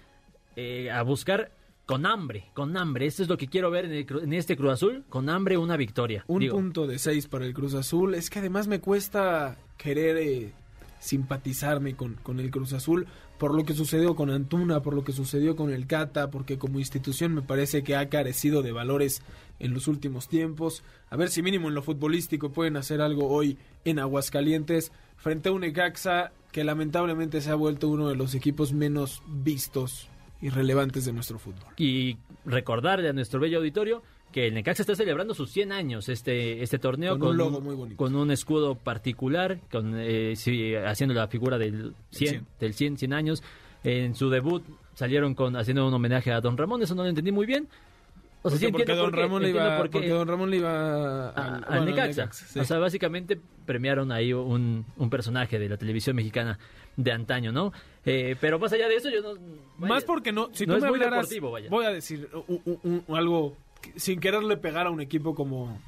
eh, 0.62 0.92
a 0.92 1.02
buscar 1.04 1.52
con 1.86 2.06
hambre, 2.06 2.52
con 2.54 2.76
hambre. 2.76 3.06
Esto 3.06 3.24
es 3.24 3.30
lo 3.30 3.38
que 3.38 3.48
quiero 3.48 3.72
ver 3.72 3.86
en, 3.86 3.94
el 3.94 4.06
en 4.24 4.34
este 4.34 4.58
Cruz 4.58 4.74
Azul, 4.74 5.06
con 5.08 5.30
hambre 5.30 5.58
una 5.58 5.78
victoria. 5.78 6.26
Un 6.28 6.42
Digo, 6.42 6.58
punto 6.58 6.86
de 6.86 7.00
6 7.00 7.28
para 7.28 7.46
el 7.46 7.54
Cruz 7.54 7.76
Azul. 7.76 8.14
Es 8.14 8.30
que 8.30 8.40
además 8.40 8.68
me 8.68 8.82
cuesta 8.82 9.58
querer 9.78 10.18
eh, 10.18 10.52
simpatizarme 11.00 11.96
con, 11.96 12.16
con 12.16 12.42
el 12.42 12.52
Cruz 12.52 12.74
Azul 12.74 13.08
por 13.38 13.56
lo 13.56 13.64
que 13.64 13.74
sucedió 13.74 14.16
con 14.16 14.30
Antuna, 14.32 14.82
por 14.82 14.94
lo 14.94 15.06
que 15.06 15.14
sucedió 15.14 15.56
con 15.56 15.72
el 15.72 15.88
Cata, 15.88 16.30
porque 16.30 16.58
como 16.58 16.78
institución 16.78 17.34
me 17.34 17.42
parece 17.42 17.84
que 17.84 17.96
ha 17.96 18.10
carecido 18.10 18.62
de 18.62 18.74
valores 18.74 19.22
en 19.60 19.74
los 19.74 19.88
últimos 19.88 20.28
tiempos. 20.28 20.84
A 21.10 21.16
ver 21.16 21.30
si 21.30 21.42
mínimo 21.42 21.70
en 21.70 21.74
lo 21.74 21.82
futbolístico 21.82 22.52
pueden 22.52 22.76
hacer 22.76 23.00
algo 23.00 23.30
hoy 23.30 23.58
en 23.86 23.98
Aguascalientes 23.98 24.92
frente 25.16 25.48
a 25.48 25.54
un 25.54 25.64
Ecaxa 25.64 26.34
que 26.52 26.66
lamentablemente 26.66 27.40
se 27.40 27.50
ha 27.50 27.56
vuelto 27.56 27.88
uno 27.88 28.10
de 28.10 28.16
los 28.16 28.36
equipos 28.36 28.74
menos 28.74 29.24
vistos 29.26 30.10
y 30.42 30.50
relevantes 30.50 31.06
de 31.06 31.14
nuestro 31.14 31.40
fútbol. 31.40 31.74
Y 31.78 32.18
recordarle 32.46 33.10
a 33.10 33.14
nuestro 33.14 33.40
bello 33.40 33.58
auditorio 33.60 34.02
que 34.32 34.48
el 34.48 34.54
Necaxa 34.54 34.84
está 34.84 34.96
celebrando 34.96 35.34
sus 35.34 35.50
100 35.52 35.72
años 35.72 36.08
este 36.08 36.62
este 36.62 36.78
torneo 36.78 37.18
con, 37.18 37.30
un 37.32 37.38
logo 37.38 37.62
muy 37.62 37.76
bonito. 37.76 37.98
con 37.98 38.16
un 38.16 38.32
escudo 38.32 38.76
particular, 38.76 39.60
con 39.72 39.94
eh, 39.98 40.36
sí, 40.36 40.76
haciendo 40.76 41.16
la 41.16 41.28
figura 41.28 41.58
del 41.58 41.96
100, 42.12 42.30
100. 42.30 42.48
del 42.60 42.74
100, 42.74 42.98
100 42.98 43.14
años. 43.14 43.44
En 43.84 44.14
su 44.14 44.30
debut 44.30 44.64
salieron 44.94 45.34
con 45.34 45.56
haciendo 45.56 45.88
un 45.88 45.94
homenaje 45.94 46.32
a 46.32 46.42
Don 46.42 46.58
Ramón, 46.58 46.82
eso 46.84 46.96
no 46.96 47.04
lo 47.04 47.10
entendí 47.10 47.32
muy 47.32 47.46
bien. 47.46 47.68
O 48.42 48.50
sea, 48.50 48.58
sí 48.60 48.68
porque, 48.72 48.94
Don 48.94 49.12
Ramón 49.12 49.46
iba, 49.46 49.78
porque 49.78 50.08
Don 50.08 50.28
Ramón 50.28 50.50
le 50.50 50.58
iba 50.58 51.30
a- 51.30 51.56
al, 51.56 51.62
bueno, 51.66 51.86
Necaxa. 51.86 52.22
Necaxa, 52.22 52.46
sí. 52.48 52.60
O 52.60 52.64
sea, 52.64 52.78
básicamente 52.78 53.40
premiaron 53.66 54.12
ahí 54.14 54.32
un, 54.32 54.86
un 54.96 55.10
personaje 55.10 55.60
de 55.60 55.68
la 55.68 55.76
televisión 55.78 56.16
mexicana 56.16 56.58
de 57.04 57.12
antaño, 57.12 57.52
¿no? 57.52 57.72
Eh, 58.06 58.36
pero 58.42 58.60
más 58.60 58.74
allá 58.74 58.88
de 58.88 58.96
eso, 58.96 59.10
yo 59.10 59.22
no... 59.22 59.36
vaya, 59.78 59.94
Más 59.94 60.04
porque 60.04 60.32
no, 60.32 60.50
si 60.54 60.66
no 60.66 60.74
tú 60.74 60.78
es 60.78 60.84
me 60.84 60.88
hablaras, 60.90 61.30
voy 61.70 61.86
a 61.86 61.92
decir 61.92 62.30
un- 62.48 62.62
un- 62.66 63.04
un- 63.08 63.16
algo 63.18 63.56
que- 63.82 63.98
sin 64.00 64.20
quererle 64.20 64.58
pegar 64.58 64.88
a 64.88 64.90
un 64.90 65.00
equipo 65.02 65.34
como, 65.36 65.80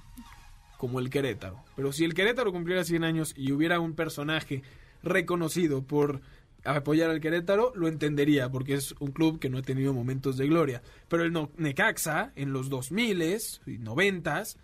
como 0.78 1.00
el 1.00 1.10
Querétaro. 1.10 1.58
Pero 1.76 1.92
si 1.92 2.06
el 2.06 2.14
Querétaro 2.14 2.52
cumpliera 2.52 2.84
100 2.84 3.04
años 3.04 3.34
y 3.36 3.52
hubiera 3.52 3.80
un 3.80 3.94
personaje 3.94 4.62
reconocido 5.04 5.84
por 5.84 6.22
apoyar 6.64 7.10
al 7.10 7.20
Querétaro, 7.22 7.74
lo 7.76 7.88
entendería, 7.88 8.50
porque 8.50 8.76
es 8.76 8.94
un 9.00 9.12
club 9.12 9.40
que 9.40 9.50
no 9.50 9.58
ha 9.58 9.62
tenido 9.64 9.94
momentos 9.94 10.38
de 10.38 10.48
gloria. 10.48 10.82
Pero 11.10 11.24
el 11.24 11.34
No- 11.34 11.50
Necaxa, 11.58 12.32
en 12.36 12.54
los 12.54 12.70
2000s 12.70 13.62
y 13.66 13.80
90s, 13.80 14.58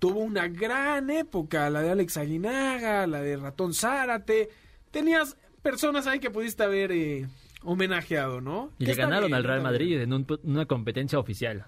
tuvo 0.00 0.18
una 0.20 0.48
gran 0.48 1.08
época, 1.10 1.70
la 1.70 1.80
de 1.80 1.90
Alex 1.90 2.16
Aguinaga, 2.16 3.06
la 3.06 3.20
de 3.22 3.36
Ratón 3.36 3.72
Zárate. 3.72 4.50
Tenías 4.90 5.36
personas 5.64 6.06
ahí 6.06 6.20
que 6.20 6.30
pudiste 6.30 6.62
haber 6.62 6.92
eh, 6.92 7.26
homenajeado, 7.62 8.40
¿no? 8.40 8.70
Y 8.78 8.84
Que 8.84 8.92
le 8.92 8.96
ganaron 8.96 9.26
bien, 9.26 9.34
al 9.36 9.42
Real 9.44 9.62
Madrid 9.62 10.00
en 10.00 10.12
un- 10.12 10.26
una 10.44 10.66
competencia 10.66 11.18
oficial. 11.18 11.64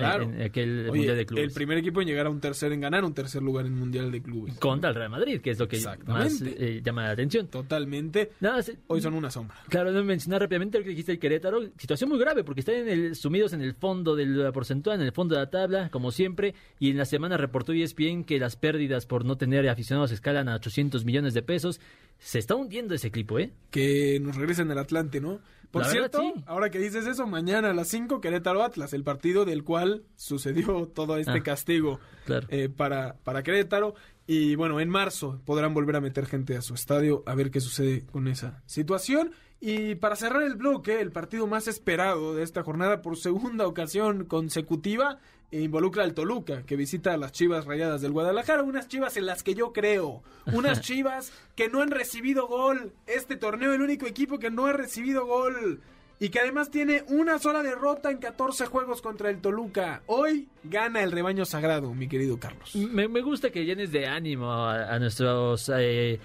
Claro. 0.00 0.24
En, 0.24 0.34
en 0.34 0.42
aquel 0.42 0.80
Oye, 0.90 0.98
Mundial 0.98 1.16
de 1.16 1.26
Clubes. 1.26 1.44
el 1.44 1.50
primer 1.52 1.78
equipo 1.78 2.00
en 2.00 2.08
llegar 2.08 2.26
a 2.26 2.30
un 2.30 2.40
tercer, 2.40 2.72
en 2.72 2.80
ganar 2.80 3.04
un 3.04 3.14
tercer 3.14 3.42
lugar 3.42 3.66
en 3.66 3.74
Mundial 3.78 4.10
de 4.10 4.20
Clubes. 4.22 4.54
Contra 4.58 4.90
el 4.90 4.96
Real 4.96 5.10
Madrid, 5.10 5.40
que 5.40 5.50
es 5.50 5.58
lo 5.58 5.68
que 5.68 5.80
más 6.06 6.42
eh, 6.44 6.80
llama 6.84 7.04
la 7.04 7.10
atención. 7.12 7.46
Totalmente. 7.48 8.32
Nada, 8.40 8.62
se- 8.62 8.76
Hoy 8.88 9.00
son 9.00 9.14
una 9.14 9.30
sombra. 9.30 9.56
Claro, 9.68 9.92
no 9.92 10.02
mencionar 10.04 10.40
rápidamente 10.40 10.78
lo 10.78 10.84
que 10.84 10.90
dijiste 10.90 11.12
el 11.12 11.18
Querétaro. 11.18 11.60
Situación 11.78 12.10
muy 12.10 12.18
grave 12.18 12.44
porque 12.44 12.60
están 12.60 12.74
en 12.76 12.88
el, 12.88 13.14
sumidos 13.14 13.52
en 13.52 13.60
el 13.62 13.74
fondo 13.74 14.16
de 14.16 14.26
la 14.26 14.52
porcentual, 14.52 15.00
en 15.00 15.06
el 15.06 15.12
fondo 15.12 15.34
de 15.34 15.40
la 15.42 15.50
tabla, 15.50 15.88
como 15.90 16.10
siempre. 16.10 16.54
Y 16.78 16.90
en 16.90 16.96
la 16.98 17.04
semana 17.04 17.36
reportó 17.36 17.72
ESPN 17.72 18.24
que 18.24 18.38
las 18.38 18.56
pérdidas 18.56 19.06
por 19.06 19.24
no 19.24 19.36
tener 19.36 19.68
aficionados 19.68 20.10
escalan 20.12 20.48
a 20.48 20.56
800 20.56 21.04
millones 21.04 21.34
de 21.34 21.42
pesos. 21.42 21.80
Se 22.18 22.38
está 22.38 22.54
hundiendo 22.54 22.94
ese 22.94 23.08
equipo, 23.08 23.38
¿eh? 23.38 23.50
Que 23.70 24.20
nos 24.20 24.36
regresen 24.36 24.70
al 24.70 24.78
Atlante, 24.78 25.20
¿no? 25.20 25.40
Por 25.70 25.82
La 25.82 25.88
verdad, 25.88 26.10
cierto, 26.12 26.20
sí. 26.36 26.44
ahora 26.46 26.70
que 26.70 26.78
dices 26.80 27.06
eso, 27.06 27.26
mañana 27.26 27.70
a 27.70 27.74
las 27.74 27.88
5 27.88 28.20
Querétaro 28.20 28.62
Atlas, 28.64 28.92
el 28.92 29.04
partido 29.04 29.44
del 29.44 29.62
cual 29.64 30.02
sucedió 30.16 30.86
todo 30.94 31.16
este 31.16 31.30
Ah, 31.38 31.42
castigo 31.42 32.00
claro. 32.26 32.46
eh, 32.50 32.68
para, 32.68 33.16
para 33.22 33.42
Querétaro. 33.42 33.94
Y 34.26 34.54
bueno, 34.54 34.80
en 34.80 34.88
marzo 34.88 35.40
podrán 35.44 35.74
volver 35.74 35.96
a 35.96 36.00
meter 36.00 36.26
gente 36.26 36.56
a 36.56 36.62
su 36.62 36.74
estadio 36.74 37.22
a 37.26 37.34
ver 37.34 37.50
qué 37.50 37.60
sucede 37.60 38.06
con 38.06 38.28
esa 38.28 38.62
situación. 38.66 39.32
Y 39.60 39.96
para 39.96 40.16
cerrar 40.16 40.42
el 40.42 40.54
bloque, 40.56 41.00
el 41.00 41.12
partido 41.12 41.46
más 41.46 41.68
esperado 41.68 42.34
de 42.34 42.42
esta 42.42 42.62
jornada 42.62 43.02
por 43.02 43.16
segunda 43.16 43.66
ocasión 43.66 44.24
consecutiva 44.24 45.18
involucra 45.52 46.04
al 46.04 46.14
Toluca, 46.14 46.62
que 46.62 46.76
visita 46.76 47.12
a 47.12 47.16
las 47.16 47.32
Chivas 47.32 47.64
Rayadas 47.64 48.00
del 48.00 48.12
Guadalajara, 48.12 48.62
unas 48.62 48.88
Chivas 48.88 49.16
en 49.16 49.26
las 49.26 49.42
que 49.42 49.54
yo 49.54 49.72
creo, 49.72 50.22
unas 50.52 50.80
Chivas 50.82 51.32
que 51.56 51.68
no 51.68 51.82
han 51.82 51.90
recibido 51.90 52.46
gol. 52.46 52.92
Este 53.06 53.36
torneo, 53.36 53.72
el 53.74 53.82
único 53.82 54.06
equipo 54.06 54.38
que 54.38 54.50
no 54.50 54.66
ha 54.66 54.72
recibido 54.72 55.26
gol. 55.26 55.80
Y 56.22 56.28
que 56.28 56.38
además 56.38 56.70
tiene 56.70 57.02
una 57.08 57.38
sola 57.38 57.62
derrota 57.62 58.10
en 58.10 58.18
14 58.18 58.66
juegos 58.66 59.00
contra 59.00 59.30
el 59.30 59.40
Toluca. 59.40 60.02
Hoy 60.06 60.48
gana 60.64 61.02
el 61.02 61.12
rebaño 61.12 61.46
sagrado, 61.46 61.94
mi 61.94 62.08
querido 62.08 62.38
Carlos. 62.38 62.76
Me, 62.76 63.08
me 63.08 63.22
gusta 63.22 63.48
que 63.50 63.64
llenes 63.64 63.90
de 63.90 64.06
ánimo 64.06 64.52
a, 64.52 64.94
a 64.94 64.98
nuestros 64.98 65.70
eh, 65.74 66.20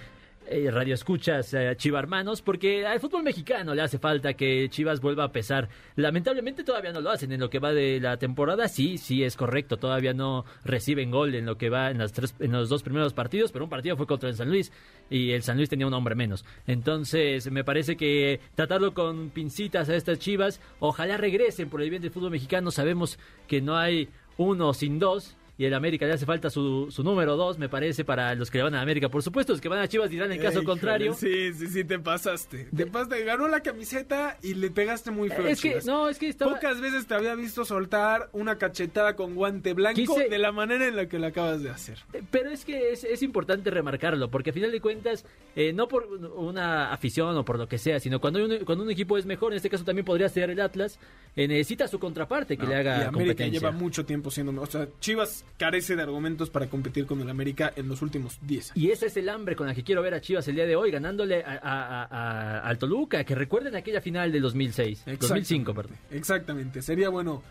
eh, 0.48 0.70
radioescuchas 0.72 1.54
eh, 1.54 1.74
chivarmanos, 1.76 2.42
porque 2.42 2.86
al 2.86 3.00
fútbol 3.00 3.24
mexicano 3.24 3.74
le 3.74 3.82
hace 3.82 4.00
falta 4.00 4.34
que 4.34 4.68
Chivas 4.70 5.02
vuelva 5.02 5.26
a 5.26 5.32
pesar. 5.32 5.70
Lamentablemente 5.96 6.64
todavía 6.64 6.92
no 6.92 7.02
lo 7.02 7.12
hacen 7.12 7.32
en 7.32 7.40
lo 7.40 7.50
que 7.50 7.60
va 7.60 7.74
de 7.74 8.00
la 8.00 8.18
temporada. 8.18 8.68
Sí, 8.68 8.98
sí 8.98 9.24
es 9.24 9.36
correcto, 9.36 9.78
todavía 9.78 10.14
no 10.14 10.46
reciben 10.64 11.12
gol 11.12 11.36
en 11.36 11.46
lo 11.46 11.58
que 11.58 11.70
va 11.70 11.92
en, 11.92 11.98
las 11.98 12.14
tres, 12.14 12.36
en 12.40 12.52
los 12.52 12.70
dos 12.70 12.84
primeros 12.84 13.14
partidos, 13.14 13.52
pero 13.52 13.66
un 13.66 13.70
partido 13.70 13.98
fue 13.98 14.08
contra 14.08 14.30
el 14.30 14.36
San 14.36 14.50
Luis 14.50 14.72
y 15.10 15.32
el 15.32 15.44
San 15.44 15.58
Luis 15.58 15.70
tenía 15.70 15.88
un 15.88 15.94
hombre 15.94 16.16
menos. 16.16 16.46
Entonces, 16.68 17.50
me 17.52 17.64
parece 17.64 17.98
que 17.98 18.40
tratarlo 18.56 18.94
con 18.94 19.30
pincitas 19.30 19.90
a 19.90 19.96
estas 19.96 20.20
Chivas, 20.20 20.62
ojalá 20.80 21.18
regresen 21.18 21.70
por 21.70 21.82
el 21.82 21.90
bien 21.90 22.02
del 22.02 22.12
fútbol 22.12 22.32
mexicano. 22.32 22.72
Sabemos 22.72 23.20
que 23.48 23.62
no 23.62 23.78
hay 23.78 24.10
uno 24.38 24.74
sin 24.74 25.00
dos. 25.00 25.36
Y 25.58 25.64
el 25.64 25.74
América 25.74 26.06
le 26.06 26.12
hace 26.12 26.26
falta 26.26 26.50
su, 26.50 26.88
su 26.92 27.02
número 27.02 27.38
dos, 27.38 27.58
me 27.58 27.70
parece, 27.70 28.04
para 28.04 28.36
los 28.36 28.52
que 28.52 28.58
le 28.58 28.66
van 28.66 28.76
a 28.76 28.82
América. 28.82 29.08
Por 29.08 29.24
supuesto, 29.24 29.54
los 29.54 29.62
que 29.62 29.70
van 29.70 29.80
a 29.80 29.88
Chivas 29.88 30.10
dirán 30.10 30.30
en 30.34 30.42
caso 30.42 30.64
contrario. 30.66 31.14
Sí, 31.14 31.54
sí, 31.54 31.68
sí, 31.68 31.84
te 31.86 31.98
pasaste. 31.98 32.68
Te 32.76 32.86
pasaste. 32.88 33.24
Ganó 33.24 33.48
la 33.48 33.62
camiseta 33.62 34.38
y 34.44 34.54
le 34.56 34.70
pegaste 34.70 35.12
muy 35.12 35.30
feo. 35.30 35.48
Es 35.48 35.62
que, 35.62 35.80
no, 35.86 36.10
es 36.10 36.20
que 36.20 36.28
estaba... 36.28 36.56
Pocas 36.56 36.82
veces 36.82 37.08
te 37.08 37.14
había 37.14 37.36
visto 37.36 37.64
soltar 37.64 38.30
una 38.34 38.58
cachetada 38.58 39.16
con 39.16 39.34
guante 39.34 39.72
blanco 39.74 39.96
Quise- 40.02 40.28
de 40.30 40.38
la 40.40 40.52
manera 40.52 40.88
en 40.88 40.98
la 40.98 41.08
que 41.08 41.20
la 41.20 41.28
acabas 41.28 41.64
de 41.64 41.70
hacer. 41.70 42.00
Pero 42.32 42.50
es 42.50 42.66
que 42.66 42.92
es, 42.92 43.06
es 43.06 43.24
importante 43.24 43.70
remarcarlo, 43.72 44.30
porque 44.30 44.50
a 44.50 44.54
final 44.54 44.74
de 44.74 44.82
cuentas, 44.82 45.26
eh, 45.56 45.72
no 45.72 45.88
por 45.88 46.06
una 46.36 46.92
afición 46.92 47.38
o 47.38 47.46
por 47.46 47.58
lo 47.60 47.70
que 47.70 47.78
sea, 47.78 48.02
sino 48.02 48.20
cuando 48.20 48.44
un, 48.44 48.66
cuando 48.66 48.84
un 48.84 48.92
equipo 48.92 49.18
es 49.18 49.26
mejor, 49.26 49.54
en 49.54 49.58
este 49.58 49.70
caso 49.70 49.86
también 49.86 50.04
podría 50.04 50.28
ser 50.28 50.50
el 50.50 50.60
Atlas, 50.60 51.00
eh, 51.38 51.48
necesita 51.48 51.88
su 51.88 51.98
contraparte 51.98 52.58
que 52.58 52.68
le 52.68 52.76
haga 52.76 52.90
y 52.92 52.94
América 53.04 53.12
competencia. 53.14 53.60
lleva 53.62 53.72
mucho 53.72 54.06
tiempo 54.06 54.30
siendo. 54.30 54.62
O 54.62 54.66
sea, 54.66 54.88
Chivas 55.00 55.45
carece 55.58 55.96
de 55.96 56.02
argumentos 56.04 56.50
para 56.50 56.68
competir 56.68 57.06
con 57.06 57.22
el 57.22 57.30
América 57.30 57.72
en 57.76 57.88
los 57.88 58.02
últimos 58.02 58.38
10 58.42 58.72
años. 58.72 58.78
Y 58.78 58.92
ese 58.92 59.06
es 59.08 59.18
el 59.18 59.30
hambre 59.30 59.56
con 59.56 59.68
la 59.68 59.74
que 59.74 59.84
quiero 59.84 60.02
ver 60.02 60.14
a 60.14 60.22
Chivas 60.22 60.48
el 60.48 60.56
día 60.56 60.66
de 60.66 60.76
hoy, 60.76 60.92
ganándole 60.92 61.44
a, 61.44 61.52
a- 61.54 62.04
a- 62.04 62.04
a- 62.04 62.60
al 62.60 62.78
Toluca, 62.78 63.24
que 63.24 63.36
recuerden 63.36 63.76
aquella 63.76 64.02
final 64.02 64.32
del 64.32 64.42
2006, 64.42 65.04
2005, 65.20 65.74
perdón. 65.74 65.98
Exactamente. 66.12 66.82
Sería 66.82 67.10
bueno 67.10 67.42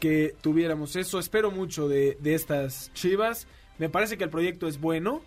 que 0.00 0.34
tuviéramos 0.42 0.96
eso. 0.96 1.18
Espero 1.18 1.50
mucho 1.50 1.88
de, 1.88 2.18
de 2.20 2.34
estas 2.34 2.92
Chivas. 2.94 3.46
Me 3.78 3.88
parece 3.88 4.18
que 4.18 4.24
el 4.24 4.30
proyecto 4.30 4.68
es 4.68 4.78
bueno. 4.80 5.22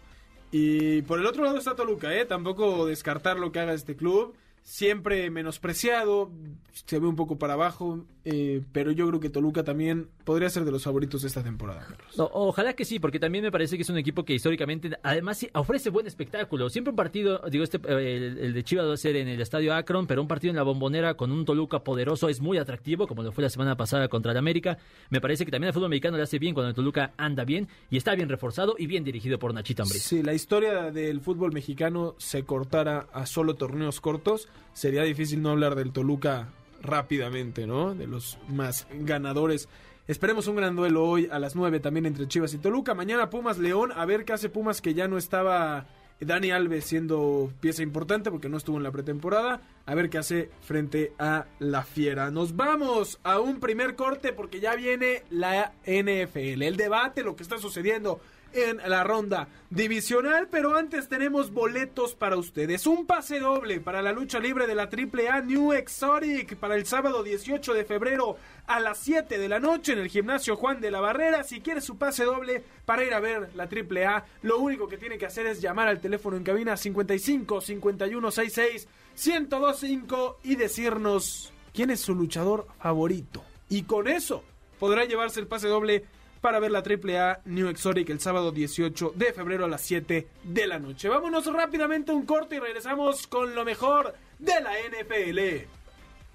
Y 0.51 1.01
por 1.01 1.19
el 1.19 1.25
otro 1.25 1.43
lado 1.43 1.57
está 1.57 1.75
Toluca, 1.75 2.13
¿eh? 2.15 2.25
Tampoco 2.25 2.85
descartar 2.85 3.37
lo 3.37 3.51
que 3.51 3.59
haga 3.59 3.73
este 3.73 3.95
club. 3.95 4.33
Siempre 4.63 5.29
menospreciado, 5.29 6.29
se 6.73 6.99
ve 6.99 7.07
un 7.07 7.15
poco 7.15 7.37
para 7.37 7.53
abajo, 7.53 8.05
eh, 8.29 8.61
pero 8.73 8.91
yo 8.91 9.07
creo 9.07 9.21
que 9.21 9.29
Toluca 9.29 9.63
también 9.63 10.09
podría 10.25 10.49
ser 10.49 10.65
de 10.65 10.71
los 10.71 10.83
favoritos 10.83 11.21
de 11.21 11.29
esta 11.29 11.41
temporada, 11.43 11.85
Carlos. 11.87 12.17
No, 12.17 12.29
ojalá 12.33 12.73
que 12.73 12.83
sí, 12.83 12.99
porque 12.99 13.21
también 13.21 13.41
me 13.41 13.53
parece 13.53 13.77
que 13.77 13.83
es 13.83 13.89
un 13.89 13.97
equipo 13.97 14.25
que 14.25 14.33
históricamente, 14.33 14.89
además, 15.01 15.37
sí, 15.37 15.49
ofrece 15.53 15.89
buen 15.89 16.07
espectáculo. 16.07 16.69
Siempre 16.69 16.89
un 16.89 16.97
partido, 16.97 17.41
digo, 17.49 17.63
este, 17.63 17.79
el, 17.87 18.37
el 18.37 18.53
de 18.53 18.63
Chivas 18.65 18.85
va 18.85 18.95
a 18.95 18.97
ser 18.97 19.15
en 19.15 19.29
el 19.29 19.39
Estadio 19.39 19.73
Akron, 19.73 20.07
pero 20.07 20.21
un 20.21 20.27
partido 20.27 20.49
en 20.49 20.57
la 20.57 20.63
Bombonera 20.63 21.13
con 21.13 21.31
un 21.31 21.45
Toluca 21.45 21.85
poderoso 21.85 22.27
es 22.27 22.41
muy 22.41 22.57
atractivo, 22.57 23.07
como 23.07 23.23
lo 23.23 23.31
fue 23.31 23.43
la 23.43 23.49
semana 23.49 23.77
pasada 23.77 24.09
contra 24.09 24.33
el 24.33 24.37
América. 24.37 24.77
Me 25.09 25.21
parece 25.21 25.45
que 25.45 25.51
también 25.51 25.69
el 25.69 25.73
fútbol 25.73 25.89
mexicano 25.89 26.17
le 26.17 26.23
hace 26.23 26.37
bien 26.37 26.53
cuando 26.53 26.71
el 26.71 26.75
Toluca 26.75 27.13
anda 27.15 27.45
bien 27.45 27.69
y 27.89 27.95
está 27.95 28.13
bien 28.13 28.27
reforzado 28.27 28.75
y 28.77 28.87
bien 28.87 29.05
dirigido 29.05 29.39
por 29.39 29.53
Nachito 29.53 29.83
Ambriz. 29.83 30.03
Si 30.03 30.21
la 30.21 30.33
historia 30.33 30.91
del 30.91 31.21
fútbol 31.21 31.53
mexicano 31.53 32.15
se 32.17 32.43
cortara 32.43 33.07
a 33.13 33.25
solo 33.25 33.55
torneos 33.55 34.01
cortos, 34.01 34.49
sería 34.73 35.03
difícil 35.03 35.41
no 35.41 35.51
hablar 35.51 35.75
del 35.75 35.93
Toluca 35.93 36.49
rápidamente, 36.81 37.67
¿no? 37.67 37.93
De 37.95 38.07
los 38.07 38.37
más 38.47 38.87
ganadores. 38.91 39.69
Esperemos 40.07 40.47
un 40.47 40.55
gran 40.55 40.75
duelo 40.75 41.03
hoy 41.03 41.27
a 41.31 41.39
las 41.39 41.55
9 41.55 41.79
también 41.79 42.05
entre 42.05 42.27
Chivas 42.27 42.53
y 42.53 42.57
Toluca. 42.57 42.93
Mañana 42.93 43.29
Pumas 43.29 43.57
León, 43.57 43.91
a 43.95 44.05
ver 44.05 44.23
qué 44.23 44.33
hace 44.33 44.49
Pumas 44.49 44.81
que 44.81 44.93
ya 44.93 45.07
no 45.07 45.17
estaba 45.17 45.87
Dani 46.19 46.51
Alves 46.51 46.85
siendo 46.85 47.51
pieza 47.59 47.83
importante 47.83 48.31
porque 48.31 48.49
no 48.49 48.57
estuvo 48.57 48.77
en 48.77 48.83
la 48.83 48.91
pretemporada. 48.91 49.61
A 49.85 49.95
ver 49.95 50.09
qué 50.09 50.17
hace 50.17 50.49
frente 50.61 51.13
a 51.19 51.45
la 51.59 51.83
Fiera. 51.83 52.31
Nos 52.31 52.55
vamos 52.55 53.19
a 53.23 53.39
un 53.39 53.59
primer 53.59 53.95
corte 53.95 54.33
porque 54.33 54.59
ya 54.59 54.75
viene 54.75 55.23
la 55.29 55.73
NFL. 55.85 56.63
El 56.63 56.77
debate, 56.77 57.23
lo 57.23 57.35
que 57.35 57.43
está 57.43 57.57
sucediendo 57.57 58.21
en 58.53 58.77
la 58.89 59.03
ronda 59.03 59.47
divisional, 59.69 60.47
pero 60.49 60.75
antes 60.75 61.07
tenemos 61.07 61.51
boletos 61.51 62.15
para 62.15 62.37
ustedes. 62.37 62.87
Un 62.87 63.05
pase 63.05 63.39
doble 63.39 63.79
para 63.79 64.01
la 64.01 64.11
lucha 64.11 64.39
libre 64.39 64.67
de 64.67 64.75
la 64.75 64.83
AAA 64.83 65.41
New 65.41 65.73
Exotic 65.73 66.55
para 66.57 66.75
el 66.75 66.85
sábado 66.85 67.23
18 67.23 67.73
de 67.73 67.85
febrero 67.85 68.37
a 68.65 68.79
las 68.79 68.97
7 68.99 69.37
de 69.37 69.49
la 69.49 69.59
noche 69.59 69.93
en 69.93 69.99
el 69.99 70.09
gimnasio 70.09 70.55
Juan 70.55 70.81
de 70.81 70.91
la 70.91 70.99
Barrera. 70.99 71.43
Si 71.43 71.61
quiere 71.61 71.81
su 71.81 71.97
pase 71.97 72.23
doble 72.23 72.63
para 72.85 73.03
ir 73.03 73.13
a 73.13 73.19
ver 73.19 73.49
la 73.55 73.63
AAA, 73.63 74.25
lo 74.43 74.59
único 74.59 74.87
que 74.87 74.97
tiene 74.97 75.17
que 75.17 75.25
hacer 75.25 75.45
es 75.45 75.61
llamar 75.61 75.87
al 75.87 75.99
teléfono 75.99 76.37
en 76.37 76.43
cabina 76.43 76.77
55 76.77 77.61
51 77.61 78.31
66 78.31 78.87
1025 79.25 80.39
y 80.43 80.55
decirnos 80.55 81.53
quién 81.73 81.89
es 81.89 82.01
su 82.01 82.15
luchador 82.15 82.67
favorito. 82.79 83.43
Y 83.69 83.83
con 83.83 84.07
eso 84.07 84.43
podrá 84.79 85.05
llevarse 85.05 85.39
el 85.39 85.47
pase 85.47 85.67
doble 85.67 86.05
para 86.41 86.59
ver 86.59 86.71
la 86.71 86.79
AAA 86.79 87.41
New 87.45 87.67
Exotic 87.67 88.09
el 88.09 88.19
sábado 88.19 88.51
18 88.51 89.13
de 89.15 89.33
febrero 89.33 89.65
a 89.65 89.67
las 89.67 89.81
7 89.81 90.27
de 90.43 90.67
la 90.67 90.79
noche. 90.79 91.09
Vámonos 91.09 91.45
rápidamente 91.51 92.11
a 92.11 92.15
un 92.15 92.25
corte 92.25 92.55
y 92.55 92.59
regresamos 92.59 93.27
con 93.27 93.55
lo 93.55 93.65
mejor 93.65 94.13
de 94.39 94.53
la 94.61 94.71
NFL. 94.89 95.67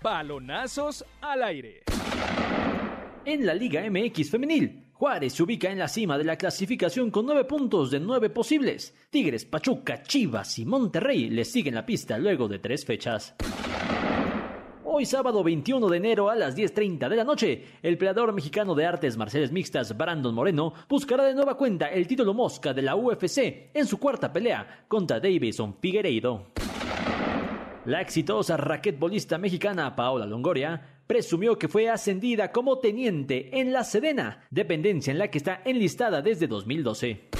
Balonazos 0.02 1.04
al 1.20 1.42
aire. 1.42 1.82
En 3.24 3.46
la 3.46 3.54
Liga 3.54 3.82
MX 3.88 4.30
femenil, 4.30 4.82
Juárez 4.92 5.34
se 5.34 5.42
ubica 5.42 5.70
en 5.70 5.78
la 5.78 5.88
cima 5.88 6.18
de 6.18 6.24
la 6.24 6.36
clasificación 6.36 7.10
con 7.10 7.26
9 7.26 7.44
puntos 7.44 7.90
de 7.90 8.00
9 8.00 8.30
posibles. 8.30 8.94
Tigres, 9.10 9.44
Pachuca, 9.44 10.02
Chivas 10.02 10.58
y 10.58 10.64
Monterrey 10.64 11.30
le 11.30 11.44
siguen 11.44 11.74
la 11.74 11.86
pista 11.86 12.18
luego 12.18 12.48
de 12.48 12.58
tres 12.58 12.84
fechas. 12.84 13.34
Hoy 14.94 15.06
sábado 15.06 15.42
21 15.42 15.88
de 15.88 15.96
enero 15.96 16.28
a 16.28 16.34
las 16.34 16.54
10.30 16.54 17.08
de 17.08 17.16
la 17.16 17.24
noche, 17.24 17.64
el 17.82 17.96
peleador 17.96 18.30
mexicano 18.34 18.74
de 18.74 18.84
artes 18.84 19.16
marciales 19.16 19.50
mixtas 19.50 19.96
Brandon 19.96 20.34
Moreno 20.34 20.74
buscará 20.86 21.24
de 21.24 21.32
nueva 21.32 21.56
cuenta 21.56 21.86
el 21.86 22.06
título 22.06 22.34
mosca 22.34 22.74
de 22.74 22.82
la 22.82 22.94
UFC 22.94 23.70
en 23.72 23.86
su 23.86 23.98
cuarta 23.98 24.30
pelea 24.30 24.84
contra 24.88 25.18
Davison 25.18 25.76
Figueiredo. 25.80 26.48
La 27.86 28.02
exitosa 28.02 28.58
raquetbolista 28.58 29.38
mexicana 29.38 29.96
Paola 29.96 30.26
Longoria 30.26 31.00
presumió 31.06 31.56
que 31.56 31.68
fue 31.68 31.88
ascendida 31.88 32.52
como 32.52 32.78
teniente 32.78 33.58
en 33.58 33.72
la 33.72 33.84
Sedena, 33.84 34.44
dependencia 34.50 35.10
en 35.10 35.18
la 35.18 35.28
que 35.28 35.38
está 35.38 35.62
enlistada 35.64 36.20
desde 36.20 36.46
2012. 36.46 37.30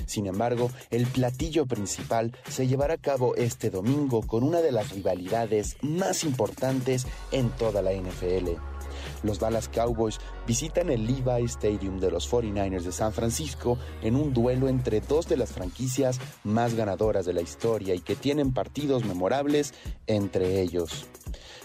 Sin 0.06 0.26
embargo, 0.26 0.72
el 0.90 1.06
platillo 1.06 1.66
principal 1.66 2.32
se 2.48 2.66
llevará 2.66 2.94
a 2.94 3.02
cabo 3.02 3.36
este 3.36 3.70
domingo 3.70 4.26
con 4.26 4.46
una 4.46 4.62
de 4.62 4.72
las 4.72 4.90
rivalidades 4.92 5.76
más 5.82 6.24
importantes 6.24 7.06
en 7.34 7.50
toda 7.50 7.82
la 7.82 7.92
NFL. 7.92 8.73
Los 9.24 9.40
Dallas 9.40 9.70
Cowboys 9.70 10.20
visitan 10.46 10.90
el 10.90 11.06
Levi 11.06 11.46
Stadium 11.46 12.00
de 12.00 12.12
los 12.12 12.30
49ers 12.32 12.84
de 12.84 12.92
San 12.92 13.14
Francisco 13.14 13.78
en 14.02 14.16
un 14.16 14.34
duelo 14.34 14.68
entre 14.68 15.02
dos 15.02 15.28
de 15.28 15.38
las 15.38 15.52
franquicias 15.52 16.20
más 16.44 16.76
ganadoras 16.76 17.26
de 17.26 17.34
la 17.34 17.42
historia 17.42 17.96
y 17.96 18.00
que 18.00 18.16
tienen 18.16 18.54
partidos 18.54 19.06
memorables 19.06 19.74
entre 20.08 20.62
ellos. 20.62 21.06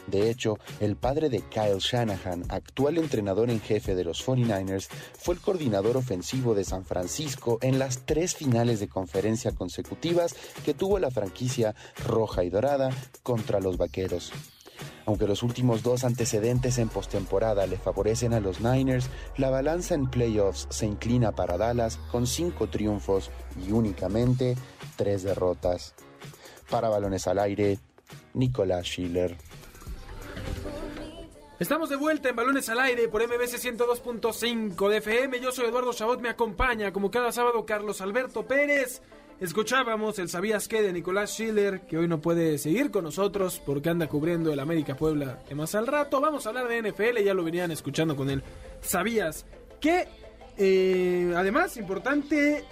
De 0.07 0.31
hecho, 0.31 0.59
el 0.81 0.97
padre 0.97 1.29
de 1.29 1.43
Kyle 1.43 1.79
Shanahan, 1.79 2.45
actual 2.49 2.97
entrenador 2.97 3.51
en 3.51 3.61
jefe 3.61 3.95
de 3.95 4.05
los 4.05 4.27
49ers, 4.27 4.89
fue 5.19 5.35
el 5.35 5.41
coordinador 5.41 5.99
ofensivo 5.99 6.55
de 6.55 6.65
San 6.65 6.85
Francisco 6.85 7.59
en 7.61 7.79
las 7.79 8.07
tres 8.07 8.35
finales 8.35 8.81
de 8.81 8.89
conferencia 8.89 9.53
consecutivas 9.53 10.35
que 10.65 10.73
tuvo 10.73 10.99
la 10.99 11.11
franquicia 11.11 11.75
roja 12.07 12.43
y 12.43 12.51
dorada 12.51 12.91
contra 13.23 13.61
los 13.61 13.77
Vaqueros. 13.77 14.33
Aunque 15.07 15.27
los 15.27 15.43
últimos 15.43 15.83
dos 15.83 16.05
antecedentes 16.05 16.79
en 16.79 16.89
postemporada 16.89 17.67
le 17.67 17.79
favorecen 17.79 18.35
a 18.35 18.41
los 18.41 18.61
Niners, 18.61 19.09
la 19.37 19.51
balanza 19.51 19.95
en 19.95 20.09
playoffs 20.09 20.67
se 20.71 20.87
inclina 20.87 21.33
para 21.33 21.57
Dallas 21.57 21.99
con 22.11 22.27
cinco 22.27 22.69
triunfos 22.69 23.31
y 23.67 23.73
únicamente 23.73 24.57
tres 24.97 25.23
derrotas. 25.23 25.95
Para 26.71 26.89
balones 26.89 27.27
al 27.27 27.39
aire, 27.39 27.79
Nicolás 28.35 28.87
Schiller. 28.87 29.37
Estamos 31.59 31.91
de 31.91 31.97
vuelta 31.97 32.29
en 32.29 32.37
Balones 32.37 32.69
al 32.69 32.79
Aire 32.79 33.09
por 33.09 33.21
MBC 33.21 33.59
102.5 33.59 34.89
de 34.89 34.99
FM. 34.99 35.41
Yo 35.41 35.51
soy 35.51 35.67
Eduardo 35.67 35.93
Chabot, 35.93 36.21
me 36.21 36.29
acompaña 36.29 36.93
como 36.93 37.11
cada 37.11 37.33
sábado 37.33 37.67
Carlos 37.67 38.01
Alberto 38.01 38.47
Pérez. 38.47 39.03
Escuchábamos 39.41 40.19
el 40.19 40.29
Sabías 40.29 40.67
qué 40.67 40.83
de 40.83 40.93
Nicolás 40.93 41.31
Schiller, 41.31 41.83
que 41.83 41.97
hoy 41.97 42.09
no 42.09 42.21
puede 42.21 42.59
seguir 42.59 42.91
con 42.91 43.05
nosotros 43.05 43.63
porque 43.65 43.89
anda 43.89 44.09
cubriendo 44.09 44.53
el 44.53 44.59
América 44.59 44.97
Puebla 44.97 45.39
de 45.49 45.55
más 45.55 45.77
al 45.77 45.87
rato. 45.87 46.21
Vamos 46.21 46.45
a 46.45 46.49
hablar 46.49 46.67
de 46.67 46.83
NFL, 46.83 47.23
ya 47.25 47.35
lo 47.35 47.45
venían 47.45 47.71
escuchando 47.71 48.17
con 48.17 48.31
él. 48.31 48.43
¿Sabías 48.81 49.47
que? 49.81 50.09
Eh, 50.57 51.33
además, 51.37 51.77
importante 51.77 52.65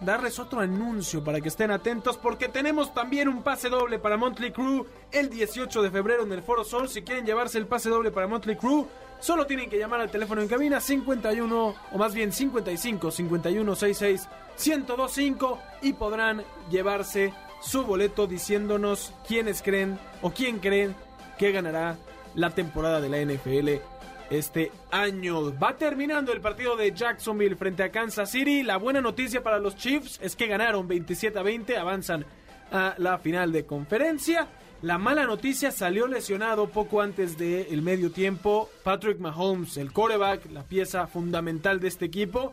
darles 0.00 0.38
otro 0.38 0.60
anuncio 0.60 1.22
para 1.22 1.42
que 1.42 1.48
estén 1.48 1.70
atentos 1.70 2.16
porque 2.16 2.48
tenemos 2.48 2.94
también 2.94 3.28
un 3.28 3.42
pase 3.42 3.68
doble 3.68 3.98
para 3.98 4.16
Monthly 4.16 4.52
Crew 4.52 4.86
el 5.12 5.28
18 5.28 5.82
de 5.82 5.90
febrero 5.90 6.22
en 6.22 6.32
el 6.32 6.42
Foro 6.42 6.64
Sol. 6.64 6.88
Si 6.88 7.02
quieren 7.02 7.26
llevarse 7.26 7.58
el 7.58 7.66
pase 7.66 7.90
doble 7.90 8.10
para 8.10 8.26
Monthly 8.26 8.56
Crew, 8.56 8.86
solo 9.20 9.46
tienen 9.46 9.70
que 9.70 9.78
llamar 9.78 10.00
al 10.00 10.10
teléfono 10.10 10.42
en 10.42 10.48
cabina 10.48 10.80
51 10.80 11.74
o 11.92 11.98
más 11.98 12.14
bien 12.14 12.32
55 12.32 13.10
51 13.10 13.74
66 13.74 14.28
1025 14.58 15.58
y 15.82 15.92
podrán 15.92 16.42
llevarse 16.70 17.32
su 17.60 17.84
boleto 17.84 18.26
diciéndonos 18.26 19.12
quiénes 19.26 19.62
creen 19.62 19.98
o 20.22 20.30
quién 20.30 20.58
creen 20.58 20.94
que 21.38 21.52
ganará 21.52 21.96
la 22.34 22.50
temporada 22.50 23.00
de 23.00 23.08
la 23.08 23.20
NFL 23.20 23.82
este 24.30 24.72
año. 24.90 25.56
Va 25.58 25.76
terminando 25.76 26.32
el 26.32 26.40
partido 26.40 26.76
de 26.76 26.92
Jacksonville 26.92 27.56
frente 27.56 27.82
a 27.82 27.90
Kansas 27.90 28.30
City. 28.30 28.62
La 28.62 28.76
buena 28.76 29.00
noticia 29.00 29.42
para 29.42 29.58
los 29.58 29.76
Chiefs 29.76 30.18
es 30.22 30.36
que 30.36 30.46
ganaron 30.46 30.88
27 30.88 31.38
a 31.38 31.42
20, 31.42 31.76
avanzan 31.76 32.24
a 32.70 32.94
la 32.98 33.18
final 33.18 33.52
de 33.52 33.64
conferencia. 33.64 34.48
La 34.82 34.98
mala 34.98 35.24
noticia 35.24 35.70
salió 35.70 36.06
lesionado 36.06 36.68
poco 36.68 37.00
antes 37.00 37.38
del 37.38 37.80
medio 37.80 38.10
tiempo. 38.10 38.70
Patrick 38.84 39.18
Mahomes, 39.18 39.78
el 39.78 39.90
quarterback, 39.90 40.50
la 40.52 40.64
pieza 40.64 41.06
fundamental 41.06 41.80
de 41.80 41.88
este 41.88 42.04
equipo. 42.04 42.52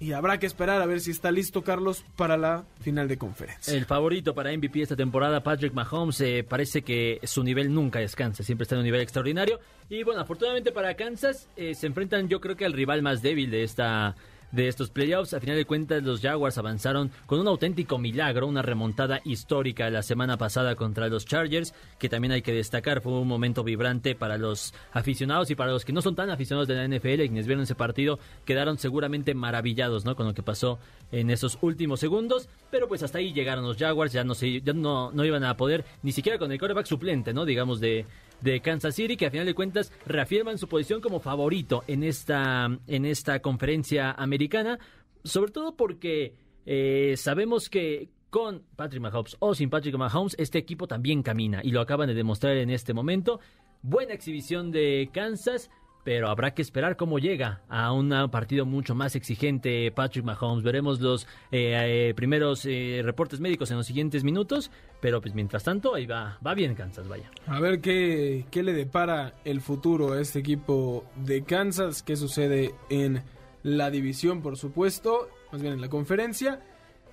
Y 0.00 0.12
habrá 0.12 0.38
que 0.38 0.46
esperar 0.46 0.80
a 0.80 0.86
ver 0.86 1.00
si 1.00 1.10
está 1.10 1.30
listo 1.30 1.62
Carlos 1.62 2.04
para 2.16 2.36
la 2.36 2.64
final 2.80 3.08
de 3.08 3.18
conferencia. 3.18 3.74
El 3.74 3.84
favorito 3.84 4.32
para 4.32 4.56
MVP 4.56 4.80
esta 4.82 4.94
temporada, 4.94 5.42
Patrick 5.42 5.74
Mahomes, 5.74 6.20
eh, 6.20 6.46
parece 6.48 6.82
que 6.82 7.20
su 7.24 7.42
nivel 7.42 7.74
nunca 7.74 7.98
descansa, 7.98 8.44
siempre 8.44 8.62
está 8.62 8.76
en 8.76 8.80
un 8.80 8.84
nivel 8.84 9.00
extraordinario. 9.00 9.58
Y 9.90 10.04
bueno, 10.04 10.20
afortunadamente 10.20 10.70
para 10.70 10.94
Kansas 10.94 11.48
eh, 11.56 11.74
se 11.74 11.88
enfrentan 11.88 12.28
yo 12.28 12.40
creo 12.40 12.56
que 12.56 12.64
al 12.64 12.74
rival 12.74 13.02
más 13.02 13.22
débil 13.22 13.50
de 13.50 13.64
esta 13.64 14.14
de 14.52 14.68
estos 14.68 14.90
playoffs. 14.90 15.34
A 15.34 15.40
final 15.40 15.56
de 15.56 15.64
cuentas, 15.64 16.02
los 16.02 16.20
Jaguars 16.20 16.58
avanzaron 16.58 17.10
con 17.26 17.40
un 17.40 17.48
auténtico 17.48 17.98
milagro, 17.98 18.46
una 18.46 18.62
remontada 18.62 19.20
histórica 19.24 19.90
la 19.90 20.02
semana 20.02 20.36
pasada 20.36 20.74
contra 20.74 21.08
los 21.08 21.26
Chargers, 21.26 21.74
que 21.98 22.08
también 22.08 22.32
hay 22.32 22.42
que 22.42 22.52
destacar, 22.52 23.00
fue 23.00 23.12
un 23.12 23.28
momento 23.28 23.64
vibrante 23.64 24.14
para 24.14 24.38
los 24.38 24.74
aficionados 24.92 25.50
y 25.50 25.54
para 25.54 25.72
los 25.72 25.84
que 25.84 25.92
no 25.92 26.02
son 26.02 26.14
tan 26.14 26.30
aficionados 26.30 26.68
de 26.68 26.74
la 26.74 26.86
NFL, 26.86 27.22
quienes 27.26 27.46
vieron 27.46 27.64
ese 27.64 27.74
partido, 27.74 28.18
quedaron 28.44 28.78
seguramente 28.78 29.34
maravillados 29.34 30.04
¿no? 30.04 30.16
con 30.16 30.26
lo 30.26 30.34
que 30.34 30.42
pasó 30.42 30.78
en 31.12 31.30
esos 31.30 31.58
últimos 31.60 32.00
segundos, 32.00 32.48
pero 32.70 32.88
pues 32.88 33.02
hasta 33.02 33.18
ahí 33.18 33.32
llegaron 33.32 33.64
los 33.64 33.76
Jaguars, 33.76 34.12
ya 34.12 34.24
no, 34.24 34.34
se, 34.34 34.60
no, 34.74 35.10
no 35.12 35.24
iban 35.24 35.44
a 35.44 35.56
poder, 35.56 35.84
ni 36.02 36.12
siquiera 36.12 36.38
con 36.38 36.52
el 36.52 36.58
quarterback 36.58 36.86
suplente, 36.86 37.32
¿no? 37.32 37.44
digamos, 37.44 37.80
de, 37.80 38.06
de 38.40 38.60
Kansas 38.60 38.94
City, 38.94 39.16
que 39.16 39.26
a 39.26 39.30
final 39.30 39.46
de 39.46 39.54
cuentas 39.54 39.92
reafirman 40.06 40.58
su 40.58 40.68
posición 40.68 41.00
como 41.00 41.20
favorito 41.20 41.84
en 41.86 42.02
esta, 42.02 42.68
en 42.86 43.04
esta 43.04 43.40
conferencia 43.40 44.12
americana, 44.12 44.78
sobre 45.24 45.52
todo 45.52 45.76
porque 45.76 46.34
eh, 46.66 47.14
sabemos 47.16 47.68
que 47.68 48.10
con 48.30 48.62
Patrick 48.76 49.02
Mahomes 49.02 49.36
o 49.38 49.54
sin 49.54 49.70
Patrick 49.70 49.96
Mahomes, 49.96 50.36
este 50.38 50.58
equipo 50.58 50.86
también 50.86 51.22
camina 51.22 51.60
y 51.62 51.70
lo 51.70 51.80
acaban 51.80 52.08
de 52.08 52.14
demostrar 52.14 52.56
en 52.56 52.70
este 52.70 52.92
momento. 52.92 53.40
Buena 53.82 54.12
exhibición 54.12 54.70
de 54.70 55.08
Kansas, 55.12 55.70
pero 56.04 56.28
habrá 56.28 56.54
que 56.54 56.62
esperar 56.62 56.96
cómo 56.96 57.18
llega 57.18 57.62
a 57.68 57.92
un 57.92 58.10
partido 58.30 58.64
mucho 58.66 58.94
más 58.94 59.14
exigente 59.16 59.90
Patrick 59.92 60.24
Mahomes. 60.24 60.64
Veremos 60.64 61.00
los 61.00 61.24
eh, 61.52 62.08
eh, 62.10 62.14
primeros 62.14 62.64
eh, 62.64 63.02
reportes 63.04 63.40
médicos 63.40 63.70
en 63.70 63.76
los 63.76 63.86
siguientes 63.86 64.24
minutos, 64.24 64.70
pero 65.00 65.20
pues 65.20 65.34
mientras 65.34 65.64
tanto 65.64 65.94
ahí 65.94 66.06
va, 66.06 66.38
va 66.46 66.54
bien 66.54 66.74
Kansas, 66.74 67.08
vaya. 67.08 67.30
A 67.46 67.60
ver 67.60 67.80
qué, 67.80 68.46
qué 68.50 68.62
le 68.62 68.72
depara 68.72 69.34
el 69.44 69.60
futuro 69.60 70.12
a 70.12 70.20
este 70.20 70.38
equipo 70.38 71.04
de 71.16 71.44
Kansas, 71.44 72.02
qué 72.02 72.16
sucede 72.16 72.74
en 72.88 73.22
la 73.62 73.90
división, 73.90 74.40
por 74.42 74.56
supuesto, 74.56 75.28
más 75.52 75.60
bien 75.60 75.74
en 75.74 75.80
la 75.80 75.88
conferencia. 75.88 76.60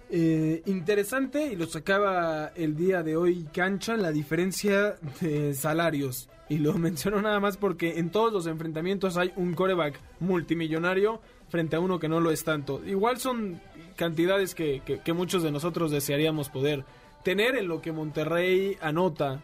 Eh, 0.10 0.62
interesante 0.67 1.48
y 1.48 1.56
lo 1.56 1.65
sacaba 1.65 2.52
el 2.56 2.76
día 2.76 3.02
de 3.02 3.17
hoy 3.17 3.48
Cancha 3.52 3.98
la 3.98 4.12
diferencia 4.12 4.98
de 5.19 5.56
salarios 5.56 6.30
y 6.50 6.58
lo 6.58 6.74
menciono 6.78 7.22
nada 7.22 7.40
más 7.40 7.58
porque 7.58 8.00
en 8.00 8.10
todos 8.10 8.32
los 8.32 8.48
enfrentamientos 8.48 9.18
hay 9.18 9.32
un 9.36 9.54
coreback 9.54 10.00
multimillonario 10.20 11.22
frente 11.50 11.76
a 11.76 11.80
uno 11.80 12.00
que 12.00 12.10
no 12.10 12.20
lo 12.20 12.32
es 12.32 12.44
tanto. 12.44 12.82
Igual 12.86 13.20
son 13.20 13.62
cantidades 13.96 14.56
que, 14.56 14.82
que, 15.04 15.14
muchos 15.14 15.44
de 15.44 15.52
nosotros 15.52 15.92
desearíamos 15.92 16.50
poder 16.50 16.84
tener 17.24 17.56
en 17.56 17.68
lo 17.68 17.82
que 17.82 17.92
Monterrey 17.92 18.78
anota. 18.82 19.42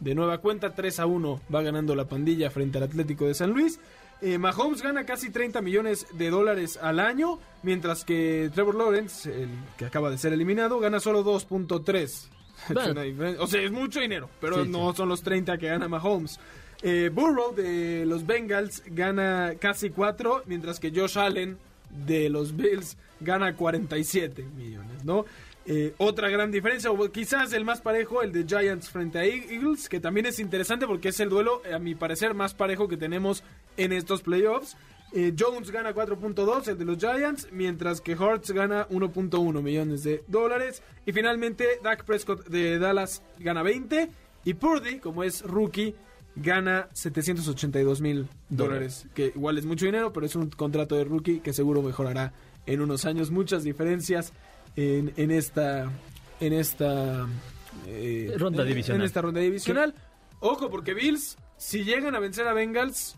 De 0.00 0.14
nueva 0.14 0.38
cuenta 0.38 0.74
3 0.74 1.00
a 1.00 1.06
1 1.06 1.40
va 1.54 1.62
ganando 1.62 1.94
la 1.94 2.06
pandilla 2.06 2.50
frente 2.50 2.78
al 2.78 2.84
Atlético 2.84 3.26
de 3.26 3.34
San 3.34 3.52
Luis. 3.52 3.80
Eh, 4.20 4.38
Mahomes 4.38 4.82
gana 4.82 5.04
casi 5.04 5.30
30 5.30 5.62
millones 5.62 6.06
de 6.12 6.30
dólares 6.30 6.78
al 6.80 6.98
año, 6.98 7.38
mientras 7.62 8.04
que 8.04 8.50
Trevor 8.52 8.74
Lawrence, 8.74 9.30
el 9.30 9.48
que 9.78 9.86
acaba 9.86 10.10
de 10.10 10.18
ser 10.18 10.32
eliminado, 10.32 10.78
gana 10.80 11.00
solo 11.00 11.24
2.3. 11.24 12.28
o 13.38 13.46
sea, 13.46 13.60
es 13.62 13.72
mucho 13.72 14.00
dinero, 14.00 14.28
pero 14.40 14.64
Sí, 14.64 14.70
no 14.70 14.90
sí. 14.90 14.96
son 14.96 15.08
los 15.08 15.22
30 15.22 15.58
que 15.58 15.68
gana 15.68 15.88
Mahomes. 15.88 16.38
Eh, 16.82 17.10
Burrow 17.12 17.54
de 17.54 18.04
los 18.06 18.26
Bengals 18.26 18.82
gana 18.86 19.54
casi 19.58 19.90
4, 19.90 20.42
mientras 20.46 20.78
que 20.80 20.90
Josh 20.94 21.18
Allen 21.18 21.56
de 21.90 22.28
los 22.28 22.56
Bills 22.56 22.96
gana 23.20 23.54
47 23.56 24.44
millones, 24.56 25.04
¿no? 25.04 25.24
Eh, 25.66 25.94
otra 25.96 26.28
gran 26.28 26.50
diferencia, 26.50 26.90
o 26.90 27.10
quizás 27.10 27.54
el 27.54 27.64
más 27.64 27.80
parejo, 27.80 28.20
el 28.22 28.32
de 28.32 28.44
Giants 28.44 28.90
frente 28.90 29.18
a 29.18 29.24
Eagles, 29.24 29.88
que 29.88 29.98
también 29.98 30.26
es 30.26 30.38
interesante 30.38 30.86
porque 30.86 31.08
es 31.08 31.20
el 31.20 31.30
duelo, 31.30 31.62
a 31.72 31.78
mi 31.78 31.94
parecer, 31.94 32.34
más 32.34 32.52
parejo 32.52 32.86
que 32.86 32.98
tenemos 32.98 33.42
en 33.78 33.92
estos 33.94 34.20
playoffs. 34.20 34.76
Eh, 35.16 35.32
Jones 35.38 35.70
gana 35.70 35.94
4.2, 35.94 36.66
el 36.66 36.76
de 36.76 36.84
los 36.84 36.98
Giants, 36.98 37.46
mientras 37.52 38.00
que 38.00 38.16
Hurts 38.16 38.50
gana 38.50 38.88
1.1 38.88 39.62
millones 39.62 40.02
de 40.02 40.24
dólares. 40.26 40.82
Y 41.06 41.12
finalmente, 41.12 41.78
Dak 41.84 42.04
Prescott 42.04 42.48
de 42.48 42.80
Dallas 42.80 43.22
gana 43.38 43.62
20. 43.62 44.10
Y 44.44 44.54
Purdy, 44.54 44.98
como 44.98 45.22
es 45.22 45.42
rookie, 45.42 45.94
gana 46.34 46.88
782 46.92 48.00
mil 48.00 48.28
dólares, 48.48 49.06
que 49.14 49.26
igual 49.26 49.56
es 49.56 49.66
mucho 49.66 49.86
dinero, 49.86 50.12
pero 50.12 50.26
es 50.26 50.34
un 50.34 50.50
contrato 50.50 50.96
de 50.96 51.04
rookie 51.04 51.38
que 51.38 51.52
seguro 51.52 51.80
mejorará 51.80 52.32
en 52.66 52.80
unos 52.80 53.04
años. 53.04 53.30
Muchas 53.30 53.62
diferencias 53.62 54.32
en, 54.74 55.12
en 55.16 55.30
esta 55.30 55.92
en 56.40 56.52
esta 56.52 57.28
eh, 57.86 58.34
Ronda 58.36 58.64
divisional. 58.64 59.00
En 59.00 59.06
esta 59.06 59.22
ronda 59.22 59.40
divisional. 59.40 59.94
Ojo, 60.40 60.68
porque 60.68 60.92
Bills, 60.92 61.38
si 61.56 61.84
llegan 61.84 62.16
a 62.16 62.18
vencer 62.18 62.48
a 62.48 62.52
Bengals, 62.52 63.16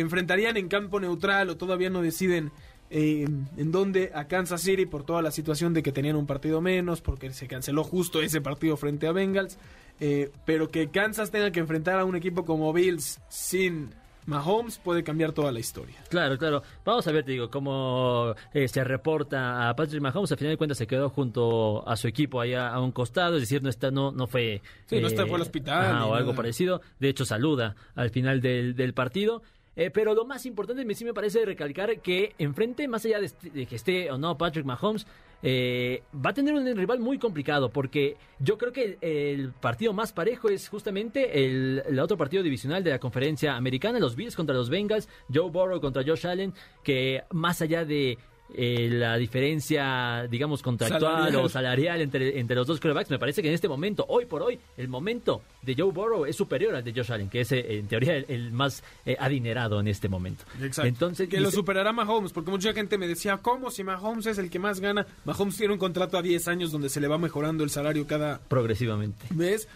enfrentarían 0.00 0.56
en 0.56 0.68
campo 0.68 1.00
neutral 1.00 1.48
o 1.50 1.56
todavía 1.56 1.90
no 1.90 2.02
deciden 2.02 2.50
eh, 2.90 3.24
en 3.56 3.70
dónde 3.72 4.10
a 4.14 4.24
Kansas 4.26 4.62
City 4.62 4.84
por 4.86 5.04
toda 5.04 5.22
la 5.22 5.30
situación 5.30 5.72
de 5.74 5.82
que 5.82 5.92
tenían 5.92 6.16
un 6.16 6.26
partido 6.26 6.60
menos, 6.60 7.00
porque 7.00 7.30
se 7.32 7.46
canceló 7.46 7.84
justo 7.84 8.20
ese 8.20 8.40
partido 8.40 8.76
frente 8.76 9.06
a 9.06 9.12
Bengals. 9.12 9.58
eh, 10.00 10.30
pero 10.46 10.70
que 10.70 10.88
Kansas 10.88 11.30
tenga 11.30 11.50
que 11.52 11.60
enfrentar 11.60 11.98
a 12.00 12.04
un 12.04 12.16
equipo 12.16 12.44
como 12.44 12.72
Bills 12.72 13.20
sin 13.28 13.90
Mahomes 14.26 14.78
puede 14.78 15.02
cambiar 15.02 15.32
toda 15.32 15.50
la 15.52 15.60
historia. 15.60 15.96
Claro, 16.08 16.36
claro. 16.38 16.62
Vamos 16.84 17.06
a 17.06 17.12
ver, 17.12 17.24
te 17.24 17.32
digo, 17.32 17.50
cómo 17.50 18.34
eh, 18.54 18.68
se 18.68 18.84
reporta 18.84 19.68
a 19.68 19.74
Patrick 19.74 20.00
Mahomes. 20.02 20.30
Al 20.32 20.38
final 20.38 20.52
de 20.52 20.56
cuentas 20.56 20.78
se 20.78 20.86
quedó 20.86 21.08
junto 21.10 21.86
a 21.88 21.96
su 21.96 22.06
equipo 22.06 22.40
ahí 22.40 22.54
a, 22.54 22.78
un 22.80 22.92
costado, 22.92 23.36
es 23.36 23.42
decir, 23.42 23.62
no 23.62 23.68
está, 23.70 23.90
no, 23.90 24.10
no 24.12 24.26
fue... 24.26 24.54
eh, 24.56 24.62
Sí, 24.86 25.00
no 25.00 25.06
está- 25.08 25.26
fue 25.26 25.36
al 25.36 25.42
hospital 25.42 25.84
ajá, 25.96 26.04
ni 26.04 26.10
o 26.10 26.14
algo 26.14 26.34
parecido. 26.34 26.80
De 26.98 27.08
hecho, 27.08 27.24
saluda 27.24 27.76
al 27.94 28.10
final 28.10 28.40
del, 28.40 28.74
del 28.76 28.94
partido. 28.94 29.42
Eh, 29.76 29.90
pero 29.90 30.14
lo 30.14 30.24
más 30.24 30.44
importante 30.46 30.94
sí 30.94 31.04
me 31.04 31.14
parece 31.14 31.44
recalcar 31.44 32.00
que 32.00 32.34
enfrente, 32.38 32.88
más 32.88 33.04
allá 33.04 33.20
de, 33.20 33.26
este- 33.26 33.50
de 33.50 33.66
que 33.66 33.76
esté 33.76 34.10
o 34.10 34.18
no 34.18 34.36
Patrick 34.36 34.64
Mahomes, 34.66 35.06
eh, 35.42 36.02
va 36.14 36.30
a 36.30 36.34
tener 36.34 36.52
un 36.52 36.66
rival 36.76 36.98
muy 36.98 37.18
complicado 37.18 37.70
porque 37.70 38.16
yo 38.40 38.58
creo 38.58 38.72
que 38.72 38.84
el, 38.84 38.98
el 39.00 39.52
partido 39.52 39.92
más 39.94 40.12
parejo 40.12 40.50
es 40.50 40.68
justamente 40.68 41.44
el, 41.46 41.82
el 41.86 41.98
otro 42.00 42.18
partido 42.18 42.42
divisional 42.42 42.84
de 42.84 42.90
la 42.90 42.98
conferencia 42.98 43.56
americana, 43.56 43.98
los 44.00 44.16
Bills 44.16 44.36
contra 44.36 44.54
los 44.54 44.68
Bengals, 44.68 45.08
Joe 45.32 45.48
Burrow 45.50 45.80
contra 45.80 46.02
Josh 46.04 46.26
Allen, 46.26 46.52
que 46.82 47.22
más 47.30 47.62
allá 47.62 47.84
de 47.86 48.18
eh, 48.54 48.88
la 48.90 49.16
diferencia, 49.16 50.26
digamos, 50.30 50.62
contractual 50.62 51.00
Salarial. 51.00 51.44
o 51.44 51.48
salarial 51.48 52.00
entre, 52.00 52.38
entre 52.38 52.56
los 52.56 52.66
dos 52.66 52.80
quarterbacks, 52.80 53.10
me 53.10 53.18
parece 53.18 53.42
que 53.42 53.48
en 53.48 53.54
este 53.54 53.68
momento, 53.68 54.04
hoy 54.08 54.26
por 54.26 54.42
hoy, 54.42 54.58
el 54.76 54.88
momento 54.88 55.42
de 55.62 55.74
Joe 55.76 55.92
Burrow 55.92 56.24
es 56.26 56.36
superior 56.36 56.74
al 56.74 56.84
de 56.84 56.92
Josh 56.92 57.12
Allen, 57.12 57.28
que 57.28 57.40
es 57.42 57.52
eh, 57.52 57.78
en 57.78 57.86
teoría 57.86 58.16
el, 58.16 58.26
el 58.28 58.52
más 58.52 58.82
eh, 59.06 59.16
adinerado 59.18 59.80
en 59.80 59.88
este 59.88 60.08
momento. 60.08 60.44
Entonces, 60.82 61.28
que 61.28 61.40
lo 61.40 61.50
superará 61.50 61.92
Mahomes, 61.92 62.32
porque 62.32 62.50
mucha 62.50 62.72
gente 62.72 62.98
me 62.98 63.06
decía, 63.08 63.38
¿cómo 63.38 63.70
si 63.70 63.84
Mahomes 63.84 64.26
es 64.26 64.38
el 64.38 64.50
que 64.50 64.58
más 64.58 64.80
gana? 64.80 65.06
Mahomes 65.24 65.56
tiene 65.56 65.72
un 65.72 65.78
contrato 65.78 66.18
a 66.18 66.22
10 66.22 66.48
años 66.48 66.72
donde 66.72 66.88
se 66.88 67.00
le 67.00 67.08
va 67.08 67.18
mejorando 67.18 67.64
el 67.64 67.70
salario 67.70 68.06
cada 68.06 68.38
progresivamente. 68.40 69.26
mes. 69.34 69.68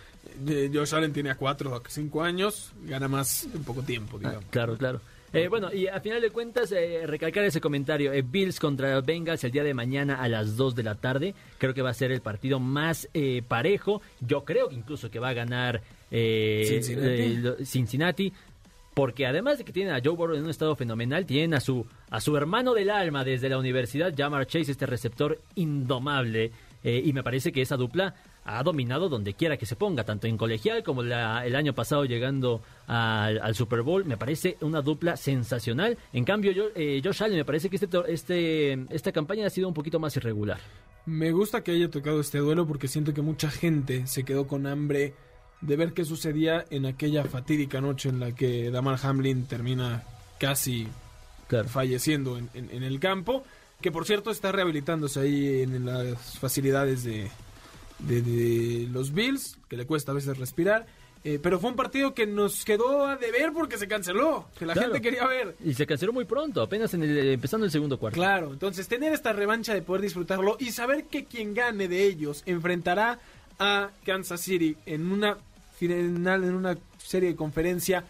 Eh, 0.48 0.70
Josh 0.72 0.94
Allen 0.94 1.12
tiene 1.12 1.30
a 1.30 1.36
4 1.36 1.74
a 1.74 1.82
5 1.86 2.22
años, 2.22 2.72
gana 2.84 3.08
más 3.08 3.46
en 3.54 3.62
poco 3.62 3.82
tiempo, 3.82 4.18
digamos. 4.18 4.44
Claro, 4.50 4.76
claro. 4.78 5.00
Eh, 5.34 5.48
bueno, 5.48 5.72
y 5.72 5.88
a 5.88 6.00
final 6.00 6.20
de 6.20 6.30
cuentas, 6.30 6.70
eh, 6.72 7.06
recalcar 7.06 7.44
ese 7.44 7.60
comentario. 7.60 8.12
eh, 8.12 8.22
Bills 8.22 8.60
contra 8.60 9.00
Bengals 9.00 9.42
el 9.44 9.50
día 9.50 9.64
de 9.64 9.74
mañana 9.74 10.22
a 10.22 10.28
las 10.28 10.56
2 10.56 10.74
de 10.74 10.82
la 10.84 10.94
tarde. 10.94 11.34
Creo 11.58 11.74
que 11.74 11.82
va 11.82 11.90
a 11.90 11.94
ser 11.94 12.12
el 12.12 12.20
partido 12.20 12.60
más 12.60 13.08
eh, 13.14 13.42
parejo. 13.46 14.00
Yo 14.20 14.44
creo 14.44 14.68
que 14.68 14.76
incluso 14.76 15.10
que 15.10 15.18
va 15.18 15.30
a 15.30 15.32
ganar 15.34 15.82
eh, 16.10 16.64
Cincinnati. 16.68 17.64
Cincinnati. 17.64 18.32
Porque 18.94 19.26
además 19.26 19.58
de 19.58 19.64
que 19.64 19.72
tienen 19.72 19.92
a 19.92 20.00
Joe 20.00 20.14
Burrow 20.14 20.36
en 20.36 20.44
un 20.44 20.50
estado 20.50 20.76
fenomenal, 20.76 21.26
tienen 21.26 21.54
a 21.54 21.60
su, 21.60 21.84
a 22.10 22.20
su 22.20 22.36
hermano 22.36 22.74
del 22.74 22.90
alma 22.90 23.24
desde 23.24 23.48
la 23.48 23.58
universidad, 23.58 24.14
Jamar 24.16 24.46
Chase, 24.46 24.70
este 24.70 24.86
receptor 24.86 25.40
indomable. 25.56 26.52
Eh, 26.84 27.02
y 27.04 27.12
me 27.12 27.24
parece 27.24 27.50
que 27.50 27.60
esa 27.60 27.76
dupla 27.76 28.14
ha 28.46 28.62
dominado 28.62 29.08
donde 29.08 29.34
quiera 29.34 29.56
que 29.56 29.66
se 29.66 29.74
ponga, 29.76 30.04
tanto 30.04 30.26
en 30.26 30.36
colegial 30.36 30.82
como 30.82 31.02
la- 31.02 31.46
el 31.46 31.56
año 31.56 31.74
pasado 31.74 32.04
llegando 32.04 32.62
al, 32.86 33.40
al 33.40 33.54
Super 33.54 33.82
Bowl. 33.82 34.04
Me 34.04 34.16
parece 34.16 34.56
una 34.60 34.82
dupla 34.82 35.16
sensacional. 35.16 35.96
En 36.12 36.24
cambio, 36.24 36.52
yo, 36.52 36.64
eh, 36.74 37.00
Josh 37.02 37.22
Allen, 37.22 37.38
me 37.38 37.44
parece 37.44 37.70
que 37.70 37.76
este, 37.76 37.88
este, 38.08 38.72
esta 38.90 39.12
campaña 39.12 39.46
ha 39.46 39.50
sido 39.50 39.66
un 39.68 39.74
poquito 39.74 39.98
más 39.98 40.16
irregular. 40.16 40.58
Me 41.06 41.32
gusta 41.32 41.62
que 41.62 41.72
haya 41.72 41.90
tocado 41.90 42.20
este 42.20 42.38
duelo 42.38 42.66
porque 42.66 42.88
siento 42.88 43.12
que 43.14 43.22
mucha 43.22 43.50
gente 43.50 44.06
se 44.06 44.24
quedó 44.24 44.46
con 44.46 44.66
hambre 44.66 45.14
de 45.60 45.76
ver 45.76 45.92
qué 45.94 46.04
sucedía 46.04 46.64
en 46.70 46.84
aquella 46.86 47.24
fatídica 47.24 47.80
noche 47.80 48.08
en 48.10 48.20
la 48.20 48.32
que 48.34 48.70
Damar 48.70 48.98
Hamlin 49.02 49.46
termina 49.46 50.02
casi 50.38 50.86
falleciendo 51.68 52.36
en, 52.38 52.50
en- 52.54 52.70
en 52.70 52.82
el 52.82 52.98
campo, 53.00 53.44
que 53.80 53.92
por 53.92 54.06
cierto 54.06 54.30
está 54.30 54.50
rehabilitándose 54.52 55.20
ahí 55.20 55.62
en 55.62 55.84
las 55.86 56.38
facilidades 56.38 57.04
de, 57.04 57.30
de- 57.98 58.22
de 58.22 58.88
los 58.90 59.12
Bills, 59.12 59.56
que 59.68 59.76
le 59.76 59.86
cuesta 59.86 60.12
a 60.12 60.14
veces 60.14 60.36
respirar. 60.38 60.86
eh, 61.26 61.38
pero 61.42 61.58
fue 61.58 61.70
un 61.70 61.76
partido 61.76 62.12
que 62.12 62.26
nos 62.26 62.66
quedó 62.66 63.06
a 63.06 63.16
deber 63.16 63.50
porque 63.54 63.78
se 63.78 63.88
canceló, 63.88 64.46
que 64.58 64.66
la 64.66 64.74
Claro. 64.74 64.92
gente 64.92 65.00
quería 65.08 65.26
ver. 65.26 65.56
Y 65.64 65.72
se 65.72 65.86
canceló 65.86 66.12
muy 66.12 66.26
pronto, 66.26 66.60
apenas 66.60 66.92
en 66.92 67.02
el, 67.02 67.16
empezando 67.32 67.64
el 67.64 67.72
segundo 67.72 67.98
cuarto. 67.98 68.16
Claro, 68.16 68.52
entonces 68.52 68.86
tener 68.88 69.14
esta 69.14 69.32
revancha 69.32 69.72
de 69.72 69.80
poder 69.80 70.02
disfrutarlo 70.02 70.58
y 70.60 70.70
saber 70.72 71.04
que 71.06 71.24
quien 71.24 71.54
gane 71.54 71.88
de 71.88 72.04
ellos 72.04 72.42
enfrentará 72.44 73.20
a 73.58 73.88
Kansas 74.04 74.42
City 74.42 74.76
en 74.84 75.10
una 75.10 75.38
final, 75.78 76.44
en 76.44 76.54
una 76.54 76.76
serie 76.98 77.30
de 77.30 77.36
conferencia 77.36 78.04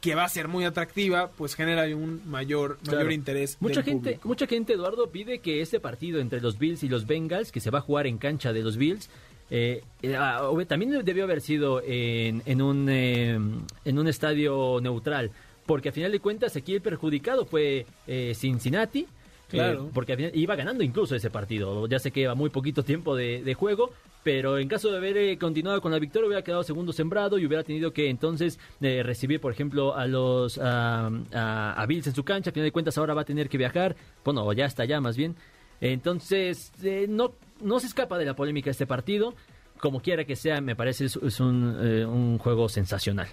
que 0.00 0.14
va 0.14 0.24
a 0.24 0.28
ser 0.28 0.48
muy 0.48 0.64
atractiva, 0.64 1.30
pues 1.36 1.54
genera 1.54 1.84
un 1.94 2.22
mayor, 2.28 2.78
mayor 2.86 3.00
Claro. 3.00 3.12
interés. 3.12 3.58
Mucha 3.60 3.76
del 3.76 3.84
gente, 3.84 4.10
público. 4.12 4.28
mucha 4.28 4.46
gente, 4.46 4.72
Eduardo, 4.72 5.10
pide 5.10 5.40
que 5.40 5.60
este 5.60 5.78
partido 5.78 6.20
entre 6.20 6.40
los 6.40 6.58
Bills 6.58 6.82
y 6.82 6.88
los 6.88 7.06
Bengals, 7.06 7.52
que 7.52 7.60
se 7.60 7.70
va 7.70 7.78
a 7.78 7.82
jugar 7.82 8.06
en 8.06 8.16
cancha 8.18 8.52
de 8.52 8.62
los 8.62 8.76
Bills, 8.78 9.10
eh, 9.50 9.82
eh, 10.02 10.16
ah, 10.16 10.50
también 10.66 11.04
debió 11.04 11.24
haber 11.24 11.40
sido 11.42 11.82
en, 11.84 12.42
en 12.46 12.62
un, 12.62 12.88
eh, 12.88 13.38
en 13.84 13.98
un 13.98 14.08
estadio 14.08 14.78
neutral, 14.80 15.32
porque 15.66 15.90
a 15.90 15.92
final 15.92 16.12
de 16.12 16.20
cuentas 16.20 16.56
aquí 16.56 16.74
el 16.74 16.80
perjudicado 16.80 17.44
fue 17.44 17.84
eh, 18.06 18.32
Cincinnati. 18.34 19.06
Claro. 19.50 19.86
eh, 19.86 19.90
porque 19.92 20.12
al 20.12 20.18
final 20.18 20.32
iba 20.34 20.56
ganando 20.56 20.82
incluso 20.84 21.14
ese 21.14 21.30
partido. 21.30 21.86
Ya 21.88 21.98
sé 21.98 22.10
que 22.10 22.26
va 22.26 22.34
muy 22.34 22.50
poquito 22.50 22.82
tiempo 22.82 23.16
de, 23.16 23.42
de 23.42 23.54
juego, 23.54 23.92
pero 24.22 24.58
en 24.58 24.68
caso 24.68 24.90
de 24.90 24.96
haber 24.98 25.16
eh, 25.16 25.38
continuado 25.38 25.80
con 25.80 25.92
la 25.92 25.98
victoria 25.98 26.26
hubiera 26.26 26.42
quedado 26.44 26.62
segundo 26.62 26.92
sembrado 26.92 27.38
y 27.38 27.46
hubiera 27.46 27.62
tenido 27.64 27.92
que 27.92 28.08
entonces 28.10 28.58
eh, 28.80 29.02
recibir, 29.02 29.40
por 29.40 29.52
ejemplo, 29.52 29.94
a 29.96 30.06
los 30.06 30.58
a, 30.58 31.06
a- 31.32 31.74
a 31.82 31.86
Bills 31.86 32.06
en 32.06 32.14
su 32.14 32.22
cancha. 32.24 32.50
A 32.50 32.52
final 32.52 32.66
de 32.66 32.72
cuentas 32.72 32.96
ahora 32.98 33.14
va 33.14 33.22
a 33.22 33.24
tener 33.24 33.48
que 33.48 33.58
viajar. 33.58 33.96
Bueno, 34.24 34.44
o 34.44 34.52
ya 34.52 34.66
está 34.66 34.84
ya 34.84 35.00
más 35.00 35.16
bien. 35.16 35.36
Entonces 35.80 36.72
eh, 36.82 37.06
no 37.08 37.32
no 37.60 37.80
se 37.80 37.86
escapa 37.86 38.16
de 38.18 38.24
la 38.24 38.34
polémica 38.34 38.70
este 38.70 38.86
partido. 38.86 39.34
Como 39.80 40.00
quiera 40.00 40.24
que 40.24 40.36
sea, 40.36 40.60
me 40.60 40.76
parece 40.76 41.06
es, 41.06 41.16
es 41.16 41.40
un, 41.40 41.76
eh, 41.82 42.04
un 42.04 42.38
juego 42.38 42.68
sensacional. 42.68 43.28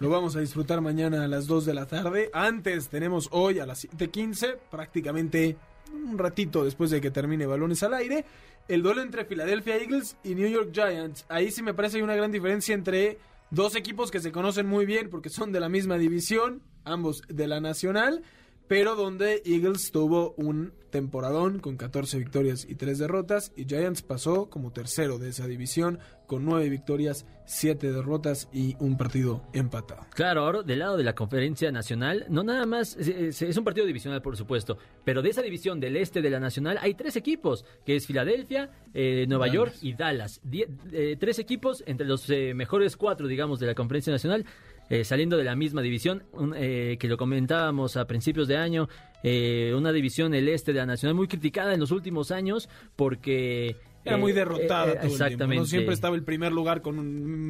Lo 0.00 0.10
vamos 0.10 0.36
a 0.36 0.40
disfrutar 0.40 0.80
mañana 0.80 1.24
a 1.24 1.28
las 1.28 1.48
2 1.48 1.64
de 1.64 1.74
la 1.74 1.86
tarde. 1.86 2.30
Antes 2.32 2.88
tenemos 2.88 3.28
hoy 3.32 3.58
a 3.58 3.66
las 3.66 3.84
7:15, 3.84 4.56
prácticamente 4.70 5.56
un 5.92 6.16
ratito 6.16 6.64
después 6.64 6.90
de 6.92 7.00
que 7.00 7.10
termine 7.10 7.46
Balones 7.46 7.82
al 7.82 7.94
Aire, 7.94 8.24
el 8.68 8.82
duelo 8.82 9.02
entre 9.02 9.24
Philadelphia 9.24 9.76
Eagles 9.76 10.16
y 10.22 10.36
New 10.36 10.48
York 10.48 10.70
Giants. 10.72 11.26
Ahí 11.28 11.50
sí 11.50 11.64
me 11.64 11.74
parece 11.74 11.96
hay 11.96 12.04
una 12.04 12.14
gran 12.14 12.30
diferencia 12.30 12.76
entre 12.76 13.18
dos 13.50 13.74
equipos 13.74 14.12
que 14.12 14.20
se 14.20 14.30
conocen 14.30 14.68
muy 14.68 14.86
bien 14.86 15.10
porque 15.10 15.30
son 15.30 15.50
de 15.50 15.58
la 15.58 15.68
misma 15.68 15.98
división, 15.98 16.62
ambos 16.84 17.22
de 17.26 17.48
la 17.48 17.60
Nacional, 17.60 18.22
pero 18.68 18.94
donde 18.94 19.42
Eagles 19.44 19.90
tuvo 19.90 20.34
un 20.36 20.72
temporadón 20.90 21.58
con 21.58 21.76
14 21.76 22.18
victorias 22.18 22.66
y 22.66 22.74
3 22.74 22.98
derrotas 22.98 23.52
y 23.56 23.66
Giants 23.66 24.00
pasó 24.02 24.48
como 24.48 24.72
tercero 24.72 25.18
de 25.18 25.28
esa 25.28 25.46
división 25.46 25.98
con 26.26 26.44
9 26.46 26.68
victorias, 26.70 27.26
7 27.46 27.92
derrotas 27.92 28.48
y 28.52 28.74
un 28.80 28.96
partido 28.96 29.42
empatado. 29.52 30.06
Claro, 30.14 30.42
ahora 30.44 30.62
del 30.62 30.78
lado 30.78 30.96
de 30.96 31.04
la 31.04 31.14
conferencia 31.14 31.70
nacional, 31.72 32.24
no 32.30 32.42
nada 32.42 32.64
más, 32.66 32.96
es, 32.96 33.40
es- 33.42 33.56
un 33.56 33.64
partido 33.64 33.86
divisional 33.86 34.22
por 34.22 34.36
supuesto, 34.36 34.78
pero 35.04 35.20
de 35.22 35.28
esa 35.30 35.42
división 35.42 35.78
del 35.80 35.96
este 35.96 36.22
de 36.22 36.30
la 36.30 36.40
nacional 36.40 36.78
hay 36.80 36.94
tres 36.94 37.16
equipos, 37.16 37.64
que 37.84 37.96
es 37.96 38.06
Filadelfia, 38.06 38.70
eh, 38.94 39.26
Nueva 39.28 39.46
Dallas. 39.46 39.54
York 39.54 39.74
y 39.82 39.92
Dallas. 39.94 40.40
Die- 40.42 40.68
eh, 40.92 41.16
tres 41.20 41.38
equipos 41.38 41.82
entre 41.86 42.06
los 42.06 42.28
eh, 42.30 42.52
mejores 42.54 42.96
cuatro, 42.96 43.26
digamos, 43.26 43.60
de 43.60 43.66
la 43.66 43.74
conferencia 43.74 44.10
nacional, 44.12 44.44
eh, 44.90 45.04
saliendo 45.04 45.36
de 45.36 45.44
la 45.44 45.54
misma 45.56 45.82
división, 45.82 46.24
un- 46.32 46.54
eh, 46.56 46.96
que 46.98 47.08
lo 47.08 47.16
comentábamos 47.16 47.96
a 47.96 48.06
principios 48.06 48.48
de 48.48 48.56
año, 48.56 48.88
eh, 49.22 49.72
una 49.76 49.92
división 49.92 50.34
el 50.34 50.48
este 50.48 50.72
de 50.72 50.78
la 50.78 50.86
nacional 50.86 51.14
muy 51.14 51.28
criticada 51.28 51.74
en 51.74 51.80
los 51.80 51.90
últimos 51.90 52.30
años 52.30 52.68
porque... 52.96 53.76
Era 54.04 54.16
eh, 54.16 54.20
muy 54.20 54.32
derrotada 54.32 54.92
eh, 54.92 54.94
todo 54.94 54.94
el 54.94 55.00
tiempo, 55.00 55.06
exactamente. 55.24 55.60
¿no? 55.60 55.66
Siempre 55.66 55.94
estaba 55.94 56.14
el 56.16 56.22
primer 56.22 56.52
lugar 56.52 56.82
con 56.82 56.98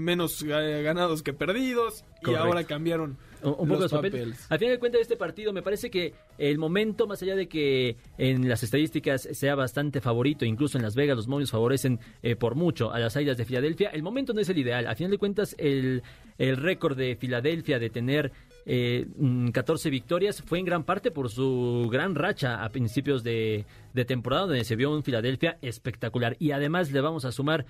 menos 0.05 0.43
eh, 0.43 0.83
ganados 0.83 1.23
que 1.23 1.33
perdidos 1.33 2.05
y 2.27 2.35
ahora 2.35 2.65
cambiaron 2.65 3.19
un, 3.43 3.53
poco 3.53 3.67
los 3.67 3.81
los 3.81 3.93
papeles. 3.93 4.21
papeles. 4.21 4.47
Al 4.49 4.59
final 4.59 4.75
de 4.75 4.79
cuentas, 4.79 5.01
este 5.01 5.17
partido 5.17 5.53
me 5.53 5.63
parece 5.63 5.91
que 5.91 6.15
el 6.39 6.59
momento, 6.59 7.07
más 7.07 7.23
allá 7.23 7.37
de 7.37 7.49
que 7.49 7.97
en 8.17 8.49
las 8.49 8.63
estadísticas 8.63 9.29
sea 9.33 9.55
bastante 9.55 10.01
favorito, 10.01 10.45
incluso 10.45 10.79
en 10.79 10.85
Las 10.85 10.95
Vegas 10.95 11.17
los 11.17 11.29
momios 11.29 11.51
favorecen 11.51 12.01
eh, 12.23 12.37
por 12.37 12.55
mucho 12.55 12.93
a 12.93 12.99
las 12.99 13.17
Águilas 13.17 13.37
de 13.37 13.45
Filadelfia, 13.45 13.91
el 13.91 14.03
momento 14.03 14.33
no 14.33 14.41
es 14.41 14.49
el 14.49 14.59
ideal. 14.59 14.87
Al 14.87 14.97
final 14.97 15.11
de 15.11 15.19
cuentas, 15.19 15.55
el, 15.59 16.03
el 16.39 16.57
récord 16.57 16.97
de 16.97 17.17
Filadelfia 17.17 17.79
de 17.79 17.91
tener 17.91 18.33
eh, 18.67 19.07
mm, 19.17 19.49
14 19.49 19.91
victorias 19.91 20.43
fue 20.43 20.59
en 20.59 20.65
gran 20.65 20.85
parte 20.85 21.11
por 21.11 21.31
su 21.31 21.89
gran 21.91 22.15
racha 22.15 22.63
a 22.65 22.69
principios 22.69 23.25
de, 23.25 23.65
de 23.95 24.05
temporada, 24.05 24.43
donde 24.43 24.65
se 24.65 24.77
vio 24.77 24.91
un 24.91 25.03
Filadelfia 25.03 25.59
espectacular. 25.63 26.37
Y 26.39 26.51
además 26.51 26.93
le 26.93 27.01
vamos 27.01 27.25
a 27.25 27.33
sumar 27.33 27.67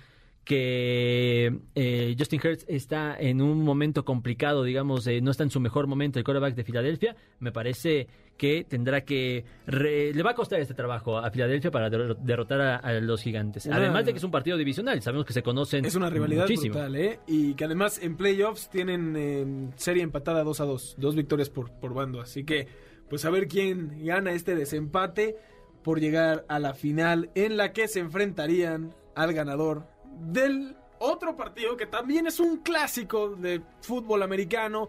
que 0.49 1.61
eh, 1.75 2.17
Justin 2.19 2.41
Hurts 2.43 2.65
está 2.69 3.17
en 3.19 3.43
un 3.43 3.63
momento 3.63 4.05
complicado, 4.05 4.65
digamos, 4.65 5.07
eh, 5.07 5.21
no 5.21 5.31
está 5.31 5.43
en 5.45 5.51
su 5.51 5.61
mejor 5.61 5.87
momento 5.87 6.19
el 6.19 6.25
quarterback 6.25 6.55
de 6.55 6.65
Filadelfia, 6.65 7.17
me 7.39 7.53
parece 7.53 8.09
que 8.39 8.65
tendrá 8.65 9.03
que... 9.03 9.45
re- 9.67 10.15
le 10.15 10.23
va 10.23 10.31
a 10.31 10.35
costar 10.35 10.59
este 10.61 10.73
trabajo 10.73 11.19
a 11.19 11.31
Filadelfia 11.31 11.71
para 11.71 11.91
der- 11.91 12.17
derrotar 12.17 12.61
a, 12.61 12.77
a 12.77 12.93
los 12.95 13.21
gigantes. 13.23 13.67
Además 13.67 14.07
de 14.07 14.13
que 14.13 14.19
es 14.19 14.25
un 14.25 14.31
partido 14.31 14.57
divisional, 14.57 15.03
sabemos 15.03 15.27
que 15.27 15.33
se 15.35 15.43
conocen 15.43 15.85
Es 15.85 15.95
una 15.95 16.09
rivalidad 16.09 16.43
muchísimo. 16.45 16.73
brutal, 16.75 16.97
¿eh? 16.97 17.21
Y 17.27 17.55
que 17.55 17.65
además 17.65 18.01
en 18.03 18.17
playoffs 18.17 18.71
tienen 18.71 19.15
eh, 19.17 19.71
serie 19.77 20.03
empatada 20.03 20.45
2 20.45 20.61
a 20.61 20.65
2, 20.65 20.97
dos 20.99 21.15
victorias 21.15 21.51
por, 21.51 21.71
por 21.79 21.93
bando. 21.95 22.21
Así 22.23 22.45
que, 22.45 22.67
pues 23.11 23.25
a 23.25 23.31
ver 23.31 23.49
quién 23.49 24.05
gana 24.05 24.33
este 24.33 24.55
desempate 24.55 25.37
por 25.83 26.01
llegar 26.01 26.45
a 26.49 26.59
la 26.59 26.75
final 26.75 27.31
en 27.35 27.57
la 27.57 27.73
que 27.73 27.87
se 27.89 28.01
enfrentarían 28.01 28.95
al 29.17 29.33
ganador 29.33 29.87
del 30.19 30.77
otro 30.99 31.37
partido 31.37 31.77
que 31.77 31.87
también 31.87 32.27
es 32.27 32.41
un 32.41 32.59
clásico 32.59 33.31
de 33.31 33.62
fútbol 33.81 34.23
americano. 34.23 34.89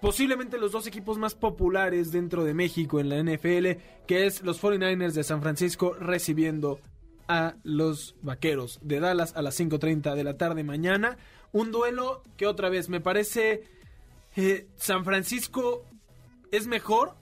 Posiblemente 0.00 0.58
los 0.58 0.72
dos 0.72 0.86
equipos 0.86 1.18
más 1.18 1.34
populares 1.34 2.12
dentro 2.12 2.44
de 2.44 2.54
México 2.54 3.00
en 3.00 3.08
la 3.08 3.22
NFL, 3.22 3.80
que 4.06 4.26
es 4.26 4.42
los 4.42 4.62
49ers 4.62 5.12
de 5.12 5.24
San 5.24 5.40
Francisco 5.40 5.94
recibiendo 5.98 6.80
a 7.28 7.54
los 7.64 8.14
Vaqueros 8.22 8.78
de 8.82 9.00
Dallas 9.00 9.34
a 9.36 9.42
las 9.42 9.58
5.30 9.58 10.14
de 10.14 10.24
la 10.24 10.36
tarde 10.36 10.62
mañana. 10.64 11.16
Un 11.52 11.72
duelo 11.72 12.22
que 12.36 12.46
otra 12.46 12.68
vez 12.68 12.88
me 12.88 13.00
parece 13.00 13.64
eh, 14.36 14.68
San 14.76 15.04
Francisco 15.04 15.84
es 16.52 16.66
mejor 16.66 17.16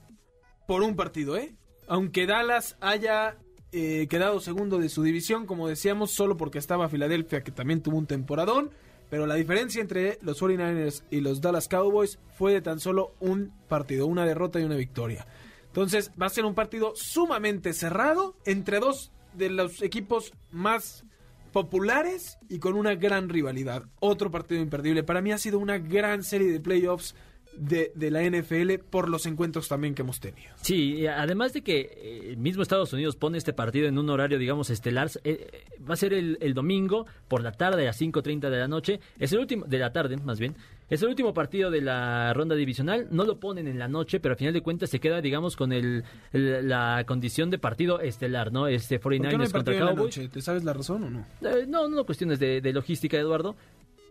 por 0.66 0.82
un 0.82 0.96
partido, 0.96 1.36
¿eh? 1.36 1.54
Aunque 1.86 2.26
Dallas 2.26 2.76
haya 2.80 3.38
eh, 3.76 4.06
quedado 4.08 4.38
segundo 4.38 4.78
de 4.78 4.88
su 4.88 5.02
división, 5.02 5.46
como 5.46 5.66
decíamos, 5.66 6.12
solo 6.12 6.36
porque 6.36 6.58
estaba 6.58 6.88
Filadelfia, 6.88 7.42
que 7.42 7.50
también 7.50 7.82
tuvo 7.82 7.98
un 7.98 8.06
temporadón. 8.06 8.70
Pero 9.10 9.26
la 9.26 9.34
diferencia 9.34 9.82
entre 9.82 10.18
los 10.22 10.40
49ers 10.40 11.02
y 11.10 11.20
los 11.20 11.40
Dallas 11.40 11.68
Cowboys 11.68 12.18
fue 12.38 12.52
de 12.52 12.62
tan 12.62 12.80
solo 12.80 13.14
un 13.20 13.52
partido, 13.68 14.06
una 14.06 14.24
derrota 14.24 14.60
y 14.60 14.64
una 14.64 14.76
victoria. 14.76 15.26
Entonces 15.66 16.12
va 16.20 16.26
a 16.26 16.30
ser 16.30 16.44
un 16.44 16.54
partido 16.54 16.94
sumamente 16.94 17.72
cerrado 17.72 18.36
entre 18.44 18.78
dos 18.78 19.10
de 19.34 19.50
los 19.50 19.82
equipos 19.82 20.32
más 20.52 21.04
populares 21.52 22.38
y 22.48 22.60
con 22.60 22.74
una 22.74 22.94
gran 22.94 23.28
rivalidad. 23.28 23.84
Otro 24.00 24.30
partido 24.30 24.60
imperdible. 24.60 25.02
Para 25.02 25.20
mí 25.20 25.32
ha 25.32 25.38
sido 25.38 25.58
una 25.58 25.78
gran 25.78 26.22
serie 26.22 26.50
de 26.50 26.60
playoffs 26.60 27.14
de, 27.56 27.92
de 27.94 28.10
la 28.10 28.22
NFL 28.22 28.74
por 28.90 29.08
los 29.08 29.26
encuentros 29.26 29.68
también 29.68 29.94
que 29.94 30.02
hemos 30.02 30.20
tenido. 30.20 30.52
Sí, 30.60 31.06
además 31.06 31.52
de 31.52 31.62
que 31.62 31.90
eh, 32.32 32.36
mismo 32.36 32.62
Estados 32.62 32.92
Unidos 32.92 33.16
pone 33.16 33.38
este 33.38 33.52
partido 33.52 33.86
en 33.88 33.98
un 33.98 34.08
horario, 34.10 34.38
digamos, 34.38 34.70
estelar, 34.70 35.10
eh, 35.24 35.64
va 35.88 35.94
a 35.94 35.96
ser 35.96 36.12
el, 36.12 36.38
el 36.40 36.54
domingo 36.54 37.06
por 37.28 37.42
la 37.42 37.52
tarde 37.52 37.82
a 37.82 37.86
las 37.86 38.00
5.30 38.00 38.50
de 38.50 38.58
la 38.58 38.68
noche, 38.68 39.00
es 39.18 39.32
el 39.32 39.38
último, 39.38 39.64
de 39.66 39.78
la 39.78 39.92
tarde 39.92 40.16
más 40.18 40.38
bien, 40.38 40.54
es 40.90 41.00
el 41.02 41.08
último 41.08 41.32
partido 41.34 41.70
de 41.70 41.80
la 41.80 42.32
ronda 42.34 42.54
divisional, 42.54 43.08
no 43.10 43.24
lo 43.24 43.40
ponen 43.40 43.66
en 43.68 43.78
la 43.78 43.88
noche, 43.88 44.20
pero 44.20 44.32
al 44.34 44.38
final 44.38 44.52
de 44.52 44.60
cuentas 44.60 44.90
se 44.90 45.00
queda, 45.00 45.20
digamos, 45.20 45.56
con 45.56 45.72
el, 45.72 46.04
el- 46.32 46.68
la 46.68 47.04
condición 47.06 47.50
de 47.50 47.58
partido 47.58 48.00
estelar, 48.00 48.52
¿no? 48.52 48.66
Este 48.68 49.00
49ers 49.00 49.00
¿Por 49.00 49.10
qué 49.30 49.36
no 49.36 49.42
hay 49.44 49.50
contra 49.50 49.78
Cowboys. 49.78 50.30
¿Te 50.30 50.42
sabes 50.42 50.62
la 50.64 50.72
razón 50.74 51.04
o 51.04 51.10
no? 51.10 51.26
Eh, 51.42 51.64
no, 51.66 51.88
no 51.88 52.04
cuestiones 52.04 52.38
de, 52.38 52.60
de 52.60 52.72
logística, 52.72 53.16
Eduardo. 53.18 53.56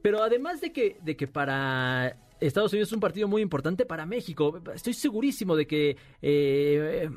Pero 0.01 0.21
además 0.21 0.59
de 0.59 0.73
que, 0.73 0.97
de 1.01 1.15
que 1.15 1.27
para 1.27 2.17
Estados 2.47 2.73
Unidos 2.73 2.89
es 2.89 2.93
un 2.93 2.99
partido 2.99 3.27
muy 3.27 3.41
importante 3.41 3.85
para 3.85 4.05
México, 4.05 4.61
estoy 4.73 4.93
segurísimo 4.93 5.55
de 5.55 5.67
que 5.67 5.97
eh, 6.21 7.09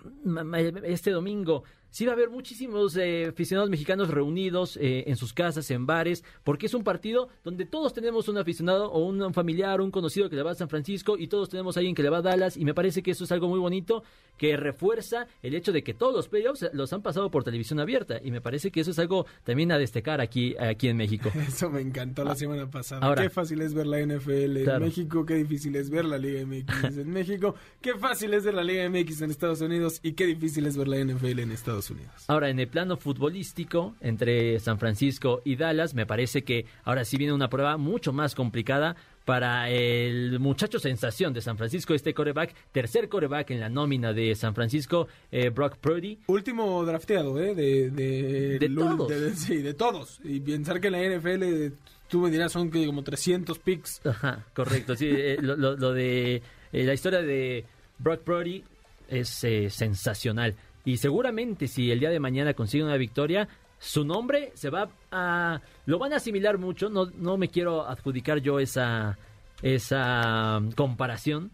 este 0.85 1.11
domingo 1.11 1.64
sí 1.97 2.05
va 2.05 2.12
a 2.12 2.14
haber 2.14 2.28
muchísimos 2.28 2.94
eh, 2.99 3.24
aficionados 3.30 3.70
mexicanos 3.70 4.11
reunidos 4.11 4.76
eh, 4.76 5.05
en 5.07 5.16
sus 5.16 5.32
casas, 5.32 5.70
en 5.70 5.86
bares, 5.86 6.22
porque 6.44 6.66
es 6.66 6.74
un 6.74 6.84
partido 6.84 7.30
donde 7.42 7.64
todos 7.64 7.94
tenemos 7.94 8.28
un 8.28 8.36
aficionado 8.36 8.92
o 8.92 9.03
un 9.07 9.32
familiar, 9.32 9.80
un 9.80 9.90
conocido 9.90 10.28
que 10.28 10.36
le 10.36 10.42
va 10.42 10.51
a 10.51 10.55
San 10.55 10.68
Francisco 10.68 11.16
y 11.16 11.28
todos 11.28 11.49
tenemos 11.49 11.74
a 11.74 11.80
alguien 11.80 11.94
que 11.94 12.03
le 12.03 12.11
va 12.11 12.18
a 12.18 12.22
Dallas 12.22 12.59
y 12.59 12.66
me 12.66 12.74
parece 12.74 13.03
que 13.03 13.12
eso 13.12 13.24
es 13.24 13.32
algo 13.32 13.49
muy 13.49 13.59
bonito 13.59 14.03
que 14.36 14.59
refuerza 14.59 15.26
el 15.42 15.55
hecho 15.55 15.72
de 15.72 15.82
que 15.82 15.94
todos 15.94 16.12
los 16.14 16.28
playoffs 16.28 16.66
los 16.74 16.92
han 16.92 17.01
pasado 17.01 17.30
por 17.30 17.44
televisión 17.44 17.80
abierta 17.80 18.20
y 18.22 18.30
me 18.30 18.42
parece 18.42 18.70
que 18.70 18.80
eso 18.80 18.90
es 18.90 18.99
algo 18.99 19.24
también 19.44 19.72
a 19.72 19.78
destacar 19.78 20.20
aquí, 20.20 20.55
aquí 20.59 20.88
en 20.88 20.99
México. 20.99 21.30
Eso 21.49 21.70
me 21.70 21.80
encantó 21.80 22.24
la 22.24 22.32
Ah, 22.32 22.36
semana 22.36 22.70
pasada. 22.70 23.07
ahora. 23.07 23.22
qué 23.22 23.30
fácil 23.30 23.62
es 23.62 23.72
ver 23.72 23.86
la 23.86 24.01
NFL 24.05 24.57
en. 24.59 24.80
México, 24.82 25.24
qué 25.24 25.36
difícil 25.36 25.74
es 25.76 25.88
ver 25.88 26.05
la 26.05 26.18
Liga 26.18 26.44
MX 26.44 26.99
en 26.99 27.09
México, 27.18 27.55
qué 27.80 27.94
fácil 27.94 28.34
es 28.34 28.44
ver 28.44 28.53
la 28.53 28.64
Liga 28.64 28.86
MX 28.90 29.22
en 29.22 29.30
Estados 29.30 29.62
Unidos 29.62 30.01
y 30.03 30.12
qué 30.12 30.26
difícil 30.26 30.66
es 30.66 30.76
ver 30.76 30.88
la 30.88 30.99
NFL 31.03 31.38
en 31.38 31.53
Estados 31.53 31.86
Unidos. 31.86 31.86
Ahora, 32.28 32.49
en 32.51 32.59
el 32.59 32.68
plano 32.68 32.97
futbolístico, 32.97 33.95
entre 34.01 34.59
San 34.61 34.78
Francisco 34.78 35.43
y 35.45 35.57
Dallas, 35.57 35.95
me 35.95 36.07
parece 36.07 36.43
que 36.43 36.66
ahora 36.84 37.05
sí 37.05 37.16
viene 37.16 37.32
una 37.32 37.49
prueba 37.49 37.76
mucho 37.76 38.12
más 38.12 38.34
complicada 38.34 38.97
para 39.24 39.68
el 39.70 40.39
muchacho 40.39 40.78
sensación 40.78 41.32
de 41.32 41.41
San 41.41 41.57
Francisco, 41.59 41.95
este 41.95 42.14
coreback, 42.14 42.55
tercer 42.70 43.09
coreback 43.09 43.51
en 43.51 43.59
la 43.61 43.68
nómina 43.68 44.12
de 44.12 44.34
San 44.37 44.55
Francisco, 44.55 45.09
eh, 45.32 45.49
Brock 45.51 45.76
Purdy. 45.78 46.18
Último 46.28 46.84
drafteado, 46.84 47.39
¿eh? 47.41 47.55
De, 47.55 47.91
de, 47.91 48.59
De 48.61 48.68
Lul- 48.70 48.97
todos. 48.97 49.09
de- 49.09 49.34
sí, 49.34 49.57
de 49.62 49.74
todos. 49.74 50.20
Y 50.22 50.39
pensar 50.41 50.80
que 50.80 50.87
en 50.89 50.93
la 50.93 51.03
NFL 51.18 51.72
tú 52.09 52.20
me 52.20 52.30
dirás, 52.30 52.53
son 52.53 52.70
como 52.70 53.03
300 53.03 53.59
picks. 53.59 54.01
Ajá, 54.07 54.45
correcto. 54.55 54.95
Sí, 54.95 55.09
eh, 55.11 55.39
lo, 55.41 55.57
lo- 55.57 55.76
lo 55.76 55.93
de 55.93 56.37
eh, 56.72 56.84
la 56.84 56.95
historia 56.95 57.20
de 57.20 57.64
Brock 57.99 58.20
Purdy 58.22 58.62
es 59.09 59.43
eh, 59.43 59.70
sensacional. 59.70 60.55
Y 60.87 60.99
seguramente 60.99 61.66
si 61.66 61.91
el 61.91 61.99
día 61.99 62.11
de 62.11 62.20
mañana 62.20 62.55
consigue 62.55 62.84
una 62.84 62.97
victoria, 62.97 63.49
su 63.78 64.05
nombre 64.05 64.53
se 64.55 64.70
va 64.70 64.89
a... 65.11 65.61
Lo 65.84 65.99
van 65.99 66.12
a 66.12 66.16
asimilar 66.16 66.59
mucho. 66.59 66.89
No, 66.89 67.07
no 67.07 67.37
me 67.37 67.49
quiero 67.49 67.87
adjudicar 67.87 68.39
yo 68.39 68.61
esa, 68.61 69.18
esa 69.62 70.59
um, 70.59 70.70
comparación. 70.70 71.51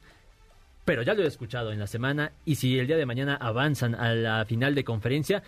Pero 0.85 1.03
ya 1.03 1.15
lo 1.15 1.23
he 1.23 1.27
escuchado 1.27 1.73
en 1.73 1.79
la 1.79 1.87
semana. 1.87 2.33
Y 2.45 2.57
si 2.57 2.79
el 2.79 2.87
día 2.87 2.99
de 2.99 3.07
mañana 3.07 3.37
avanzan 3.37 3.95
a 3.95 4.15
la 4.15 4.45
final 4.45 4.75
de 4.75 4.85
conferencia, 4.85 5.43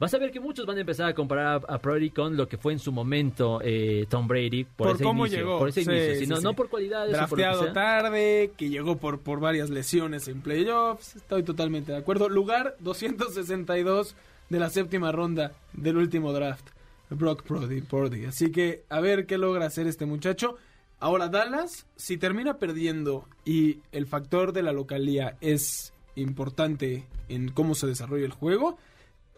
vas 0.00 0.12
a 0.14 0.18
ver 0.18 0.32
que 0.32 0.40
muchos 0.40 0.66
van 0.66 0.78
a 0.78 0.80
empezar 0.80 1.06
a 1.08 1.14
comparar 1.14 1.62
a, 1.68 1.74
a 1.74 1.78
con 2.12 2.36
lo 2.36 2.48
que 2.48 2.56
fue 2.58 2.72
en 2.72 2.78
su 2.80 2.90
momento 2.90 3.60
eh, 3.62 4.06
Tom 4.08 4.26
Brady. 4.26 4.64
Por, 4.64 4.88
Por 4.88 4.94
ese 4.96 5.04
cómo 5.04 5.26
inicio, 5.26 5.38
llegó. 5.44 5.58
Por 5.60 5.68
ese 5.68 5.84
Sí, 5.84 5.90
inicio. 5.90 6.14
sí, 6.14 6.20
sino- 6.20 6.36
sí. 6.38 6.42
No 6.42 6.54
por 6.54 6.68
cualidades. 6.68 7.14
o 7.14 7.18
por 7.28 7.30
lo 7.30 7.36
que 7.36 7.42
Drafteado 7.42 7.62
sea. 7.64 7.72
tarde, 7.72 8.52
que 8.56 8.68
llegó 8.70 8.96
por, 8.96 9.20
por 9.20 9.38
varias 9.38 9.70
lesiones 9.70 10.26
en 10.26 10.40
playoffs. 10.40 11.14
Estoy 11.14 11.42
totalmente 11.44 11.92
de 11.92 11.98
acuerdo. 11.98 12.28
Lugar 12.28 12.74
262 12.80 14.16
de 14.48 14.58
la 14.58 14.70
séptima 14.70 15.12
ronda 15.12 15.52
del 15.72 15.96
último 15.98 16.32
draft. 16.32 16.66
Brock 17.10 17.42
Purdy, 17.42 17.80
Purdy. 17.82 18.24
Así 18.24 18.50
que 18.50 18.84
a 18.88 19.00
ver 19.00 19.26
qué 19.26 19.36
logra 19.38 19.66
hacer 19.66 19.86
este 19.86 20.06
muchacho. 20.06 20.56
Ahora 21.00 21.28
Dallas, 21.28 21.86
si 21.96 22.18
termina 22.18 22.58
perdiendo 22.58 23.26
y 23.44 23.78
el 23.92 24.06
factor 24.06 24.52
de 24.52 24.62
la 24.62 24.72
localía 24.72 25.36
es 25.40 25.92
importante 26.14 27.06
en 27.28 27.50
cómo 27.50 27.74
se 27.74 27.86
desarrolla 27.86 28.26
el 28.26 28.32
juego, 28.32 28.78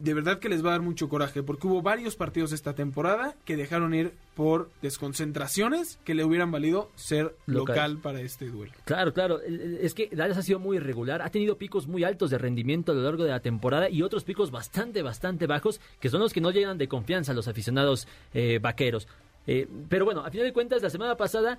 de 0.02 0.14
verdad 0.14 0.38
que 0.40 0.48
les 0.48 0.64
va 0.64 0.70
a 0.70 0.72
dar 0.72 0.82
mucho 0.82 1.08
coraje, 1.08 1.42
porque 1.42 1.66
hubo 1.68 1.80
varios 1.82 2.16
partidos 2.16 2.52
esta 2.52 2.74
temporada 2.74 3.36
que 3.44 3.56
dejaron 3.56 3.94
ir 3.94 4.12
por 4.34 4.70
desconcentraciones 4.82 5.98
que 6.04 6.14
le 6.14 6.24
hubieran 6.24 6.50
valido 6.50 6.90
ser 6.96 7.36
Local. 7.46 7.76
local, 7.76 7.98
para 7.98 8.20
este 8.20 8.46
duelo. 8.48 8.72
Claro, 8.84 9.12
claro. 9.12 9.40
El- 9.40 9.60
el- 9.60 9.78
Es 9.78 9.94
que 9.94 10.08
Dallas 10.12 10.38
ha 10.38 10.42
sido 10.42 10.58
muy 10.58 10.78
irregular. 10.78 11.22
Ha 11.22 11.30
tenido 11.30 11.56
picos 11.56 11.86
muy 11.86 12.02
altos 12.02 12.30
de 12.30 12.38
rendimiento 12.38 12.92
a 12.92 12.94
lo 12.94 13.02
largo 13.02 13.24
de 13.24 13.30
la 13.30 13.40
temporada 13.40 13.88
y 13.90 14.02
otros 14.02 14.24
picos 14.24 14.50
bastante, 14.50 15.02
bastante 15.02 15.46
bajos, 15.46 15.80
que 16.00 16.08
son 16.08 16.20
los 16.20 16.32
que 16.32 16.40
no 16.40 16.50
llegan 16.50 16.78
de 16.78 16.88
confianza 16.88 17.32
a 17.32 17.34
los 17.34 17.46
aficionados 17.46 18.08
eh, 18.34 18.58
vaqueros. 18.60 19.06
Eh, 19.46 19.68
pero 19.88 20.04
bueno, 20.04 20.20
a 20.24 20.30
final 20.30 20.46
de 20.46 20.52
cuentas, 20.52 20.82
la 20.82 20.90
semana 20.90 21.16
pasada 21.16 21.58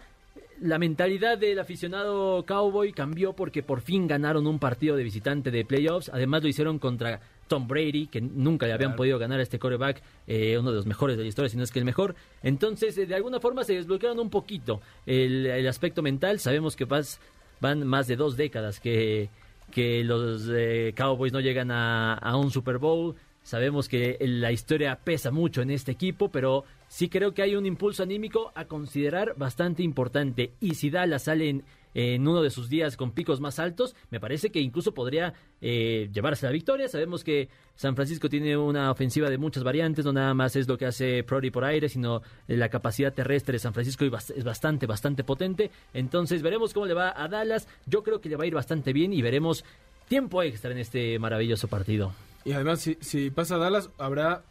la 0.61 0.79
mentalidad 0.79 1.37
del 1.37 1.59
aficionado 1.59 2.43
cowboy 2.45 2.91
cambió 2.93 3.33
porque 3.33 3.61
por 3.61 3.81
fin 3.81 4.07
ganaron 4.07 4.47
un 4.47 4.57
partido 4.57 4.95
de 4.95 5.03
visitante 5.03 5.51
de 5.51 5.63
playoffs. 5.65 6.09
Además 6.13 6.41
lo 6.41 6.49
hicieron 6.49 6.79
contra 6.79 7.21
Tom 7.47 7.67
Brady, 7.67 8.07
que 8.07 8.21
nunca 8.21 8.65
le 8.65 8.73
habían 8.73 8.91
Claro. 8.91 8.97
podido 8.97 9.19
ganar 9.19 9.39
a 9.39 9.43
este 9.43 9.59
coreback, 9.59 10.01
eh, 10.27 10.57
uno 10.57 10.71
de 10.71 10.77
los 10.77 10.85
mejores 10.85 11.17
de 11.17 11.23
la 11.23 11.29
historia, 11.29 11.49
si 11.49 11.57
no 11.57 11.63
es 11.63 11.71
que 11.71 11.79
el 11.79 11.85
mejor. 11.85 12.15
Entonces, 12.41 12.97
eh, 12.97 13.05
de 13.05 13.15
alguna 13.15 13.39
forma 13.39 13.63
se 13.63 13.73
desbloquearon 13.75 14.19
un 14.19 14.29
poquito 14.29 14.81
el, 15.05 15.45
el 15.45 15.67
aspecto 15.67 16.01
mental. 16.01 16.39
Sabemos 16.39 16.75
que 16.75 16.85
vas- 16.85 17.19
van 17.61 17.85
más 17.85 18.07
de 18.07 18.15
dos 18.15 18.35
décadas 18.37 18.79
que, 18.79 19.29
que 19.71 20.03
los 20.03 20.49
eh, 20.51 20.93
Cowboys 20.95 21.33
no 21.33 21.39
llegan 21.39 21.71
a, 21.71 22.13
a 22.15 22.35
un 22.37 22.51
Super 22.51 22.77
Bowl. 22.77 23.15
Sabemos 23.43 23.89
que 23.89 24.17
la 24.21 24.51
historia 24.53 24.97
pesa 25.03 25.29
mucho 25.29 25.61
en 25.61 25.69
este 25.69 25.91
equipo, 25.91 26.29
pero 26.29 26.63
sí 26.87 27.09
creo 27.09 27.33
que 27.33 27.41
hay 27.41 27.55
un 27.55 27.65
impulso 27.65 28.01
anímico 28.03 28.53
a 28.55 28.65
considerar 28.65 29.33
bastante 29.35 29.83
importante. 29.83 30.53
Y 30.61 30.75
si 30.75 30.89
Dallas 30.89 31.23
sale 31.23 31.49
en, 31.49 31.63
en 31.93 32.27
uno 32.27 32.41
de 32.41 32.49
sus 32.49 32.69
días 32.69 32.97
con 32.97 33.11
picos 33.11 33.39
más 33.39 33.59
altos, 33.59 33.95
me 34.09 34.19
parece 34.19 34.51
que 34.51 34.59
incluso 34.59 34.93
podría 34.93 35.33
eh, 35.61 36.09
llevarse 36.11 36.45
la 36.45 36.51
victoria. 36.51 36.87
Sabemos 36.87 37.23
que 37.23 37.49
San 37.75 37.95
Francisco 37.95 38.29
tiene 38.29 38.57
una 38.57 38.91
ofensiva 38.91 39.29
de 39.29 39.37
muchas 39.37 39.63
variantes, 39.63 40.05
no 40.05 40.13
nada 40.13 40.33
más 40.33 40.55
es 40.55 40.67
lo 40.67 40.77
que 40.77 40.85
hace 40.85 41.23
Prody 41.23 41.51
por 41.51 41.63
aire, 41.65 41.89
sino 41.89 42.21
eh, 42.47 42.57
la 42.57 42.69
capacidad 42.69 43.13
terrestre 43.13 43.53
de 43.53 43.59
San 43.59 43.73
Francisco 43.73 44.05
es 44.05 44.43
bastante, 44.43 44.85
bastante 44.87 45.23
potente. 45.23 45.71
Entonces 45.93 46.41
veremos 46.41 46.73
cómo 46.73 46.85
le 46.85 46.93
va 46.93 47.13
a 47.15 47.27
Dallas. 47.27 47.67
Yo 47.85 48.03
creo 48.03 48.21
que 48.21 48.29
le 48.29 48.35
va 48.35 48.43
a 48.43 48.47
ir 48.47 48.53
bastante 48.55 48.93
bien 48.93 49.13
y 49.13 49.21
veremos 49.21 49.63
tiempo 50.07 50.41
extra 50.43 50.71
en 50.71 50.79
este 50.79 51.17
maravilloso 51.19 51.67
partido. 51.67 52.13
Y 52.45 52.51
además, 52.51 52.81
si, 52.81 52.97
si 52.99 53.29
pasa 53.29 53.57
Dallas, 53.57 53.89
habrá 53.97 54.43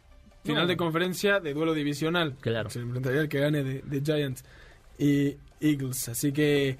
final 0.43 0.63
No. 0.63 0.67
de 0.67 0.77
conferencia 0.77 1.39
de 1.39 1.53
duelo 1.53 1.73
divisional. 1.73 2.35
Claro. 2.41 2.69
Se 2.69 2.79
enfrentaría 2.79 3.21
el 3.21 3.29
que 3.29 3.39
gane 3.39 3.63
de, 3.63 3.81
de 3.81 4.01
Giants 4.01 4.43
y 4.97 5.35
Eagles. 5.61 6.09
Así 6.09 6.33
que 6.33 6.77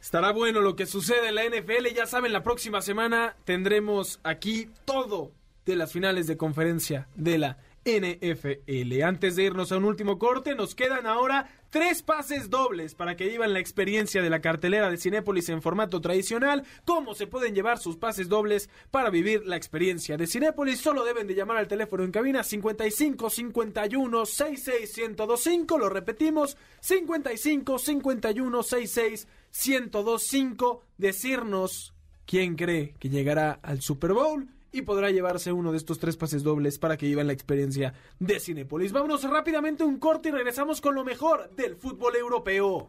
estará 0.00 0.32
bueno 0.32 0.60
lo 0.60 0.76
que 0.76 0.86
sucede 0.86 1.28
en 1.28 1.34
la 1.34 1.44
NFL. 1.44 1.94
Ya 1.94 2.06
saben, 2.06 2.32
la 2.32 2.42
próxima 2.42 2.80
semana 2.82 3.36
tendremos 3.44 4.20
aquí 4.22 4.68
todo 4.84 5.32
de 5.66 5.76
las 5.76 5.92
finales 5.92 6.26
de 6.26 6.36
conferencia 6.36 7.08
de 7.14 7.38
la 7.38 7.58
NFL. 7.84 9.02
Antes 9.02 9.36
de 9.36 9.44
irnos 9.44 9.72
a 9.72 9.78
un 9.78 9.84
último 9.84 10.18
corte, 10.18 10.54
nos 10.54 10.74
quedan 10.74 11.06
ahora 11.06 11.48
tres 11.70 12.02
pases 12.02 12.50
dobles 12.50 12.94
para 12.94 13.16
que 13.16 13.28
vivan 13.28 13.52
la 13.52 13.60
experiencia 13.60 14.22
de 14.22 14.30
la 14.30 14.40
cartelera 14.40 14.90
de 14.90 14.96
Cinépolis 14.96 15.48
en 15.48 15.62
formato 15.62 16.00
tradicional. 16.00 16.64
¿Cómo 16.84 17.14
se 17.14 17.26
pueden 17.26 17.54
llevar 17.54 17.78
sus 17.78 17.96
pases 17.96 18.28
dobles 18.28 18.68
para 18.90 19.10
vivir 19.10 19.46
la 19.46 19.56
experiencia 19.56 20.16
de 20.16 20.26
Cinépolis? 20.26 20.80
Solo 20.80 21.04
deben 21.04 21.26
de 21.26 21.34
llamar 21.34 21.56
al 21.56 21.68
teléfono 21.68 22.04
en 22.04 22.10
cabina 22.10 22.42
55 22.42 23.30
51 23.30 24.26
66 24.26 24.98
1025. 25.08 25.78
Lo 25.78 25.88
repetimos, 25.88 26.56
55 26.80 27.78
51 27.78 28.62
66 28.62 29.28
1025. 29.66 30.84
Decirnos 30.98 31.94
quién 32.26 32.56
cree 32.56 32.94
que 32.98 33.08
llegará 33.08 33.58
al 33.62 33.80
Super 33.80 34.12
Bowl 34.12 34.48
y 34.72 34.82
podrá 34.82 35.10
llevarse 35.10 35.52
uno 35.52 35.72
de 35.72 35.78
estos 35.78 35.98
tres 35.98 36.16
pases 36.16 36.42
dobles 36.42 36.78
para 36.78 36.96
que 36.96 37.06
vivan 37.06 37.26
la 37.26 37.32
experiencia 37.32 37.94
de 38.18 38.40
Cinepolis. 38.40 38.92
Vámonos 38.92 39.22
rápidamente 39.24 39.82
a 39.82 39.86
un 39.86 39.98
corte 39.98 40.28
y 40.28 40.32
regresamos 40.32 40.80
con 40.80 40.94
lo 40.94 41.04
mejor 41.04 41.50
del 41.56 41.76
fútbol 41.76 42.16
europeo. 42.16 42.88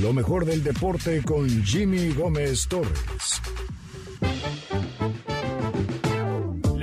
Lo 0.00 0.12
mejor 0.12 0.44
del 0.44 0.62
deporte 0.62 1.22
con 1.22 1.48
Jimmy 1.64 2.12
Gómez 2.12 2.66
Torres. 2.68 3.40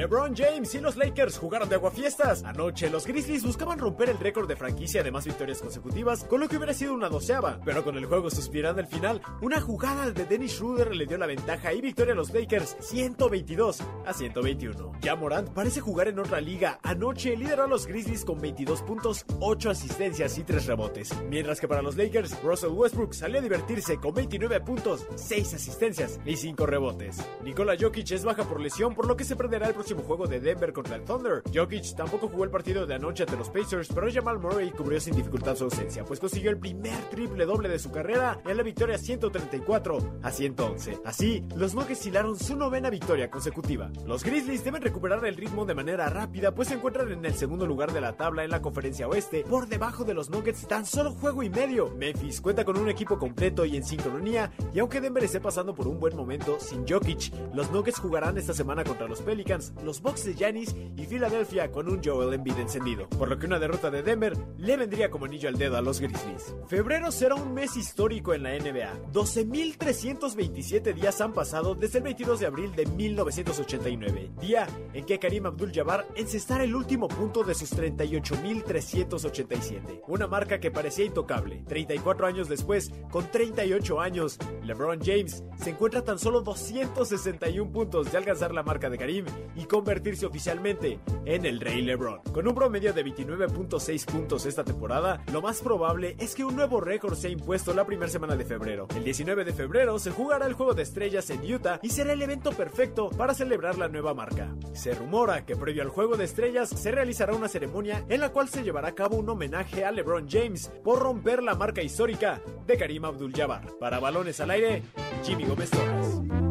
LeBron 0.01 0.35
James 0.35 0.73
y 0.73 0.79
los 0.79 0.97
Lakers 0.97 1.37
jugaron 1.37 1.69
de 1.69 1.75
aguafiestas. 1.75 2.43
Anoche 2.43 2.89
los 2.89 3.05
Grizzlies 3.05 3.43
buscaban 3.43 3.77
romper 3.77 4.09
el 4.09 4.17
récord 4.17 4.47
de 4.47 4.55
franquicia 4.55 5.03
de 5.03 5.11
más 5.11 5.25
victorias 5.25 5.61
consecutivas, 5.61 6.23
con 6.23 6.39
lo 6.39 6.49
que 6.49 6.57
hubiera 6.57 6.73
sido 6.73 6.95
una 6.95 7.07
doceava. 7.07 7.59
Pero 7.63 7.83
con 7.83 7.95
el 7.95 8.07
juego 8.07 8.31
suspirando 8.31 8.81
al 8.81 8.87
final, 8.87 9.21
una 9.41 9.61
jugada 9.61 10.09
de 10.09 10.25
Dennis 10.25 10.53
Schroeder 10.53 10.95
le 10.95 11.05
dio 11.05 11.19
la 11.19 11.27
ventaja 11.27 11.71
y 11.71 11.81
victoria 11.81 12.13
a 12.13 12.15
los 12.15 12.33
Lakers 12.33 12.77
122 12.79 13.83
a 14.07 14.11
121. 14.11 14.91
Ya 15.01 15.15
Morant 15.15 15.49
parece 15.49 15.81
jugar 15.81 16.07
en 16.07 16.17
otra 16.17 16.41
liga. 16.41 16.79
Anoche 16.81 17.37
lideró 17.37 17.65
a 17.65 17.67
los 17.67 17.85
Grizzlies 17.85 18.25
con 18.25 18.41
22 18.41 18.81
puntos, 18.81 19.23
8 19.39 19.69
asistencias 19.69 20.35
y 20.39 20.43
3 20.43 20.65
rebotes. 20.65 21.15
Mientras 21.29 21.61
que 21.61 21.67
para 21.67 21.83
los 21.83 21.95
Lakers, 21.95 22.41
Russell 22.41 22.71
Westbrook 22.71 23.13
salió 23.13 23.37
a 23.37 23.43
divertirse 23.43 23.97
con 23.97 24.15
29 24.15 24.61
puntos, 24.61 25.05
6 25.13 25.53
asistencias 25.53 26.19
y 26.25 26.37
5 26.37 26.65
rebotes. 26.65 27.23
Nikola 27.43 27.75
Jokic 27.79 28.09
es 28.09 28.25
baja 28.25 28.45
por 28.45 28.59
lesión, 28.59 28.95
por 28.95 29.05
lo 29.05 29.15
que 29.15 29.25
se 29.25 29.35
perderá 29.35 29.67
el 29.67 29.75
próximo 29.75 29.90
juego 29.99 30.27
de 30.27 30.39
Denver 30.39 30.73
contra 30.73 30.95
el 30.95 31.03
Thunder. 31.03 31.43
Jokic 31.53 31.95
tampoco 31.95 32.27
jugó 32.27 32.43
el 32.43 32.49
partido 32.49 32.85
de 32.85 32.95
anoche 32.95 33.23
ante 33.23 33.37
los 33.37 33.49
Pacers, 33.49 33.89
pero 33.93 34.11
Jamal 34.11 34.39
Murray 34.39 34.71
cubrió 34.71 34.99
sin 34.99 35.15
dificultad 35.15 35.55
su 35.55 35.65
ausencia, 35.65 36.05
pues 36.05 36.19
consiguió 36.19 36.49
el 36.49 36.57
primer 36.57 36.97
triple 37.09 37.45
doble 37.45 37.69
de 37.69 37.79
su 37.79 37.91
carrera 37.91 38.39
en 38.45 38.57
la 38.57 38.63
victoria 38.63 38.97
134 38.97 40.19
a 40.23 40.31
111. 40.31 40.99
Así, 41.05 41.43
los 41.55 41.75
Nuggets 41.75 42.05
hilaron 42.05 42.37
su 42.37 42.55
novena 42.55 42.89
victoria 42.89 43.29
consecutiva. 43.29 43.91
Los 44.05 44.23
Grizzlies 44.23 44.63
deben 44.63 44.81
recuperar 44.81 45.25
el 45.25 45.35
ritmo 45.35 45.65
de 45.65 45.75
manera 45.75 46.09
rápida, 46.09 46.53
pues 46.53 46.69
se 46.69 46.75
encuentran 46.75 47.11
en 47.11 47.25
el 47.25 47.33
segundo 47.33 47.65
lugar 47.65 47.91
de 47.91 48.01
la 48.01 48.13
tabla 48.13 48.43
en 48.43 48.51
la 48.51 48.61
conferencia 48.61 49.07
oeste, 49.07 49.43
por 49.49 49.67
debajo 49.67 50.03
de 50.03 50.13
los 50.13 50.29
Nuggets 50.29 50.67
tan 50.67 50.85
solo 50.85 51.11
juego 51.11 51.43
y 51.43 51.49
medio. 51.49 51.89
Memphis 51.97 52.41
cuenta 52.41 52.65
con 52.65 52.77
un 52.77 52.89
equipo 52.89 53.19
completo 53.19 53.65
y 53.65 53.77
en 53.77 53.83
sincronía, 53.83 54.51
y 54.73 54.79
aunque 54.79 55.01
Denver 55.01 55.23
esté 55.23 55.39
pasando 55.39 55.73
por 55.73 55.87
un 55.87 55.99
buen 55.99 56.15
momento 56.15 56.57
sin 56.59 56.87
Jokic, 56.87 57.33
los 57.53 57.71
Nuggets 57.71 57.99
jugarán 57.99 58.37
esta 58.37 58.53
semana 58.53 58.83
contra 58.83 59.07
los 59.07 59.21
Pelicans, 59.21 59.73
los 59.83 60.01
Bucks 60.01 60.25
de 60.25 60.33
Giannis 60.33 60.75
y 60.95 61.05
Filadelfia 61.05 61.71
con 61.71 61.89
un 61.89 62.01
Joel 62.03 62.33
Embiid 62.33 62.57
encendido, 62.59 63.07
por 63.09 63.29
lo 63.29 63.37
que 63.37 63.45
una 63.45 63.59
derrota 63.59 63.91
de 63.91 64.03
Denver 64.03 64.37
le 64.57 64.77
vendría 64.77 65.09
como 65.09 65.25
anillo 65.25 65.49
al 65.49 65.57
dedo 65.57 65.75
a 65.77 65.81
los 65.81 65.99
Grizzlies. 65.99 66.55
Febrero 66.67 67.11
será 67.11 67.35
un 67.35 67.53
mes 67.53 67.75
histórico 67.77 68.33
en 68.33 68.43
la 68.43 68.57
NBA. 68.57 69.11
12.327 69.11 70.93
días 70.93 71.19
han 71.21 71.33
pasado 71.33 71.75
desde 71.75 71.97
el 71.99 72.05
22 72.05 72.39
de 72.39 72.45
abril 72.45 72.73
de 72.75 72.85
1989, 72.85 74.31
día 74.39 74.67
en 74.93 75.05
que 75.05 75.19
Karim 75.19 75.47
Abdul-Jabbar 75.47 76.07
encestara 76.15 76.63
el 76.63 76.75
último 76.75 77.07
punto 77.07 77.43
de 77.43 77.55
sus 77.55 77.75
38.387, 77.75 80.03
una 80.07 80.27
marca 80.27 80.59
que 80.59 80.69
parecía 80.71 81.05
intocable. 81.05 81.63
34 81.67 82.27
años 82.27 82.49
después, 82.49 82.91
con 83.09 83.29
38 83.29 83.99
años, 83.99 84.37
LeBron 84.63 84.99
James 85.03 85.43
se 85.57 85.71
encuentra 85.71 86.03
tan 86.03 86.19
solo 86.19 86.41
261 86.41 87.71
puntos 87.71 88.11
de 88.11 88.17
alcanzar 88.17 88.53
la 88.53 88.63
marca 88.63 88.89
de 88.89 88.97
Karim 88.97 89.25
y 89.55 89.63
convertirse 89.71 90.25
oficialmente 90.25 90.99
en 91.23 91.45
el 91.45 91.61
Rey 91.61 91.81
LeBron. 91.81 92.19
Con 92.33 92.45
un 92.45 92.53
promedio 92.53 92.91
de 92.91 93.05
29.6 93.05 94.05
puntos 94.05 94.45
esta 94.45 94.65
temporada, 94.65 95.23
lo 95.31 95.41
más 95.41 95.61
probable 95.61 96.17
es 96.19 96.35
que 96.35 96.43
un 96.43 96.57
nuevo 96.57 96.81
récord 96.81 97.15
sea 97.15 97.29
impuesto 97.29 97.73
la 97.73 97.85
primera 97.85 98.11
semana 98.11 98.35
de 98.35 98.43
febrero. 98.43 98.89
El 98.93 99.05
19 99.05 99.45
de 99.45 99.53
febrero 99.53 99.97
se 99.97 100.11
jugará 100.11 100.45
el 100.45 100.55
Juego 100.55 100.73
de 100.73 100.83
Estrellas 100.83 101.29
en 101.29 101.53
Utah 101.53 101.79
y 101.81 101.89
será 101.89 102.11
el 102.11 102.21
evento 102.21 102.51
perfecto 102.51 103.11
para 103.11 103.33
celebrar 103.33 103.77
la 103.77 103.87
nueva 103.87 104.13
marca. 104.13 104.53
Se 104.73 104.93
rumora 104.93 105.45
que 105.45 105.55
previo 105.55 105.83
al 105.83 105.89
Juego 105.89 106.17
de 106.17 106.25
Estrellas 106.25 106.67
se 106.67 106.91
realizará 106.91 107.33
una 107.33 107.47
ceremonia 107.47 108.03
en 108.09 108.19
la 108.19 108.33
cual 108.33 108.49
se 108.49 108.63
llevará 108.63 108.89
a 108.89 108.95
cabo 108.95 109.15
un 109.15 109.29
homenaje 109.29 109.85
a 109.85 109.91
LeBron 109.91 110.27
James 110.29 110.69
por 110.83 110.99
romper 110.99 111.41
la 111.41 111.55
marca 111.55 111.81
histórica 111.81 112.41
de 112.67 112.77
Karim 112.77 113.05
Abdul-Jabbar. 113.05 113.77
Para 113.79 114.01
balones 114.01 114.41
al 114.41 114.51
aire, 114.51 114.83
Jimmy 115.23 115.45
Gómez 115.45 115.69
Torres. 115.69 116.50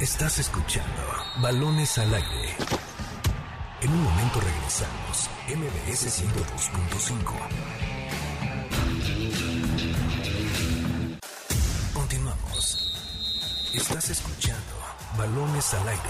Estás 0.00 0.40
escuchando 0.40 1.02
Balones 1.40 1.98
al 1.98 2.12
aire. 2.12 2.56
En 3.80 3.92
un 3.92 4.02
momento 4.02 4.40
regresamos. 4.40 5.30
MBS 5.46 6.20
102.5. 6.20 7.32
Continuamos. 11.94 12.92
Estás 13.72 14.10
escuchando 14.10 14.74
Balones 15.16 15.72
al 15.74 15.86
aire. 15.88 16.02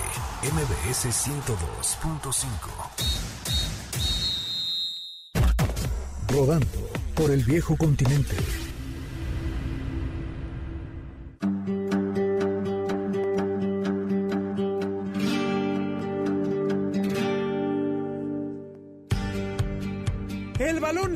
MBS 0.51 1.11
102.5. 1.11 2.49
Rodando 6.29 6.89
por 7.15 7.31
el 7.31 7.45
viejo 7.45 7.77
continente. 7.77 8.64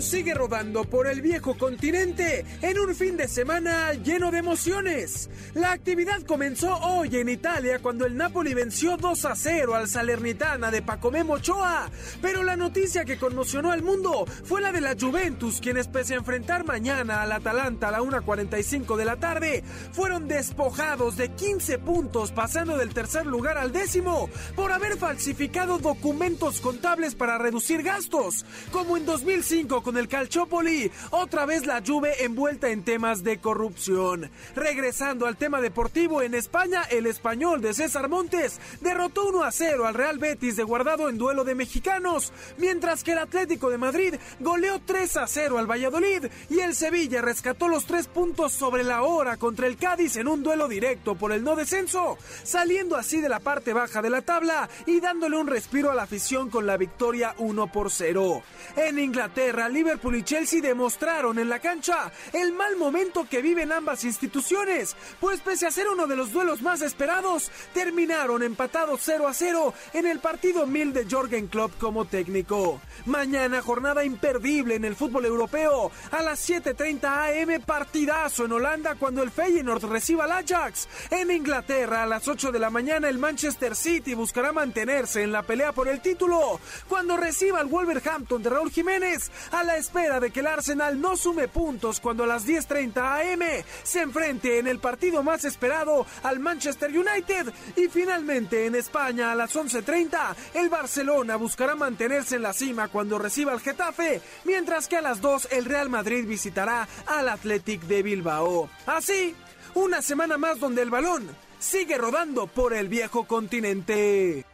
Sigue 0.01 0.32
rodando 0.32 0.84
por 0.84 1.09
el 1.09 1.20
viejo 1.20 1.59
continente 1.59 2.44
en 2.62 2.78
un 2.78 2.94
fin 2.94 3.16
de 3.16 3.26
semana 3.26 3.92
lleno 3.94 4.30
de 4.30 4.38
emociones. 4.38 5.28
La 5.55 5.72
actividad 5.72 6.22
comenzó 6.22 6.76
hoy 6.76 7.16
en 7.16 7.28
Italia 7.28 7.80
cuando 7.80 8.07
el 8.07 8.16
Napoli 8.16 8.55
venció 8.55 8.96
2 8.96 9.24
a 9.24 9.34
0 9.34 9.74
al 9.74 9.88
Salernitana 9.88 10.70
de 10.70 10.82
Pacomemo 10.82 11.34
Ochoa. 11.34 11.90
Pero 12.22 12.44
la 12.44 12.57
noticia 12.57 13.05
que 13.05 13.18
conmocionó 13.18 13.72
al 13.72 13.82
mundo 13.82 14.24
fue 14.44 14.61
la 14.61 14.70
de 14.70 14.80
la 14.80 14.94
Juventus, 14.99 15.61
quienes 15.61 15.88
pese 15.88 16.14
a 16.14 16.18
enfrentar 16.18 16.64
mañana 16.64 17.22
al 17.22 17.32
Atalanta 17.32 17.88
a 17.88 17.92
la 17.92 18.01
1.45 18.01 18.96
de 18.96 19.05
la 19.05 19.16
tarde, 19.16 19.64
fueron 19.92 20.28
despojados 20.28 21.16
de 21.16 21.30
15 21.30 21.78
puntos 21.80 22.30
pasando 22.30 22.76
del 22.76 22.94
tercer 22.94 23.26
lugar 23.26 23.59
al 23.59 23.72
décimo 23.72 24.30
por 24.55 24.70
haber 24.70 24.96
falsificado 24.96 25.78
documentos 25.78 26.61
contables 26.61 27.14
para 27.14 27.36
reducir 27.36 27.82
gastos, 27.82 28.46
como 28.70 28.96
en 28.96 29.05
2005 29.05 29.82
con 29.89 29.97
el 29.97 30.07
Calciopoli, 30.07 30.93
otra 31.12 31.47
vez 31.47 31.64
la 31.64 31.82
Juve 31.82 32.22
envuelta 32.22 32.68
en 32.68 32.84
temas 32.84 33.24
de 33.24 33.39
corrupción. 33.39 34.30
Regresando 34.55 35.26
al 35.26 35.39
tema 35.39 35.62
deportivo 35.62 36.20
en 36.20 36.34
España, 36.34 36.82
el 36.91 37.07
español 37.07 37.62
de 37.62 37.72
César 37.72 38.11
Montes 38.11 38.61
derrotó 38.82 39.30
1 39.30 39.45
a 39.45 39.51
0 39.51 39.86
al 39.86 39.95
Real 39.95 40.18
Betis 40.18 40.57
de 40.57 40.62
Guardado 40.62 41.09
en 41.09 41.16
duelo 41.16 41.43
de 41.43 41.55
mexicanos, 41.55 42.34
mientras 42.59 43.03
que 43.03 43.12
el 43.12 43.18
Atlético 43.18 43.70
de 43.70 43.78
Madrid 43.78 44.16
goleó 44.41 44.78
3 44.84 45.16
a 45.16 45.26
0 45.26 45.57
al 45.57 45.66
Valladolid 45.66 46.26
y 46.51 46.61
el 46.61 46.74
Sevilla 46.74 47.22
rescató 47.22 47.66
los 47.66 47.86
tres 47.86 48.09
puntos 48.09 48.53
sobre 48.53 48.84
la 48.84 49.05
hora 49.05 49.39
contra 49.39 49.66
el 49.66 49.78
Cádiz 49.78 50.16
en 50.16 50.28
un 50.28 50.43
duelo 50.43 50.68
directo 50.68 51.14
por 51.14 51.32
el 51.32 51.43
no 51.43 51.57
descenso, 51.57 52.18
saliendo 52.43 52.95
así 52.95 53.22
de 53.22 53.30
la 53.30 53.41
parte 53.41 53.72
baja 53.72 54.03
de 54.03 54.11
la 54.11 54.20
tabla 54.20 54.68
y 54.84 55.01
dándole 55.01 55.39
un 55.39 55.47
respiro 55.47 55.91
a 55.91 55.95
la 55.95 56.03
afición 56.03 56.51
con 56.51 56.66
la 56.66 56.76
victoria 56.76 57.34
1 57.39 57.72
por 57.72 57.91
0. 57.91 58.43
En 58.76 58.99
Inglaterra, 58.99 59.70
Liverpool 59.79 60.16
y 60.16 60.24
Chelsea 60.24 60.61
demostraron 60.61 61.39
en 61.39 61.49
la 61.49 61.61
cancha 61.61 62.11
el 62.33 62.53
mal 62.53 62.76
momento 62.76 63.29
que 63.31 63.41
viven 63.41 63.70
ambas 63.70 64.03
instituciones, 64.03 64.97
pues 65.20 65.41
pese 65.41 65.68
a 65.68 65.70
ser 65.70 65.87
uno 65.89 66.09
de 66.09 66.16
los 66.16 66.33
duelos 66.33 66.62
más 66.62 66.83
esperados, 66.83 67.53
terminaron 67.72 68.43
empatados 68.43 69.01
0 69.05 69.29
a 69.29 69.35
0 69.35 69.74
en 69.93 70.07
el 70.07 70.18
partido 70.18 70.66
mil 70.66 70.93
de 70.93 71.07
Jorgen 71.09 71.47
Klopp 71.47 71.79
como 71.79 72.07
técnico. 72.07 72.81
Mañana 73.07 73.62
jornada 73.62 74.03
imperdible 74.05 74.74
en 74.74 74.85
el 74.85 74.97
fútbol 74.97 75.26
europeo. 75.26 75.93
A 76.11 76.22
las 76.22 76.49
7.30 76.51 77.41
am 77.41 77.62
partidazo 77.62 78.47
en 78.47 78.53
Holanda 78.53 78.97
cuando 78.97 79.22
el 79.22 79.31
Feyenoord 79.31 79.85
reciba 79.85 80.24
al 80.24 80.33
Ajax. 80.33 80.89
En 81.11 81.31
Inglaterra 81.31 82.03
a 82.03 82.07
las 82.07 82.26
8 82.26 82.51
de 82.51 82.59
la 82.59 82.70
mañana 82.70 83.09
el 83.09 83.18
Manchester 83.18 83.76
City 83.76 84.14
buscará 84.14 84.53
mantenerse 84.53 85.22
en 85.22 85.31
la 85.31 85.45
pelea 85.45 85.72
por 85.72 85.87
el 85.87 86.01
título 86.01 86.61
cuando 86.89 87.16
reciba 87.16 87.61
al 87.61 87.68
Wolverhampton 87.68 88.43
de 88.43 88.51
Raúl 88.51 88.72
Jiménez 88.72 89.31
a 89.53 89.68
la 89.69 89.77
espera 89.77 90.19
de 90.19 90.31
que 90.31 90.41
el 90.41 90.47
Arsenal 90.47 90.99
no 90.99 91.14
sume 91.14 91.47
puntos 91.47 92.01
cuando 92.01 92.25
a 92.25 92.27
las 92.27 92.47
10.30 92.47 93.35
am 93.35 93.64
se 93.83 94.01
enfrente 94.01 94.59
en 94.59 94.66
el 94.66 94.79
partido 94.79 95.23
más 95.23 95.45
esperado 95.45 96.07
al 96.23 96.41
Manchester 96.41 96.91
United 96.91 97.53
y 97.77 97.89
finalmente 97.89 98.64
en 98.64 98.75
España 98.75 99.31
a 99.31 99.35
las 99.35 99.55
11.30 99.55 100.35
el 100.55 100.71
Barcelona 100.71 101.37
buscará 101.37 101.75
mantenerse 101.75 102.37
en 102.37 102.45
la 102.45 102.55
cima 102.55 102.89
cuando 102.89 103.19
reciba 103.19 103.53
al 103.53 103.61
Getafe, 103.61 104.23
mientras 104.45 104.89
que 104.89 104.97
a 104.97 105.03
las 105.03 105.21
2 105.21 105.49
el 105.51 105.66
Real 105.66 105.91
Madrid 105.91 106.27
visitará 106.27 106.89
al 107.05 107.29
Athletic 107.29 107.83
de 107.83 108.03
Bilbao. 108.03 108.71
Así, 108.87 109.37
una 109.75 110.01
semana 110.01 110.39
más 110.39 110.61
donde 110.61 110.81
el 110.81 110.89
balón 110.89 111.29
sigue 111.59 111.99
rodando 111.99 112.47
por 112.47 112.73
el 112.73 112.89
viejo 112.89 113.27
continente. 113.27 114.47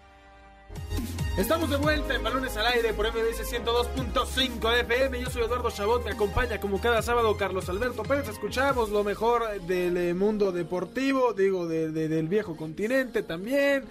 Estamos 1.36 1.68
de 1.68 1.76
vuelta 1.76 2.14
en 2.14 2.22
Balones 2.22 2.56
al 2.56 2.66
Aire 2.66 2.92
por 2.94 3.06
MBS 3.08 3.42
102.5 3.52 4.72
de 4.72 4.80
FM. 4.82 5.20
Yo 5.20 5.30
soy 5.30 5.42
Eduardo 5.42 5.68
Chabot, 5.70 6.04
me 6.04 6.12
acompaña 6.12 6.60
como 6.60 6.80
cada 6.80 7.02
sábado 7.02 7.36
Carlos 7.36 7.68
Alberto 7.68 8.04
Pérez. 8.04 8.28
Escuchamos 8.28 8.90
lo 8.90 9.02
mejor 9.02 9.42
del 9.62 9.96
eh, 9.96 10.14
mundo 10.14 10.52
deportivo, 10.52 11.32
digo, 11.32 11.66
de- 11.66 11.90
de- 11.90 12.08
del 12.08 12.28
viejo 12.28 12.56
continente 12.56 13.24
también, 13.24 13.84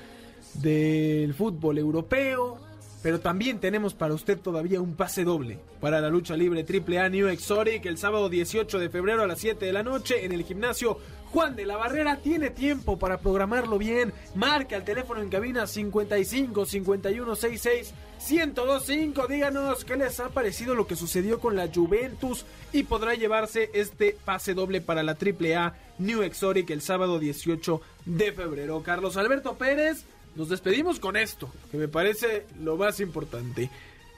del 0.54 1.34
fútbol 1.34 1.78
europeo. 1.80 2.60
Pero 3.04 3.20
también 3.20 3.60
tenemos 3.60 3.94
para 3.94 4.14
usted 4.14 4.40
todavía 4.40 4.82
un 4.82 4.96
pase 4.96 5.26
doble 5.26 5.60
para 5.82 6.00
la 6.00 6.10
lucha 6.10 6.38
libre 6.38 6.66
AAA 6.66 7.10
New 7.10 7.28
Exotic 7.28 7.86
el 7.86 7.98
sábado 7.98 8.30
18 8.30 8.80
de 8.80 8.90
febrero 8.90 9.22
a 9.22 9.28
las 9.28 9.40
7 9.40 9.66
de 9.66 9.74
la 9.74 9.84
noche 9.84 10.24
en 10.24 10.32
el 10.32 10.46
gimnasio 10.46 10.98
Juan 11.34 11.56
de 11.58 11.66
la 11.66 11.76
Barrera. 11.76 12.18
Tiene 12.18 12.50
tiempo 12.50 12.98
para 12.98 13.18
programarlo 13.18 13.78
bien. 13.78 14.14
Marca 14.36 14.78
el 14.78 14.86
teléfono 14.86 15.22
en 15.22 15.30
cabina 15.30 15.68
55 15.68 16.66
51 16.66 17.36
66 17.36 17.94
1025. 18.30 19.28
Díganos 19.28 19.84
qué 19.84 19.98
les 19.98 20.22
ha 20.22 20.30
parecido 20.30 20.74
lo 20.74 20.88
que 20.88 20.96
sucedió 20.96 21.42
con 21.42 21.58
la 21.58 21.68
Juventus 21.68 22.46
y 22.72 22.84
podrá 22.84 23.16
llevarse 23.16 23.70
este 23.74 24.16
pase 24.24 24.54
doble 24.54 24.80
para 24.80 25.04
la 25.04 25.18
AAA 25.18 25.76
New 26.00 26.22
Exotic 26.22 26.70
el 26.70 26.82
sábado 26.82 27.20
18 27.20 27.82
de 28.06 28.32
febrero. 28.32 28.82
Carlos 28.82 29.18
Alberto 29.18 29.56
Pérez. 29.56 30.06
Nos 30.36 30.50
despedimos 30.50 31.00
con 31.00 31.16
esto, 31.16 31.50
que 31.72 31.78
me 31.78 31.88
parece 31.88 32.46
lo 32.60 32.76
más 32.78 33.00
importante. 33.00 33.70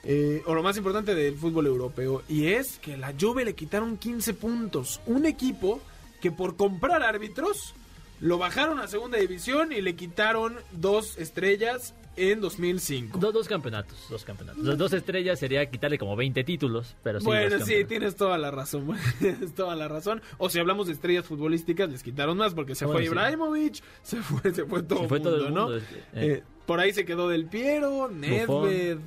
eh, 0.08 0.42
o 0.46 0.54
lo 0.54 0.62
más 0.62 0.76
importante 0.76 1.16
del 1.16 1.36
fútbol 1.36 1.66
europeo. 1.66 2.22
Y 2.28 2.46
es 2.46 2.78
que 2.78 2.96
la 2.96 3.12
Juve 3.20 3.44
le 3.44 3.56
quitaron 3.56 3.96
15 3.96 4.34
puntos. 4.34 5.00
Un 5.06 5.26
equipo 5.26 5.80
que 6.20 6.30
por 6.30 6.56
comprar 6.56 7.02
árbitros 7.02 7.74
lo 8.20 8.38
bajaron 8.38 8.78
a 8.78 8.86
segunda 8.86 9.18
división 9.18 9.72
y 9.72 9.80
le 9.80 9.96
quitaron 9.96 10.56
dos 10.70 11.18
estrellas 11.18 11.92
en 12.16 12.40
2005. 12.40 13.18
Do- 13.18 13.32
dos 13.32 13.46
campeonatos, 13.48 14.06
dos 14.10 14.24
campeonatos. 14.24 14.62
Las 14.64 14.78
dos 14.78 14.92
estrellas 14.92 15.38
sería 15.38 15.68
quitarle 15.70 15.98
como 15.98 16.16
20 16.16 16.42
títulos, 16.44 16.96
pero 17.02 17.20
sí. 17.20 17.26
bueno, 17.26 17.58
dos 17.58 17.66
sí, 17.68 17.84
tienes 17.84 18.16
toda 18.16 18.38
la 18.38 18.50
razón. 18.50 18.88
tienes 19.18 19.54
toda 19.54 19.74
la 19.76 19.88
razón. 19.88 20.22
O 20.38 20.48
si 20.48 20.58
hablamos 20.58 20.86
de 20.86 20.94
estrellas 20.94 21.24
futbolísticas, 21.26 21.88
les 21.90 22.02
quitaron 22.02 22.36
más 22.38 22.54
porque 22.54 22.74
se 22.74 22.84
Bueno, 22.84 22.98
fue 22.98 23.02
sí. 23.04 23.08
Ibrahimovic, 23.10 23.82
se 24.02 24.16
fue, 24.22 24.52
se 24.52 24.64
fue 24.64 24.82
todo, 24.82 25.00
Se 25.02 25.08
fue 25.08 25.20
todo 25.20 25.46
el 25.46 25.54
¿no? 25.54 25.68
mundo, 25.68 25.80
que, 26.12 26.20
Eh, 26.20 26.32
eh. 26.36 26.42
por 26.66 26.80
ahí 26.80 26.92
se 26.92 27.04
quedó 27.04 27.28
Del 27.28 27.46
Piero, 27.46 28.08
Nedved, 28.10 28.46
Buffon, 28.46 29.00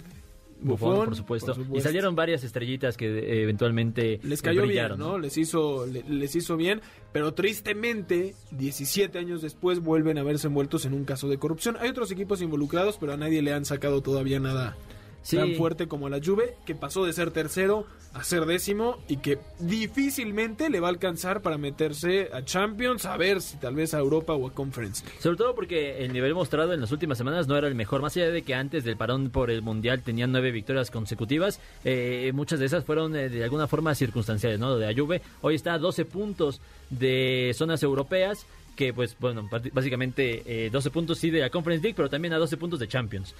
Buffon, 0.62 1.06
por, 1.06 1.16
supuesto. 1.16 1.54
por 1.56 1.78
Y 1.78 1.82
salieron 1.82 2.16
varias 2.16 2.44
estrellitas 2.44 2.98
que 2.98 3.06
eh, 3.08 3.44
eventualmente 3.44 4.20
les 4.24 4.42
cayó 4.42 4.64
brillaron, 4.64 4.98
bien, 5.00 5.10
¿no? 5.10 5.18
Les 5.18 5.38
hizo, 5.38 5.86
le- 5.86 6.04
les 6.10 6.36
hizo 6.36 6.58
bien, 6.58 6.82
pero 7.12 7.34
tristemente, 7.34 8.36
17 8.52 9.18
años 9.18 9.42
después 9.42 9.80
vuelven 9.80 10.18
a 10.18 10.24
verse 10.24 10.48
envueltos 10.48 10.86
en 10.86 10.94
un 10.94 11.06
caso 11.06 11.30
de 11.30 11.38
corrupción. 11.38 11.78
Hay 11.80 11.90
otros 11.90 12.12
equipos 12.12 12.42
involucrados, 12.42 12.98
pero 13.00 13.14
a 13.14 13.18
nadie 13.18 13.42
le 13.42 13.54
han 13.54 13.66
sacado 13.66 14.02
todavía 14.02 14.40
nada 14.40 14.76
Sí. 15.22 15.38
tan 15.38 15.56
fuerte 15.56 15.88
como 15.88 16.10
la 16.10 16.20
Juve, 16.24 16.56
que 16.66 16.76
pasó 16.76 17.06
de 17.06 17.14
ser 17.14 17.32
tercero 17.32 17.86
a 18.14 18.24
ser 18.24 18.46
décimo 18.46 18.98
y 19.08 19.18
que 19.18 19.38
difícilmente 19.60 20.70
le 20.70 20.80
va 20.80 20.88
a 20.88 20.92
alcanzar 20.92 21.42
para 21.42 21.58
meterse 21.58 22.30
a 22.34 22.44
Champions, 22.44 23.06
a 23.06 23.18
ver 23.18 23.42
si 23.42 23.58
tal 23.58 23.76
vez 23.76 23.94
a 23.94 24.00
Europa 24.00 24.34
o 24.34 24.48
a 24.48 24.52
Conference. 24.52 25.04
Sobre 25.20 25.38
todo 25.38 25.54
porque 25.54 26.04
el 26.04 26.14
nivel 26.14 26.34
mostrado 26.34 26.74
en 26.74 26.82
las 26.82 26.92
últimas 26.92 27.18
semanas 27.18 27.48
no 27.48 27.58
era 27.58 27.68
el 27.68 27.76
mejor. 27.76 28.02
Más 28.02 28.16
allá 28.18 28.32
de 28.32 28.42
que 28.42 28.56
antes 28.56 28.84
del 28.84 28.98
parón 28.98 29.30
por 29.30 29.52
el 29.52 29.62
Mundial 29.62 30.02
tenían 30.02 30.32
nueve 30.32 30.52
victorias 30.52 30.90
consecutivas, 30.90 31.60
eh, 31.84 32.32
muchas 32.34 32.60
de 32.60 32.66
esas 32.66 32.84
fueron 32.84 33.16
eh, 33.16 33.30
de 33.30 33.44
alguna 33.44 33.68
forma 33.68 33.94
circunstanciales, 33.94 34.60
¿no? 34.60 34.76
De 34.78 34.92
la 34.92 35.00
Juve. 35.00 35.22
Hoy 35.42 35.56
está 35.56 35.74
a 35.74 35.78
12 35.78 36.06
puntos 36.06 36.62
de 36.90 37.52
zonas 37.56 37.84
europeas 37.84 38.46
que 38.80 38.94
pues 38.94 39.18
bueno, 39.20 39.50
básicamente 39.74 40.70
12 40.72 40.90
puntos 40.90 41.18
sí 41.18 41.30
de 41.30 41.42
la 41.42 41.50
Conference 41.50 41.84
League, 41.84 41.98
pero 41.98 42.10
también 42.10 42.34
a 42.34 42.38
12 42.38 42.56
puntos 42.56 42.80
de 42.80 42.88
Champions. 42.88 43.36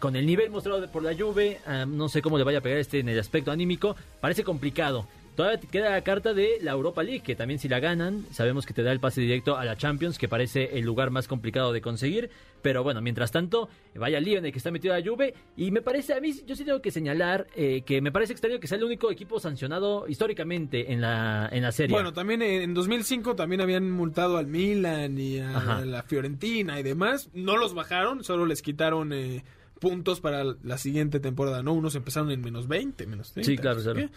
con 0.00 0.16
el 0.16 0.26
nivel 0.26 0.50
mostrado 0.50 0.84
por 0.90 1.04
la 1.04 1.14
Juve, 1.14 1.60
ah, 1.66 1.86
no 1.86 2.08
sé 2.08 2.20
cómo 2.20 2.36
le 2.36 2.42
vaya 2.42 2.58
a 2.58 2.60
pegar 2.62 2.78
este 2.78 2.98
en 2.98 3.08
el 3.08 3.20
aspecto 3.20 3.52
anímico, 3.52 3.94
parece 4.20 4.42
complicado. 4.42 5.06
Todavía 5.36 5.60
queda 5.70 5.90
la 5.90 6.00
carta 6.00 6.32
de 6.32 6.58
la 6.62 6.72
Europa 6.72 7.02
League, 7.02 7.20
que 7.20 7.36
también 7.36 7.60
si 7.60 7.68
la 7.68 7.78
ganan, 7.78 8.24
sabemos 8.32 8.64
que 8.64 8.72
te 8.72 8.82
da 8.82 8.90
el 8.90 9.00
pase 9.00 9.20
directo 9.20 9.58
a 9.58 9.66
la 9.66 9.76
Champions, 9.76 10.16
que 10.16 10.28
parece 10.28 10.78
el 10.78 10.86
lugar 10.86 11.10
más 11.10 11.28
complicado 11.28 11.74
de 11.74 11.82
conseguir. 11.82 12.30
Pero 12.62 12.82
bueno, 12.82 13.02
mientras 13.02 13.32
tanto, 13.32 13.68
vaya 13.94 14.18
lío 14.18 14.38
en 14.38 14.46
el 14.46 14.52
que 14.52 14.56
está 14.56 14.70
metido 14.70 14.98
la 14.98 15.06
Juve. 15.06 15.34
Y 15.54 15.70
me 15.70 15.82
parece, 15.82 16.14
a 16.14 16.20
mí, 16.20 16.32
yo 16.46 16.56
sí 16.56 16.64
tengo 16.64 16.80
que 16.80 16.90
señalar 16.90 17.46
eh, 17.54 17.82
que 17.84 18.00
me 18.00 18.10
parece 18.10 18.32
extraño 18.32 18.58
que 18.58 18.66
sea 18.66 18.78
el 18.78 18.84
único 18.84 19.10
equipo 19.10 19.38
sancionado 19.38 20.08
históricamente 20.08 20.90
en 20.90 21.02
la, 21.02 21.50
en 21.52 21.62
la 21.62 21.70
serie. 21.70 21.94
Bueno, 21.94 22.14
también 22.14 22.40
en 22.40 22.72
2005 22.72 23.36
también 23.36 23.60
habían 23.60 23.90
multado 23.90 24.38
al 24.38 24.46
Milan 24.46 25.18
y 25.18 25.38
a 25.38 25.84
la 25.84 26.02
Fiorentina 26.02 26.80
y 26.80 26.82
demás. 26.82 27.28
No 27.34 27.58
los 27.58 27.74
bajaron, 27.74 28.24
solo 28.24 28.46
les 28.46 28.62
quitaron... 28.62 29.12
Eh, 29.12 29.44
puntos 29.78 30.20
para 30.20 30.42
la 30.42 30.78
siguiente 30.78 31.20
temporada, 31.20 31.62
¿no? 31.62 31.74
Unos 31.74 31.94
empezaron 31.94 32.30
en 32.30 32.40
menos 32.40 32.66
20, 32.66 33.06
menos 33.06 33.32
30. 33.32 33.50
Sí, 33.50 33.58
claro, 33.58 33.82
claro. 33.82 34.08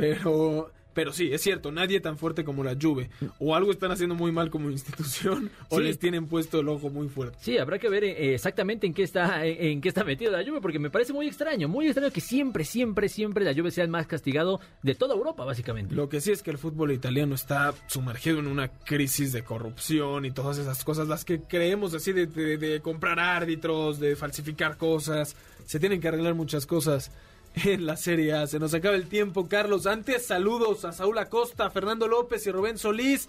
Pero 0.00 0.72
pero 0.92 1.12
sí, 1.12 1.32
es 1.32 1.40
cierto, 1.40 1.70
nadie 1.70 2.00
tan 2.00 2.18
fuerte 2.18 2.44
como 2.44 2.64
la 2.64 2.76
Juve. 2.80 3.10
O 3.38 3.54
algo 3.54 3.70
están 3.70 3.92
haciendo 3.92 4.14
muy 4.14 4.32
mal 4.32 4.50
como 4.50 4.70
institución, 4.70 5.50
o 5.68 5.78
les 5.78 5.98
tienen 5.98 6.26
puesto 6.26 6.60
el 6.60 6.68
ojo 6.68 6.90
muy 6.90 7.08
fuerte. 7.08 7.38
Sí, 7.40 7.58
habrá 7.58 7.78
que 7.78 7.88
ver 7.88 8.04
eh, 8.04 8.34
exactamente 8.34 8.86
en 8.86 8.94
qué 8.94 9.02
está 9.02 9.44
en, 9.46 9.80
qué 9.80 9.88
está 9.88 10.04
metido 10.04 10.32
la 10.32 10.44
Juve, 10.44 10.60
porque 10.60 10.78
me 10.78 10.90
parece 10.90 11.12
muy 11.12 11.26
extraño, 11.26 11.68
muy 11.68 11.86
extraño 11.86 12.10
que 12.10 12.20
siempre, 12.20 12.64
siempre, 12.64 13.08
siempre 13.08 13.44
la 13.44 13.54
Juve 13.54 13.70
sea 13.70 13.84
el 13.84 13.90
más 13.90 14.06
castigado 14.06 14.60
de 14.82 14.94
toda 14.94 15.14
Europa, 15.14 15.44
básicamente. 15.44 15.94
Lo 15.94 16.08
que 16.08 16.20
sí 16.20 16.32
es 16.32 16.42
que 16.42 16.50
el 16.50 16.58
fútbol 16.58 16.92
italiano 16.92 17.34
está 17.34 17.72
sumergido 17.86 18.40
en 18.40 18.46
una 18.46 18.68
crisis 18.68 19.32
de 19.32 19.44
corrupción 19.44 20.24
y 20.24 20.32
todas 20.32 20.58
esas 20.58 20.84
cosas, 20.84 21.08
las 21.08 21.24
que 21.24 21.40
creemos 21.40 21.94
así 21.94 22.12
de, 22.12 22.26
de 22.26 22.80
comprar 22.80 23.18
árbitros, 23.20 24.00
de 24.00 24.16
falsificar 24.16 24.76
cosas. 24.76 25.36
Se 25.66 25.78
tienen 25.78 26.00
que 26.00 26.08
arreglar 26.08 26.34
muchas 26.34 26.66
cosas 26.66 27.12
en 27.64 27.86
la 27.86 27.96
Serie 27.96 28.34
A. 28.34 28.46
Se 28.46 28.58
nos 28.58 28.74
acaba 28.74 28.96
el 28.96 29.08
tiempo, 29.08 29.48
Carlos. 29.48 29.86
Antes, 29.86 30.26
saludos 30.26 30.84
a 30.84 30.92
Saúl 30.92 31.18
Acosta, 31.18 31.70
Fernando 31.70 32.08
López 32.08 32.46
y 32.46 32.50
Rubén 32.50 32.78
Solís. 32.78 33.28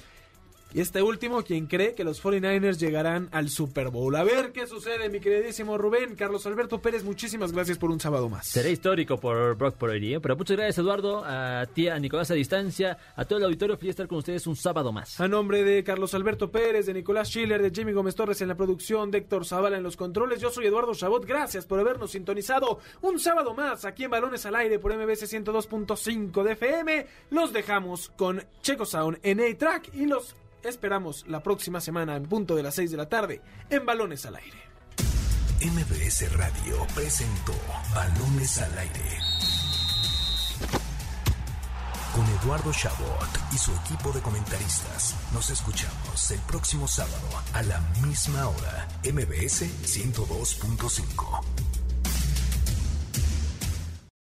Y 0.73 0.79
este 0.79 1.01
último, 1.01 1.43
quien 1.43 1.67
cree 1.67 1.93
que 1.93 2.05
los 2.05 2.23
49ers 2.23 2.77
llegarán 2.77 3.27
al 3.33 3.49
Super 3.49 3.89
Bowl. 3.89 4.15
A 4.15 4.23
ver 4.23 4.53
qué 4.53 4.67
sucede, 4.67 5.09
mi 5.09 5.19
queridísimo 5.19 5.77
Rubén. 5.77 6.15
Carlos 6.15 6.45
Alberto 6.45 6.81
Pérez, 6.81 7.03
muchísimas 7.03 7.51
gracias 7.51 7.77
por 7.77 7.91
un 7.91 7.99
sábado 7.99 8.29
más. 8.29 8.47
Será 8.47 8.69
histórico 8.69 9.19
por 9.19 9.57
Brock 9.57 9.75
Purdy, 9.75 10.13
¿eh? 10.13 10.19
pero 10.21 10.37
muchas 10.37 10.55
gracias, 10.55 10.77
Eduardo, 10.77 11.23
a 11.25 11.65
ti, 11.65 11.89
a 11.89 11.99
Nicolás 11.99 12.31
a 12.31 12.35
distancia, 12.35 12.97
a 13.17 13.25
todo 13.25 13.39
el 13.39 13.45
auditorio. 13.45 13.75
Feliz 13.77 13.91
estar 13.91 14.07
con 14.07 14.19
ustedes 14.19 14.47
un 14.47 14.55
sábado 14.55 14.93
más. 14.93 15.19
A 15.19 15.27
nombre 15.27 15.65
de 15.65 15.83
Carlos 15.83 16.13
Alberto 16.13 16.49
Pérez, 16.49 16.85
de 16.85 16.93
Nicolás 16.93 17.27
Schiller, 17.27 17.61
de 17.61 17.71
Jimmy 17.71 17.91
Gómez 17.91 18.15
Torres 18.15 18.41
en 18.41 18.47
la 18.47 18.55
producción, 18.55 19.11
de 19.11 19.17
Héctor 19.17 19.45
Zavala 19.45 19.75
en 19.75 19.83
los 19.83 19.97
controles, 19.97 20.39
yo 20.39 20.51
soy 20.51 20.67
Eduardo 20.67 20.93
Chabot. 20.93 21.25
Gracias 21.25 21.65
por 21.65 21.81
habernos 21.81 22.11
sintonizado 22.11 22.79
un 23.01 23.19
sábado 23.19 23.53
más 23.53 23.83
aquí 23.83 24.05
en 24.05 24.11
Balones 24.11 24.45
al 24.45 24.55
Aire 24.55 24.79
por 24.79 24.95
MBC 24.95 25.23
102.5 25.23 26.43
de 26.43 26.53
FM. 26.53 27.07
Los 27.31 27.51
dejamos 27.51 28.09
con 28.15 28.41
Checo 28.61 28.85
Sound 28.85 29.19
en 29.21 29.41
A-Track 29.41 29.93
y 29.95 30.05
los 30.05 30.35
esperamos 30.63 31.25
la 31.27 31.41
próxima 31.43 31.81
semana 31.81 32.15
en 32.15 32.23
punto 32.23 32.55
de 32.55 32.63
las 32.63 32.75
6 32.75 32.91
de 32.91 32.97
la 32.97 33.09
tarde 33.09 33.41
en 33.69 33.85
Balones 33.85 34.25
al 34.25 34.35
Aire. 34.35 34.57
MBS 35.61 36.35
Radio 36.37 36.87
presentó 36.95 37.53
Balones 37.93 38.57
al 38.57 38.77
Aire. 38.79 39.19
Con 42.15 42.25
Eduardo 42.41 42.73
Chabot 42.73 43.29
y 43.53 43.57
su 43.57 43.71
equipo 43.71 44.11
de 44.11 44.21
comentaristas. 44.21 45.15
Nos 45.33 45.49
escuchamos 45.49 46.31
el 46.31 46.39
próximo 46.41 46.87
sábado 46.87 47.29
a 47.53 47.61
la 47.63 47.79
misma 48.03 48.47
hora. 48.47 48.87
MBS 49.03 49.61
102.5. 49.85 51.60